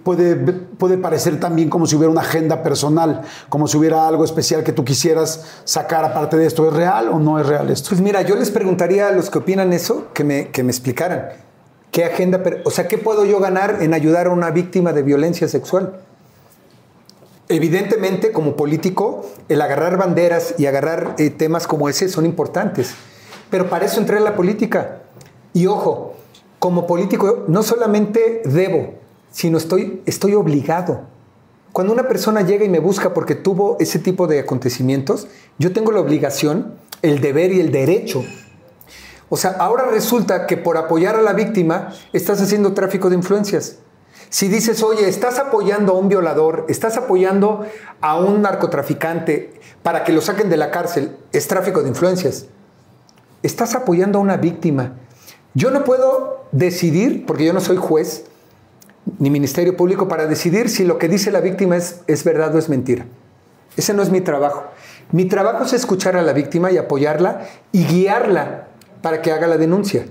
[0.03, 4.63] Puede, puede parecer también como si hubiera una agenda personal, como si hubiera algo especial
[4.63, 6.67] que tú quisieras sacar aparte de esto.
[6.67, 7.89] ¿Es real o no es real esto?
[7.89, 11.29] Pues mira, yo les preguntaría a los que opinan eso que me, que me explicaran.
[11.91, 15.47] ¿Qué agenda, o sea, qué puedo yo ganar en ayudar a una víctima de violencia
[15.47, 16.01] sexual?
[17.47, 22.95] Evidentemente, como político, el agarrar banderas y agarrar eh, temas como ese son importantes.
[23.51, 25.03] Pero para eso entré en la política.
[25.53, 26.15] Y ojo,
[26.65, 28.95] como político no solamente debo,
[29.29, 31.01] sino estoy, estoy obligado.
[31.71, 35.27] Cuando una persona llega y me busca porque tuvo ese tipo de acontecimientos,
[35.59, 36.73] yo tengo la obligación,
[37.03, 38.23] el deber y el derecho.
[39.29, 43.77] O sea, ahora resulta que por apoyar a la víctima estás haciendo tráfico de influencias.
[44.29, 47.63] Si dices, oye, estás apoyando a un violador, estás apoyando
[48.01, 52.47] a un narcotraficante para que lo saquen de la cárcel, es tráfico de influencias.
[53.43, 54.93] Estás apoyando a una víctima.
[55.55, 58.25] Yo no puedo decidir, porque yo no soy juez
[59.19, 62.59] ni Ministerio Público, para decidir si lo que dice la víctima es, es verdad o
[62.59, 63.05] es mentira.
[63.77, 64.65] Ese no es mi trabajo.
[65.11, 68.67] Mi trabajo es escuchar a la víctima y apoyarla y guiarla
[69.01, 70.05] para que haga la denuncia.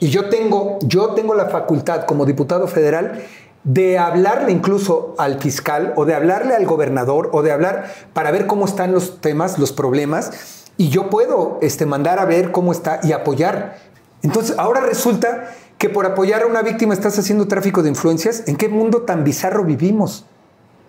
[0.00, 3.22] Y yo tengo, yo tengo la facultad como diputado federal
[3.64, 8.46] de hablarle incluso al fiscal o de hablarle al gobernador o de hablar para ver
[8.46, 13.00] cómo están los temas, los problemas, y yo puedo este, mandar a ver cómo está
[13.02, 13.78] y apoyar.
[14.26, 18.42] Entonces, ahora resulta que por apoyar a una víctima estás haciendo tráfico de influencias.
[18.48, 20.26] ¿En qué mundo tan bizarro vivimos?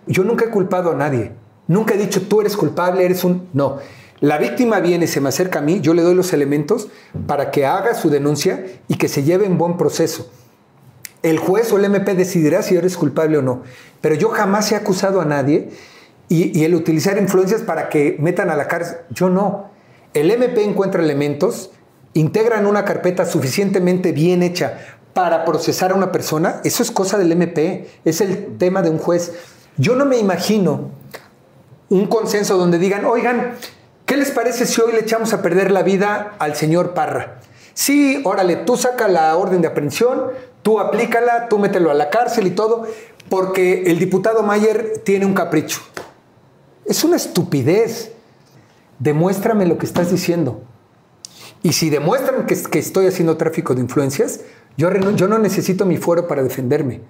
[0.08, 1.30] Yo nunca he culpado a nadie.
[1.68, 3.48] Nunca he dicho, tú eres culpable, eres un...
[3.52, 3.78] No.
[4.18, 6.88] La víctima viene, se me acerca a mí, yo le doy los elementos
[7.28, 10.28] para que haga su denuncia y que se lleve en buen proceso.
[11.22, 13.62] El juez o el MP decidirá si eres culpable o no.
[14.00, 15.70] Pero yo jamás he acusado a nadie
[16.28, 19.70] y, el utilizar influencias para que metan a la cárcel, yo no.
[20.12, 21.70] El MP encuentra elementos,
[22.14, 24.78] integran una carpeta suficientemente bien hecha
[25.14, 28.98] para procesar a una persona, eso es cosa del MP, es el tema de un
[28.98, 29.32] juez.
[29.76, 30.90] Yo no me imagino
[31.88, 33.56] un consenso donde digan, oigan,
[34.08, 37.40] ¿Qué les parece si hoy le echamos a perder la vida al señor Parra?
[37.74, 40.28] Sí, órale, tú saca la orden de aprehensión,
[40.62, 42.86] tú aplícala, tú mételo a la cárcel y todo,
[43.28, 45.80] porque el diputado Mayer tiene un capricho.
[46.86, 48.12] Es una estupidez.
[48.98, 50.62] Demuéstrame lo que estás diciendo.
[51.62, 54.40] Y si demuestran que, estoy haciendo tráfico de influencias,
[54.76, 57.00] yo, no necesito mi fuero para defenderme.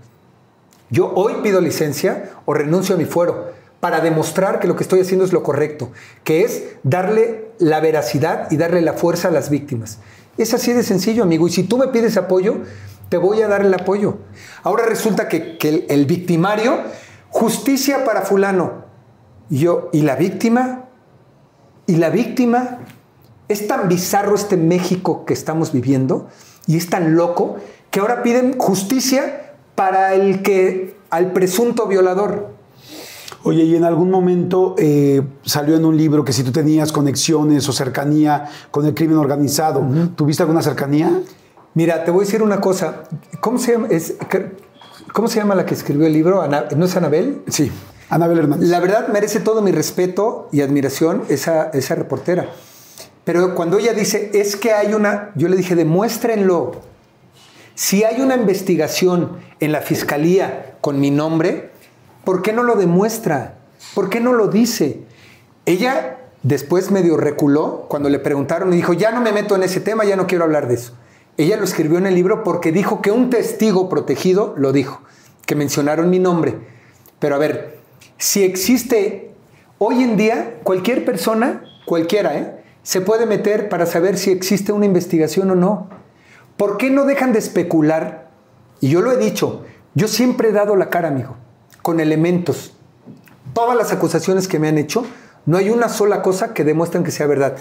[0.90, 5.00] Yo hoy pido licencia o renuncio a mi fuero para demostrar que lo que estoy
[5.00, 5.92] haciendo es lo correcto,
[6.24, 9.98] que es darle la veracidad y darle la fuerza a las víctimas.
[10.38, 11.46] Es así de sencillo, amigo.
[11.46, 12.58] Y si tú me pides apoyo,
[13.08, 14.18] te voy a dar el apoyo.
[14.62, 15.58] Ahora resulta que,
[15.88, 16.80] el, victimario,
[17.28, 18.84] justicia para fulano.
[19.50, 20.86] Yo, ¿y la víctima?
[21.86, 22.78] ¿Y la víctima?
[23.48, 26.28] Es tan bizarro este México que estamos viviendo
[26.66, 27.56] y es tan loco
[27.90, 32.58] que ahora piden justicia para el que, al presunto violador.
[33.44, 37.66] Oye, y en algún momento eh, salió en un libro que si tú tenías conexiones
[37.68, 39.82] o cercanía con el crimen organizado,
[40.16, 41.10] ¿tuviste alguna cercanía?
[41.74, 43.04] Mira, te voy a decir una cosa.
[43.40, 43.88] ¿Cómo se llama,
[45.12, 46.42] ¿cómo se llama la que escribió el libro?
[46.76, 47.42] ¿No es Anabel?
[47.46, 47.70] Sí,
[48.10, 48.68] Anabel Hernández.
[48.68, 52.50] La verdad merece todo mi respeto y admiración esa, esa reportera.
[53.28, 56.80] Pero cuando ella dice, es que hay una, yo le dije, demuéstrenlo.
[57.74, 61.68] Si hay una investigación en la fiscalía con mi nombre,
[62.28, 63.54] ¿Por qué no lo demuestra?
[63.94, 65.00] ¿Por qué no lo dice?
[65.64, 69.80] Ella después medio reculó cuando le preguntaron y dijo, ya no me meto en ese
[69.80, 70.92] tema, ya no quiero hablar de eso.
[71.38, 75.00] Ella lo escribió en el libro porque dijo que un testigo protegido lo dijo,
[75.46, 76.58] que mencionaron mi nombre.
[77.18, 77.78] Pero a ver,
[78.18, 79.30] si existe
[79.78, 82.57] hoy en día cualquier persona, cualquiera, ¿eh?
[82.88, 85.90] Se puede meter para saber si existe una investigación o no.
[86.56, 88.30] ¿Por qué no dejan de especular?
[88.80, 91.36] Y yo lo he dicho, yo siempre he dado la cara, amigo
[91.82, 92.72] con elementos.
[93.52, 95.04] Todas las acusaciones que me han hecho,
[95.44, 97.56] no hay una sola cosa que demuestren que sea verdad.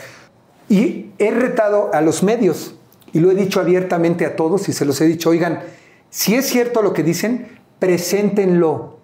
[0.70, 2.76] Y he retado a los medios,
[3.12, 5.60] y lo he dicho abiertamente a todos, y se los he dicho, oigan,
[6.10, 8.98] si es cierto lo que dicen, preséntenlo.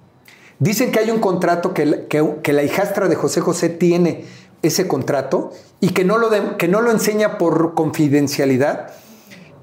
[0.59, 4.23] Dicen que hay un contrato que, que, la hijastra de José José tiene
[4.63, 8.91] ese contrato y que no lo, que no lo enseña por confidencialidad.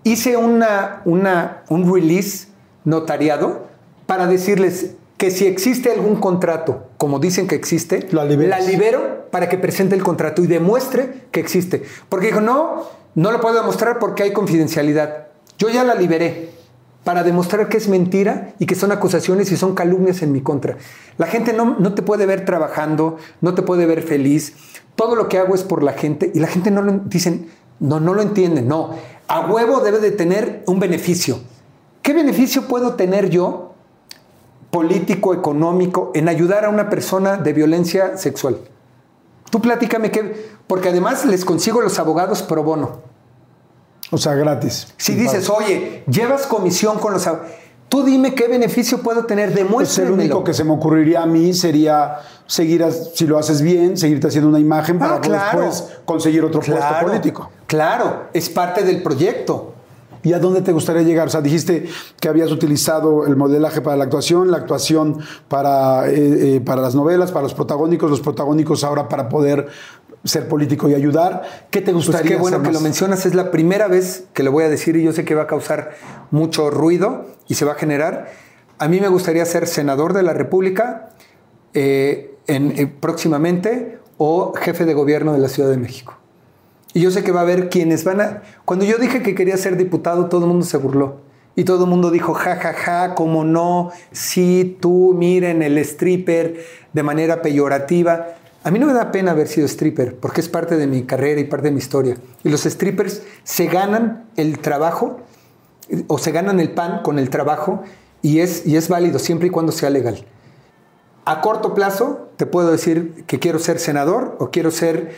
[0.04, 2.48] Hice una, una, un release
[2.84, 3.66] notariado
[4.06, 9.58] para decirles, que si existe algún contrato, como dicen que existe, la libero para que
[9.58, 11.82] presente el contrato y demuestre que existe.
[12.08, 15.26] Porque dijo, no, no lo puedo demostrar porque hay confidencialidad.
[15.58, 16.48] Yo ya la liberé
[17.04, 20.76] para demostrar que es mentira y que son acusaciones y son calumnias en mi contra.
[21.18, 24.54] La gente no, no te puede ver trabajando, no te puede ver feliz.
[24.96, 27.48] Todo lo que hago es por la gente y la gente no lo dicen,
[27.78, 28.24] no, no lo.
[28.24, 28.90] No,
[29.28, 31.38] a huevo debe de tener un beneficio.
[32.02, 33.72] ¿Qué beneficio puedo tener yo
[34.70, 38.58] político, económico, en ayudar a una persona de violencia sexual?
[39.50, 40.12] Tú platícame
[40.66, 43.00] porque además les consigo los abogados pro bono.
[44.10, 44.88] O sea, gratis.
[44.96, 47.28] Si dices, oye, llevas comisión con los
[47.90, 49.78] tú dime qué beneficio puedo tener, demuéstramelo.
[49.78, 53.98] Pues el único que se me ocurriría a mí sería seguir, si lo haces bien,
[53.98, 57.50] seguirte haciendo una imagen para ah, después conseguir otro puesto político.
[57.66, 59.74] Claro, es parte del proyecto.
[60.22, 61.28] ¿Y a dónde te gustaría llegar?
[61.28, 61.88] O sea, dijiste
[62.20, 65.18] que habías utilizado el modelaje para la actuación, la actuación
[65.48, 69.68] para, eh, eh, para las novelas, para los protagónicos, los protagónicos ahora para poder
[70.22, 71.42] ser político y ayudar.
[71.70, 74.42] ¿Qué te Pues gustaría qué bueno hacer que lo mencionas, es la primera vez que
[74.42, 75.92] lo voy a decir y yo sé que va a causar
[76.30, 78.28] mucho ruido y se va a generar.
[78.78, 81.08] A mí me gustaría ser senador de la República
[81.72, 86.14] eh, en- próximamente o jefe de gobierno de la Ciudad de México.
[86.92, 88.42] Y yo sé que va a haber quienes van a...
[88.64, 91.20] Cuando yo dije que quería ser diputado, todo el mundo se burló.
[91.56, 96.64] Y todo el mundo dijo, ja, ja, ja, cómo no, sí, tú, miren, el stripper,
[96.92, 98.28] de manera peyorativa.
[98.62, 101.40] A mí no me da pena haber sido stripper, porque es parte de mi carrera
[101.40, 102.16] y parte de mi historia.
[102.44, 105.20] Y los strippers se ganan el trabajo,
[106.06, 107.82] o se ganan el pan con el trabajo,
[108.22, 110.24] y es, y es válido siempre y cuando sea legal.
[111.24, 115.14] A corto plazo, te puedo decir que quiero ser senador o quiero ser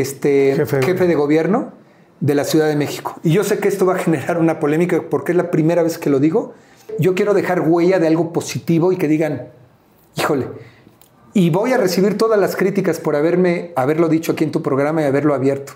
[0.00, 1.72] este, Jefe jefe, de- gobierno
[2.20, 3.18] de la Ciudad de México.
[3.22, 5.98] Y yo sé que esto va a generar una polémica porque es la primera vez
[5.98, 6.54] que lo digo.
[6.98, 9.48] Yo quiero dejar huella de algo positivo y que digan,
[10.16, 10.46] híjole,
[11.32, 15.02] y voy a recibir todas las críticas por haberme, haberlo dicho aquí en tu programa
[15.02, 15.72] y haberlo abierto.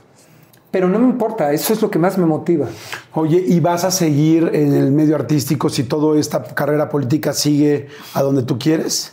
[0.71, 2.69] Pero no me importa, eso es lo que más me motiva.
[3.15, 7.89] Oye, ¿y vas a seguir en el medio artístico si toda esta carrera política sigue
[8.15, 9.13] a donde tú quieres?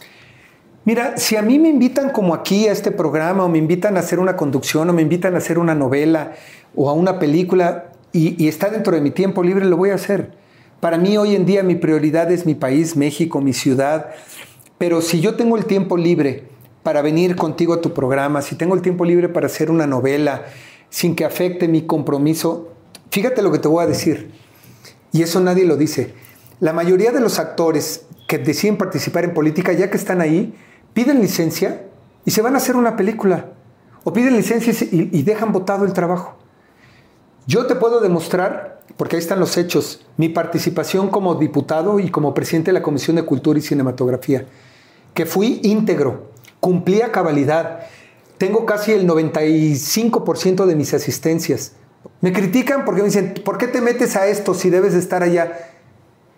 [0.86, 4.02] Mira, si a mí me invitan como aquí a este programa o me invitan a
[4.02, 6.34] hacer una conducción o me invitan a hacer una novela
[6.76, 9.96] o a una película y, y está dentro de mi tiempo libre, lo voy a
[9.96, 10.32] hacer.
[10.80, 14.12] Para mí hoy en día mi prioridad es mi país, México, mi ciudad.
[14.78, 16.44] Pero si yo tengo el tiempo libre
[16.84, 20.46] para venir contigo a tu programa, si tengo el tiempo libre para hacer una novela
[20.92, 22.70] sin que afecte mi compromiso,
[23.10, 24.30] fíjate lo que te voy a decir.
[25.12, 26.14] Y eso nadie lo dice.
[26.60, 30.54] La mayoría de los actores que deciden participar en política, ya que están ahí,
[30.96, 31.84] piden licencia
[32.24, 33.52] y se van a hacer una película.
[34.04, 36.36] O piden licencia y, dejan votado el trabajo.
[37.48, 42.34] Yo te puedo demostrar, porque ahí están los hechos, mi participación como diputado y como
[42.34, 44.46] presidente de la Comisión de Cultura y Cinematografía,
[45.14, 47.82] que fui íntegro, cumplí cabalidad,
[48.38, 51.74] tengo casi el 95% de mis asistencias.
[52.22, 55.24] Me critican porque me dicen, ¿por qué te metes a esto si debes de estar
[55.24, 55.72] allá?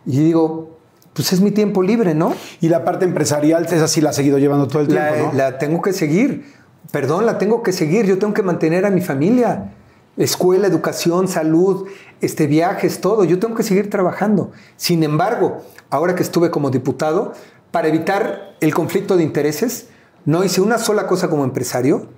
[0.05, 0.76] Y digo,
[1.17, 2.35] pues es mi tiempo libre, ¿no?
[2.61, 5.33] Y la parte empresarial, esa sí la has seguido llevando todo el tiempo, ¿no?
[5.33, 6.53] la tengo que seguir.
[6.91, 8.05] Perdón, la tengo que seguir.
[8.05, 9.73] Yo tengo que mantener a mi familia.
[10.15, 11.87] Escuela, educación, salud,
[12.21, 13.23] este, viajes, todo.
[13.23, 14.51] Yo tengo que seguir trabajando.
[14.75, 17.33] Sin embargo, ahora que estuve como diputado,
[17.71, 19.87] para evitar el conflicto de intereses,
[20.23, 22.09] no hice una sola cosa como empresario.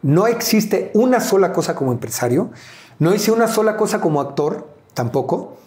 [0.00, 2.50] No existe una sola cosa como empresario.
[2.98, 5.58] No hice una sola cosa como actor, tampoco.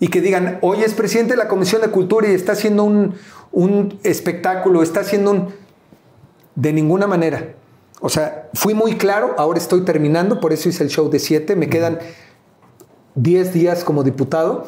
[0.00, 3.14] Y que digan, hoy es presidente de la Comisión de Cultura y está haciendo un,
[3.52, 5.48] un espectáculo, está haciendo un...
[6.54, 7.54] De ninguna manera.
[8.00, 11.56] O sea, fui muy claro, ahora estoy terminando, por eso hice el show de 7,
[11.56, 11.98] me quedan
[13.16, 14.66] 10 días como diputado,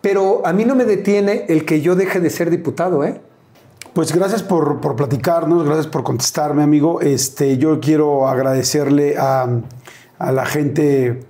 [0.00, 3.20] pero a mí no me detiene el que yo deje de ser diputado, ¿eh?
[3.94, 7.00] Pues gracias por, por platicarnos, gracias por contestarme, amigo.
[7.00, 9.48] Este, yo quiero agradecerle a,
[10.18, 11.20] a la gente,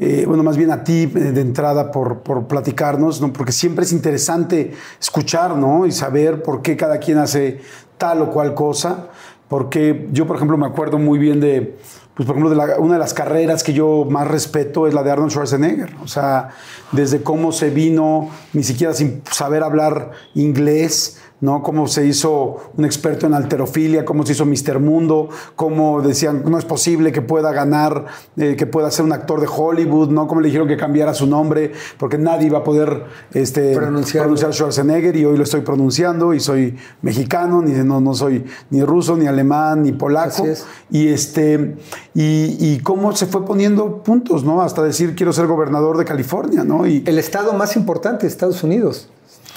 [0.00, 3.32] eh, bueno, más bien a ti eh, de entrada por, por platicarnos, ¿no?
[3.32, 5.86] Porque siempre es interesante escuchar, ¿no?
[5.86, 7.60] Y saber por qué cada quien hace
[7.98, 9.08] tal o cual cosa.
[9.48, 11.76] Porque yo, por ejemplo, me acuerdo muy bien de,
[12.14, 15.02] pues, por ejemplo, de la- una de las carreras que yo más respeto es la
[15.02, 15.94] de Arnold Schwarzenegger.
[16.02, 16.50] O sea,
[16.92, 21.62] desde cómo se vino, ni siquiera sin saber hablar inglés, ¿no?
[21.62, 24.78] Cómo se hizo un experto en alterofilia, cómo se hizo Mr.
[24.78, 28.06] Mundo, cómo decían, no es posible que pueda ganar,
[28.36, 30.26] eh, que pueda ser un actor de Hollywood, ¿no?
[30.26, 35.16] Cómo le dijeron que cambiara su nombre, porque nadie iba a poder este, pronunciar Schwarzenegger
[35.16, 39.26] y hoy lo estoy pronunciando y soy mexicano, ni, no, no soy ni ruso, ni
[39.26, 40.44] alemán, ni polaco.
[40.44, 40.66] Es.
[40.90, 41.76] Y, este,
[42.14, 44.62] y, y cómo se fue poniendo puntos, ¿no?
[44.62, 46.86] Hasta decir quiero ser gobernador de California, ¿no?
[46.86, 49.08] Y, El estado más importante de Estados Unidos.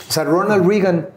[0.10, 1.07] O sea, Ronald Reagan,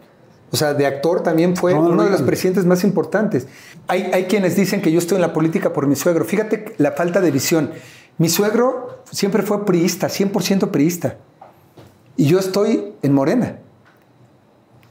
[0.49, 3.47] o sea, de actor también fue Ronald uno de los presidentes más importantes.
[3.87, 6.23] Hay, hay quienes dicen que yo estoy en la política por mi suegro.
[6.23, 7.71] Fíjate la falta de visión.
[8.17, 11.17] Mi suegro siempre fue priista, 100% priista.
[12.15, 13.59] Y yo estoy en Morena.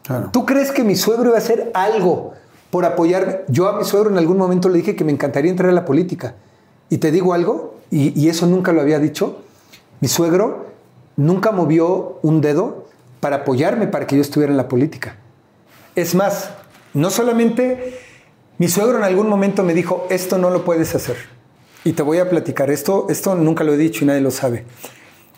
[0.03, 0.31] claro.
[0.33, 2.35] ¿Tú crees que mi suegro iba a hacer algo
[2.71, 3.41] por apoyarme?
[3.49, 5.87] Yo a mi suegro en algún momento le dije que me encantaría entrar a la
[5.87, 6.35] política.
[6.91, 9.41] Y te digo algo, y, y eso nunca lo había dicho,
[10.01, 10.67] mi suegro
[11.17, 12.87] nunca movió un dedo
[13.21, 15.17] para apoyarme para que yo estuviera en la política.
[15.97, 16.51] Es más,
[16.95, 17.99] no solamente
[18.59, 21.17] mi suegro en algún momento me dijo, esto no lo puedes hacer.
[21.85, 24.65] Y te voy a platicar, esto, esto nunca lo he dicho y nadie lo sabe.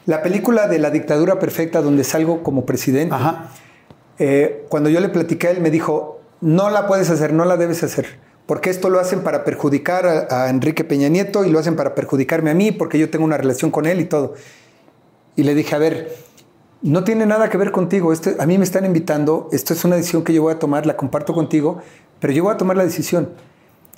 [0.06, 3.50] La película de la dictadura perfecta donde salgo como presidente, Ajá.
[4.18, 7.56] eh, cuando yo le platiqué a él, me dijo, no la puedes hacer, no la
[7.56, 11.58] debes hacer, porque esto lo hacen para perjudicar a, a Enrique Peña Nieto y lo
[11.58, 14.34] hacen para perjudicarme a mí, porque yo tengo una relación con él y todo.
[15.36, 16.16] Y le dije, a ver,
[16.82, 18.12] no tiene nada que ver contigo.
[18.12, 20.86] Este, a mí me están invitando, esto es una decisión que yo voy a tomar,
[20.86, 21.78] la comparto contigo,
[22.20, 23.30] pero yo voy a tomar la decisión.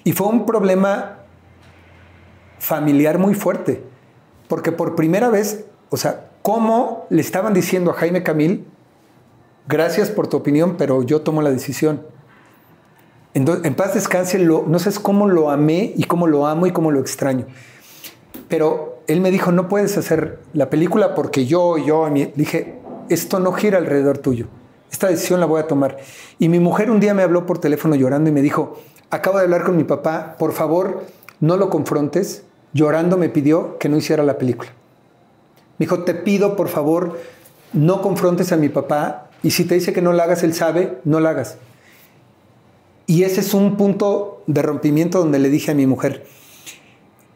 [0.04, 1.18] Y fue un problema
[2.58, 3.82] familiar muy fuerte,
[4.48, 8.66] porque por primera vez, o sea, ¿cómo le estaban diciendo a Jaime Camil,
[9.68, 12.02] gracias por tu opinión, pero yo tomo la decisión?
[13.32, 16.98] En, paz descanse, no sé cómo lo amé y cómo lo amo y cómo lo
[16.98, 17.46] extraño.
[18.48, 22.78] Pero él me dijo, no puedes hacer la película porque yo, yo, le dije,
[23.08, 24.46] esto no gira alrededor tuyo.
[24.90, 25.98] Esta decisión la voy a tomar.
[26.38, 28.78] Y mi mujer un día me habló por teléfono llorando y me dijo,
[29.10, 31.04] acabo de hablar con mi papá, por favor,
[31.40, 32.44] no lo confrontes.
[32.72, 34.70] Llorando me pidió que no hiciera la película.
[35.78, 37.18] Me dijo, te pido, por favor,
[37.72, 40.98] no confrontes a mi papá y si te dice que no la hagas, él sabe,
[41.04, 41.56] no la hagas.
[43.06, 46.26] Y ese es un punto de rompimiento donde le dije a mi mujer,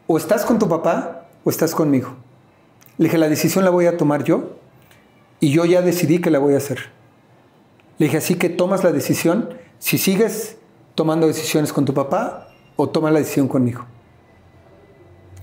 [0.07, 2.15] o estás con tu papá o estás conmigo.
[2.97, 4.57] Le dije, la decisión la voy a tomar yo
[5.39, 6.89] y yo ya decidí que la voy a hacer.
[7.97, 10.57] Le dije, así que tomas la decisión si sigues
[10.95, 13.85] tomando decisiones con tu papá o tomas la decisión conmigo.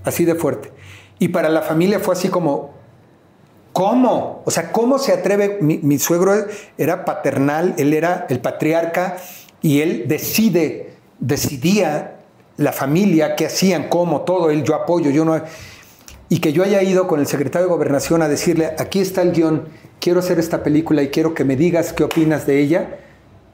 [0.03, 0.71] Así de fuerte.
[1.19, 2.73] Y para la familia fue así como,
[3.71, 4.43] ¿cómo?
[4.45, 5.59] O sea, ¿cómo se atreve?
[5.61, 6.33] Mi, mi suegro
[6.77, 9.17] era paternal, él era el patriarca
[9.61, 12.19] y él decide, decidía
[12.57, 15.41] la familia, qué hacían, cómo, todo, él, yo apoyo, yo no...
[16.33, 19.33] Y que yo haya ido con el secretario de Gobernación a decirle, aquí está el
[19.33, 19.65] guion,
[19.99, 22.97] quiero hacer esta película y quiero que me digas qué opinas de ella.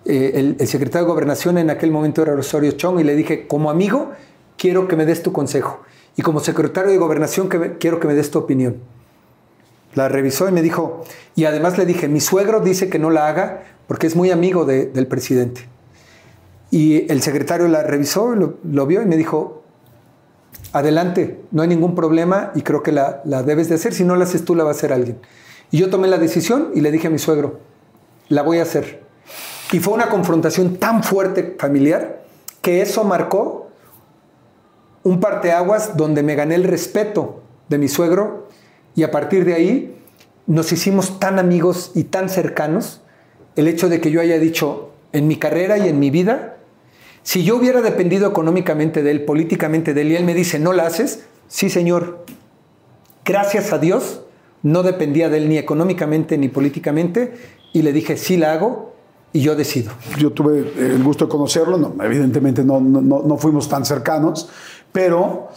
[0.05, 3.69] Eh, el, secretario de Gobernación en aquel momento era Rosario Chong y le dije, como
[3.69, 4.11] amigo,
[4.57, 5.81] quiero que me des tu consejo.
[6.15, 8.77] Y como secretario de Gobernación, quiero que me des tu opinión.
[9.93, 11.03] La revisó y me dijo,
[11.35, 14.63] y además le dije, mi suegro dice que no la haga porque es muy amigo
[14.63, 15.67] de, del presidente.
[16.71, 19.58] Y el secretario la revisó, lo, lo, vio y me dijo,
[20.73, 23.93] adelante, no hay ningún problema y creo que la, debes de hacer.
[23.93, 25.19] Si no la haces tú, la va a hacer alguien.
[25.71, 27.59] Y yo tomé la decisión y le dije a mi suegro,
[28.27, 29.03] la voy a hacer.
[29.71, 32.23] Y fue una confrontación tan fuerte familiar
[32.61, 33.69] que eso marcó
[35.03, 38.47] un parteaguas donde me gané el respeto de mi suegro
[38.95, 39.95] y a partir de ahí
[40.45, 43.01] nos hicimos tan amigos y tan cercanos
[43.55, 46.57] el hecho de que yo haya dicho en mi carrera y en mi vida,
[47.29, 50.73] si yo hubiera dependido económicamente de él, políticamente de él, y él me dice, no
[50.73, 52.25] la haces, sí señor,
[53.23, 54.21] gracias a Dios,
[54.63, 57.35] no dependía de él ni económicamente ni políticamente,
[57.71, 58.95] y le dije, sí la hago,
[59.31, 59.91] y yo decido.
[60.17, 64.49] Yo tuve el gusto de conocerlo, no, evidentemente no, no, no, fuimos tan cercanos,
[64.91, 65.49] pero,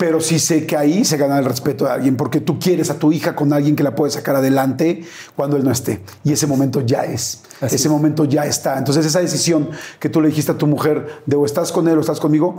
[0.00, 2.98] pero sí sé que ahí se gana el respeto de alguien, porque tú quieres a
[2.98, 5.04] tu hija con alguien que la puede sacar adelante
[5.36, 6.00] cuando él no esté.
[6.24, 7.42] Y ese momento ya es.
[7.60, 7.92] Así ese es.
[7.92, 8.78] momento ya está.
[8.78, 9.68] Entonces esa decisión
[9.98, 12.56] que tú le dijiste a tu mujer de o estás con él o estás conmigo,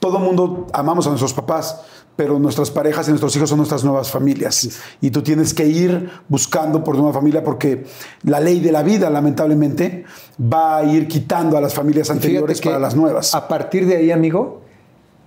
[0.00, 1.82] todo mundo amamos a nuestros papás,
[2.16, 4.54] pero nuestras parejas y nuestros hijos son nuestras nuevas familias.
[4.54, 4.70] Sí.
[5.02, 7.84] Y tú tienes que ir buscando por tu nueva familia porque
[8.22, 10.06] la ley de la vida, lamentablemente,
[10.40, 13.34] va a ir quitando a las familias anteriores para las nuevas.
[13.34, 14.62] A partir de ahí, amigo,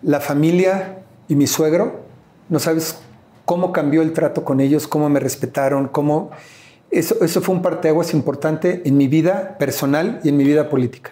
[0.02, 1.01] la familia
[1.32, 2.02] y mi suegro,
[2.49, 2.98] no sabes
[3.45, 6.30] cómo cambió el trato con ellos, cómo me respetaron, cómo...
[6.90, 11.12] Eso, eso fue un parteaguas importante en mi vida personal y en mi vida política.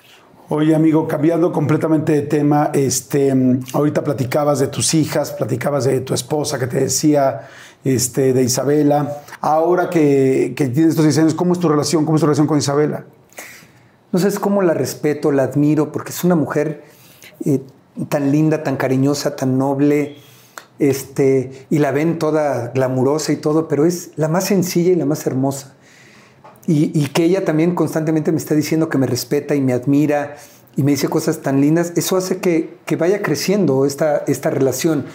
[0.49, 3.33] Oye, amigo, cambiando completamente de tema, este,
[3.71, 7.47] ahorita platicabas de tus hijas, platicabas de tu esposa que te decía,
[7.85, 9.21] este, de Isabela.
[9.39, 12.03] Ahora que, que tienes estos 10 años, ¿cómo es tu relación?
[12.03, 13.05] ¿Cómo es tu relación con Isabela?
[14.11, 16.83] No sé, cómo la respeto, la admiro, porque es una mujer
[17.45, 17.61] eh,
[18.07, 20.17] tan linda, tan cariñosa, tan noble,
[20.79, 25.05] este, y la ven toda glamurosa y todo, pero es la más sencilla y la
[25.05, 25.75] más hermosa.
[26.71, 30.35] Y, que ella también constantemente me está diciendo que me respeta y me admira
[30.75, 35.05] y me dice cosas tan lindas, eso hace que, que vaya creciendo esta, esta relación.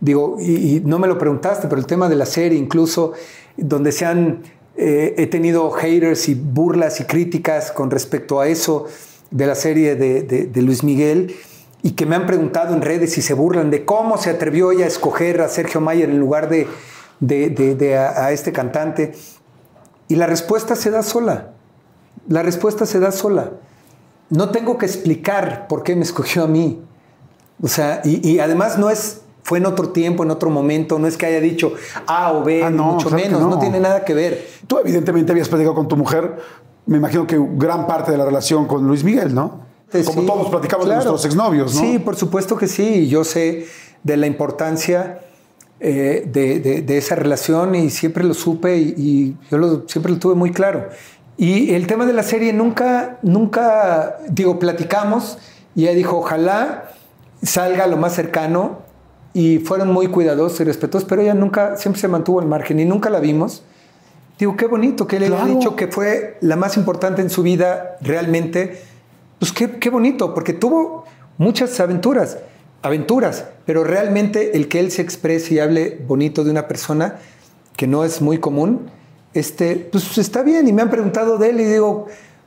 [0.00, 3.12] Digo, y, no me lo preguntaste, pero el tema de la serie, incluso
[3.56, 4.42] donde se han,
[4.76, 8.86] eh, he tenido haters y burlas y críticas con respecto a eso
[9.30, 11.32] de la serie de Luis Miguel,
[11.84, 14.86] y que me han preguntado en redes si se burlan de cómo se atrevió ella
[14.86, 16.66] a escoger a Sergio Mayer en lugar de,
[17.20, 19.12] de a, a este cantante.
[20.08, 21.50] Y la respuesta se da sola.
[22.26, 23.50] La respuesta se da sola.
[24.30, 26.82] No tengo que explicar por qué me escogió a mí.
[27.62, 31.06] O sea, y, y además no es, fue en otro tiempo, en otro momento, no
[31.06, 31.74] es que haya dicho
[32.06, 33.50] A o B, ah, no, mucho claro menos, no.
[33.50, 33.58] no.
[33.58, 34.48] tiene nada que ver.
[34.66, 36.38] Tú evidentemente habías platicado con tu mujer,
[36.86, 39.73] me imagino que gran parte de la relación con Luis Miguel, ¿no?
[40.02, 41.00] Como sí, todos platicamos claro.
[41.00, 41.80] de nuestros exnovios, ¿no?
[41.80, 43.06] Sí, por supuesto que sí.
[43.08, 43.66] Yo sé
[44.02, 45.20] de la importancia
[45.80, 50.12] eh, de, de, de, esa relación y siempre lo supe y, y yo lo, siempre
[50.12, 50.88] lo tuve muy claro.
[51.36, 55.38] Y el tema de la serie nunca, nunca, digo, platicamos
[55.74, 56.90] y ella dijo, ojalá
[57.42, 58.78] salga lo más cercano
[59.32, 62.84] y fueron muy cuidadosos y respetuosos, pero ella nunca, siempre se mantuvo al margen y
[62.84, 63.64] nunca la vimos.
[64.38, 65.54] Digo, qué bonito que le haya Claro.
[65.54, 68.80] dicho que fue la más importante en su vida realmente.
[69.44, 71.04] Pues qué, qué bonito, porque tuvo
[71.36, 72.38] muchas aventuras,
[72.80, 77.16] aventuras, pero realmente el que él se exprese y hable bonito de una persona
[77.76, 78.86] que no es muy común,
[79.34, 80.66] este, pues está bien.
[80.66, 82.06] Y me han preguntado de él y digo,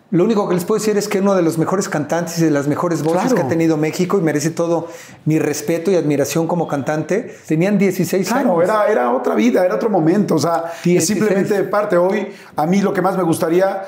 [0.10, 2.50] lo único que les puedo decir es que uno de los mejores cantantes y de
[2.50, 3.36] las mejores voces Claro.
[3.36, 4.88] que ha tenido México y merece todo
[5.26, 7.32] mi respeto y admiración como cantante.
[7.46, 8.64] Tenían 16 Claro, años.
[8.64, 10.34] era, era otra vida, era otro momento.
[10.34, 11.06] O sea, es 16.
[11.20, 11.96] simplemente de parte.
[11.96, 13.84] Hoy, a mí lo que más me gustaría,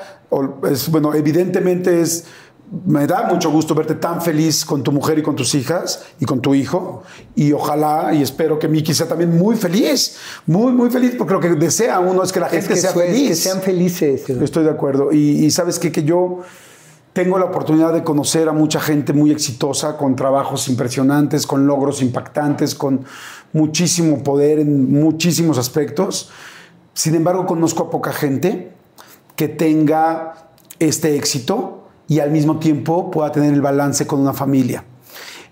[0.70, 2.24] es, bueno, evidentemente es.
[2.86, 6.24] Me da mucho gusto verte tan feliz con tu mujer y con tus hijas y
[6.24, 7.02] con tu hijo.
[7.34, 10.16] Y ojalá y espero que Miki sea también muy feliz.
[10.46, 12.92] Muy, muy feliz, porque lo que desea uno es que la Es gente que sea
[12.92, 13.28] feliz.
[13.28, 14.30] que sean felices.
[14.30, 15.10] Estoy de acuerdo.
[15.12, 15.90] Y, y sabes qué?
[15.90, 16.42] que yo
[17.12, 22.02] tengo la oportunidad de conocer a mucha gente muy exitosa, con trabajos impresionantes, con logros
[22.02, 23.04] impactantes, con
[23.52, 26.30] muchísimo poder en muchísimos aspectos.
[26.94, 28.70] Sin embargo, conozco a poca gente
[29.34, 31.79] que tenga este éxito
[32.10, 34.82] y al mismo tiempo pueda tener el balance con una familia.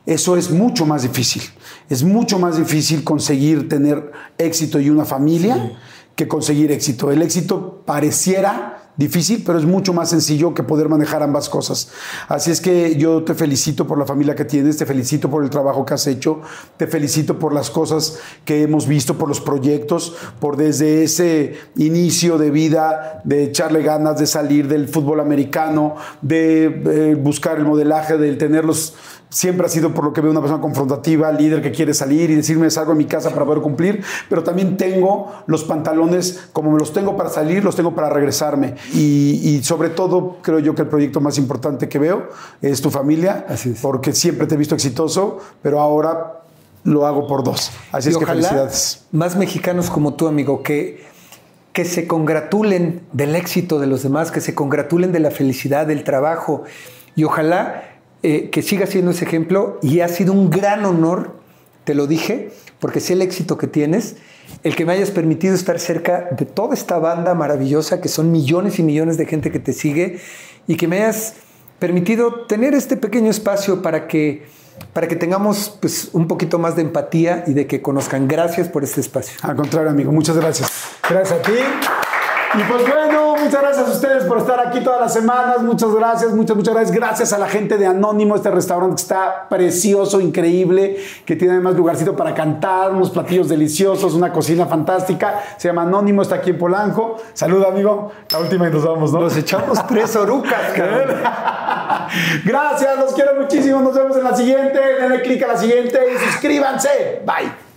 [0.05, 1.41] Eso es mucho más difícil.
[1.89, 5.79] Es mucho más difícil conseguir tener éxito y una familia
[6.17, 7.13] que conseguir éxito.
[7.13, 11.89] El éxito pareciera difícil, pero es mucho más sencillo que poder manejar ambas cosas.
[12.27, 15.51] Así es que yo te felicito por la familia que tienes, te felicito por el
[15.51, 16.41] trabajo que has hecho,
[16.77, 22.39] te felicito por las cosas que hemos visto, por los proyectos, por desde ese inicio
[22.39, 28.19] de vida, de echarle ganas, de salir del fútbol americano, de eh, buscar el modelaje,
[28.19, 28.95] del tenerlos
[29.31, 32.35] siempre ha sido por lo que veo una persona confrontativa, líder que quiere salir y
[32.35, 36.79] decirme salgo de mi casa para poder cumplir, pero también tengo los pantalones, como me
[36.79, 38.75] los tengo para salir, los tengo para regresarme.
[38.95, 42.29] Y, y sobre todo creo yo que el proyecto más importante que veo
[42.63, 43.81] es tu familia, Así es.
[43.81, 46.43] porque siempre te he visto exitoso, pero ahora
[46.85, 47.71] lo hago por dos.
[47.93, 49.05] Así Y es que felicidades.
[49.13, 51.05] Más mexicanos como tú, amigo, que,
[51.73, 56.05] que se congratulen del éxito de los demás, que se congratulen de la felicidad, del
[56.05, 56.65] trabajo.
[57.15, 59.79] Y ojalá eh, que siga siendo ese ejemplo.
[59.83, 61.37] Y ha sido un gran honor,
[61.85, 62.51] te lo dije,
[62.81, 64.17] porque sé el éxito que tienes,
[64.63, 68.79] el que me hayas permitido estar cerca de toda esta banda maravillosa, que son millones
[68.79, 70.19] y millones de gente que te sigue,
[70.67, 71.35] y que me hayas
[71.79, 74.47] permitido tener este pequeño espacio para que,
[74.93, 78.29] para que tengamos pues, un poquito más de empatía y de que conozcan.
[78.29, 79.39] Gracias por este espacio.
[79.43, 80.71] Al contrario, amigo, muchas gracias.
[81.09, 81.53] Gracias a ti.
[82.55, 85.63] Y pues bueno, muchas gracias a ustedes por estar aquí todas las semanas.
[85.63, 86.97] Muchas gracias, muchas, muchas gracias.
[86.97, 90.97] Gracias a la gente de Anónimo, este restaurante que está precioso, increíble,
[91.27, 95.43] que tiene además lugarcito para cantar, unos platillos deliciosos, una cocina fantástica.
[95.59, 97.17] Se llama Anónimo, está aquí en Polanco.
[97.35, 98.13] Saluda, amigo.
[98.31, 99.21] La última y nos vamos, ¿no?
[99.21, 101.17] Nos echamos tres orucas, cabrón.
[102.45, 103.81] Gracias, los quiero muchísimo.
[103.81, 104.79] Nos vemos en la siguiente.
[105.01, 107.23] Denle clic a la siguiente y suscríbanse.
[107.27, 107.68] Bye.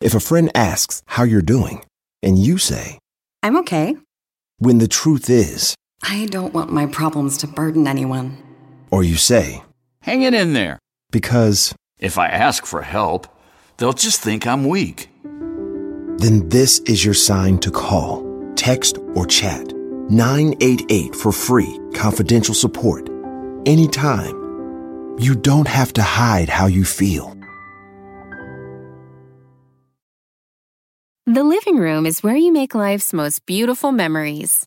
[0.00, 1.84] If a friend asks how you're doing,
[2.22, 2.98] and you say,
[3.42, 3.96] I'm okay.
[4.58, 8.38] when the truth is, I don't want my problems to burden anyone.
[8.90, 9.62] or you say,
[10.02, 10.78] Hang it in there.
[11.20, 13.26] Because, If I ask for help,
[13.78, 15.08] they'll just think I'm weak.
[16.18, 18.12] then this is your sign to call,
[18.54, 19.66] text, or chat
[20.10, 23.08] 988 for free, confidential support.
[23.64, 24.34] Anytime.
[25.18, 27.26] You don't have to hide how you feel.
[31.26, 34.66] The living room is where you make life's most beautiful memories.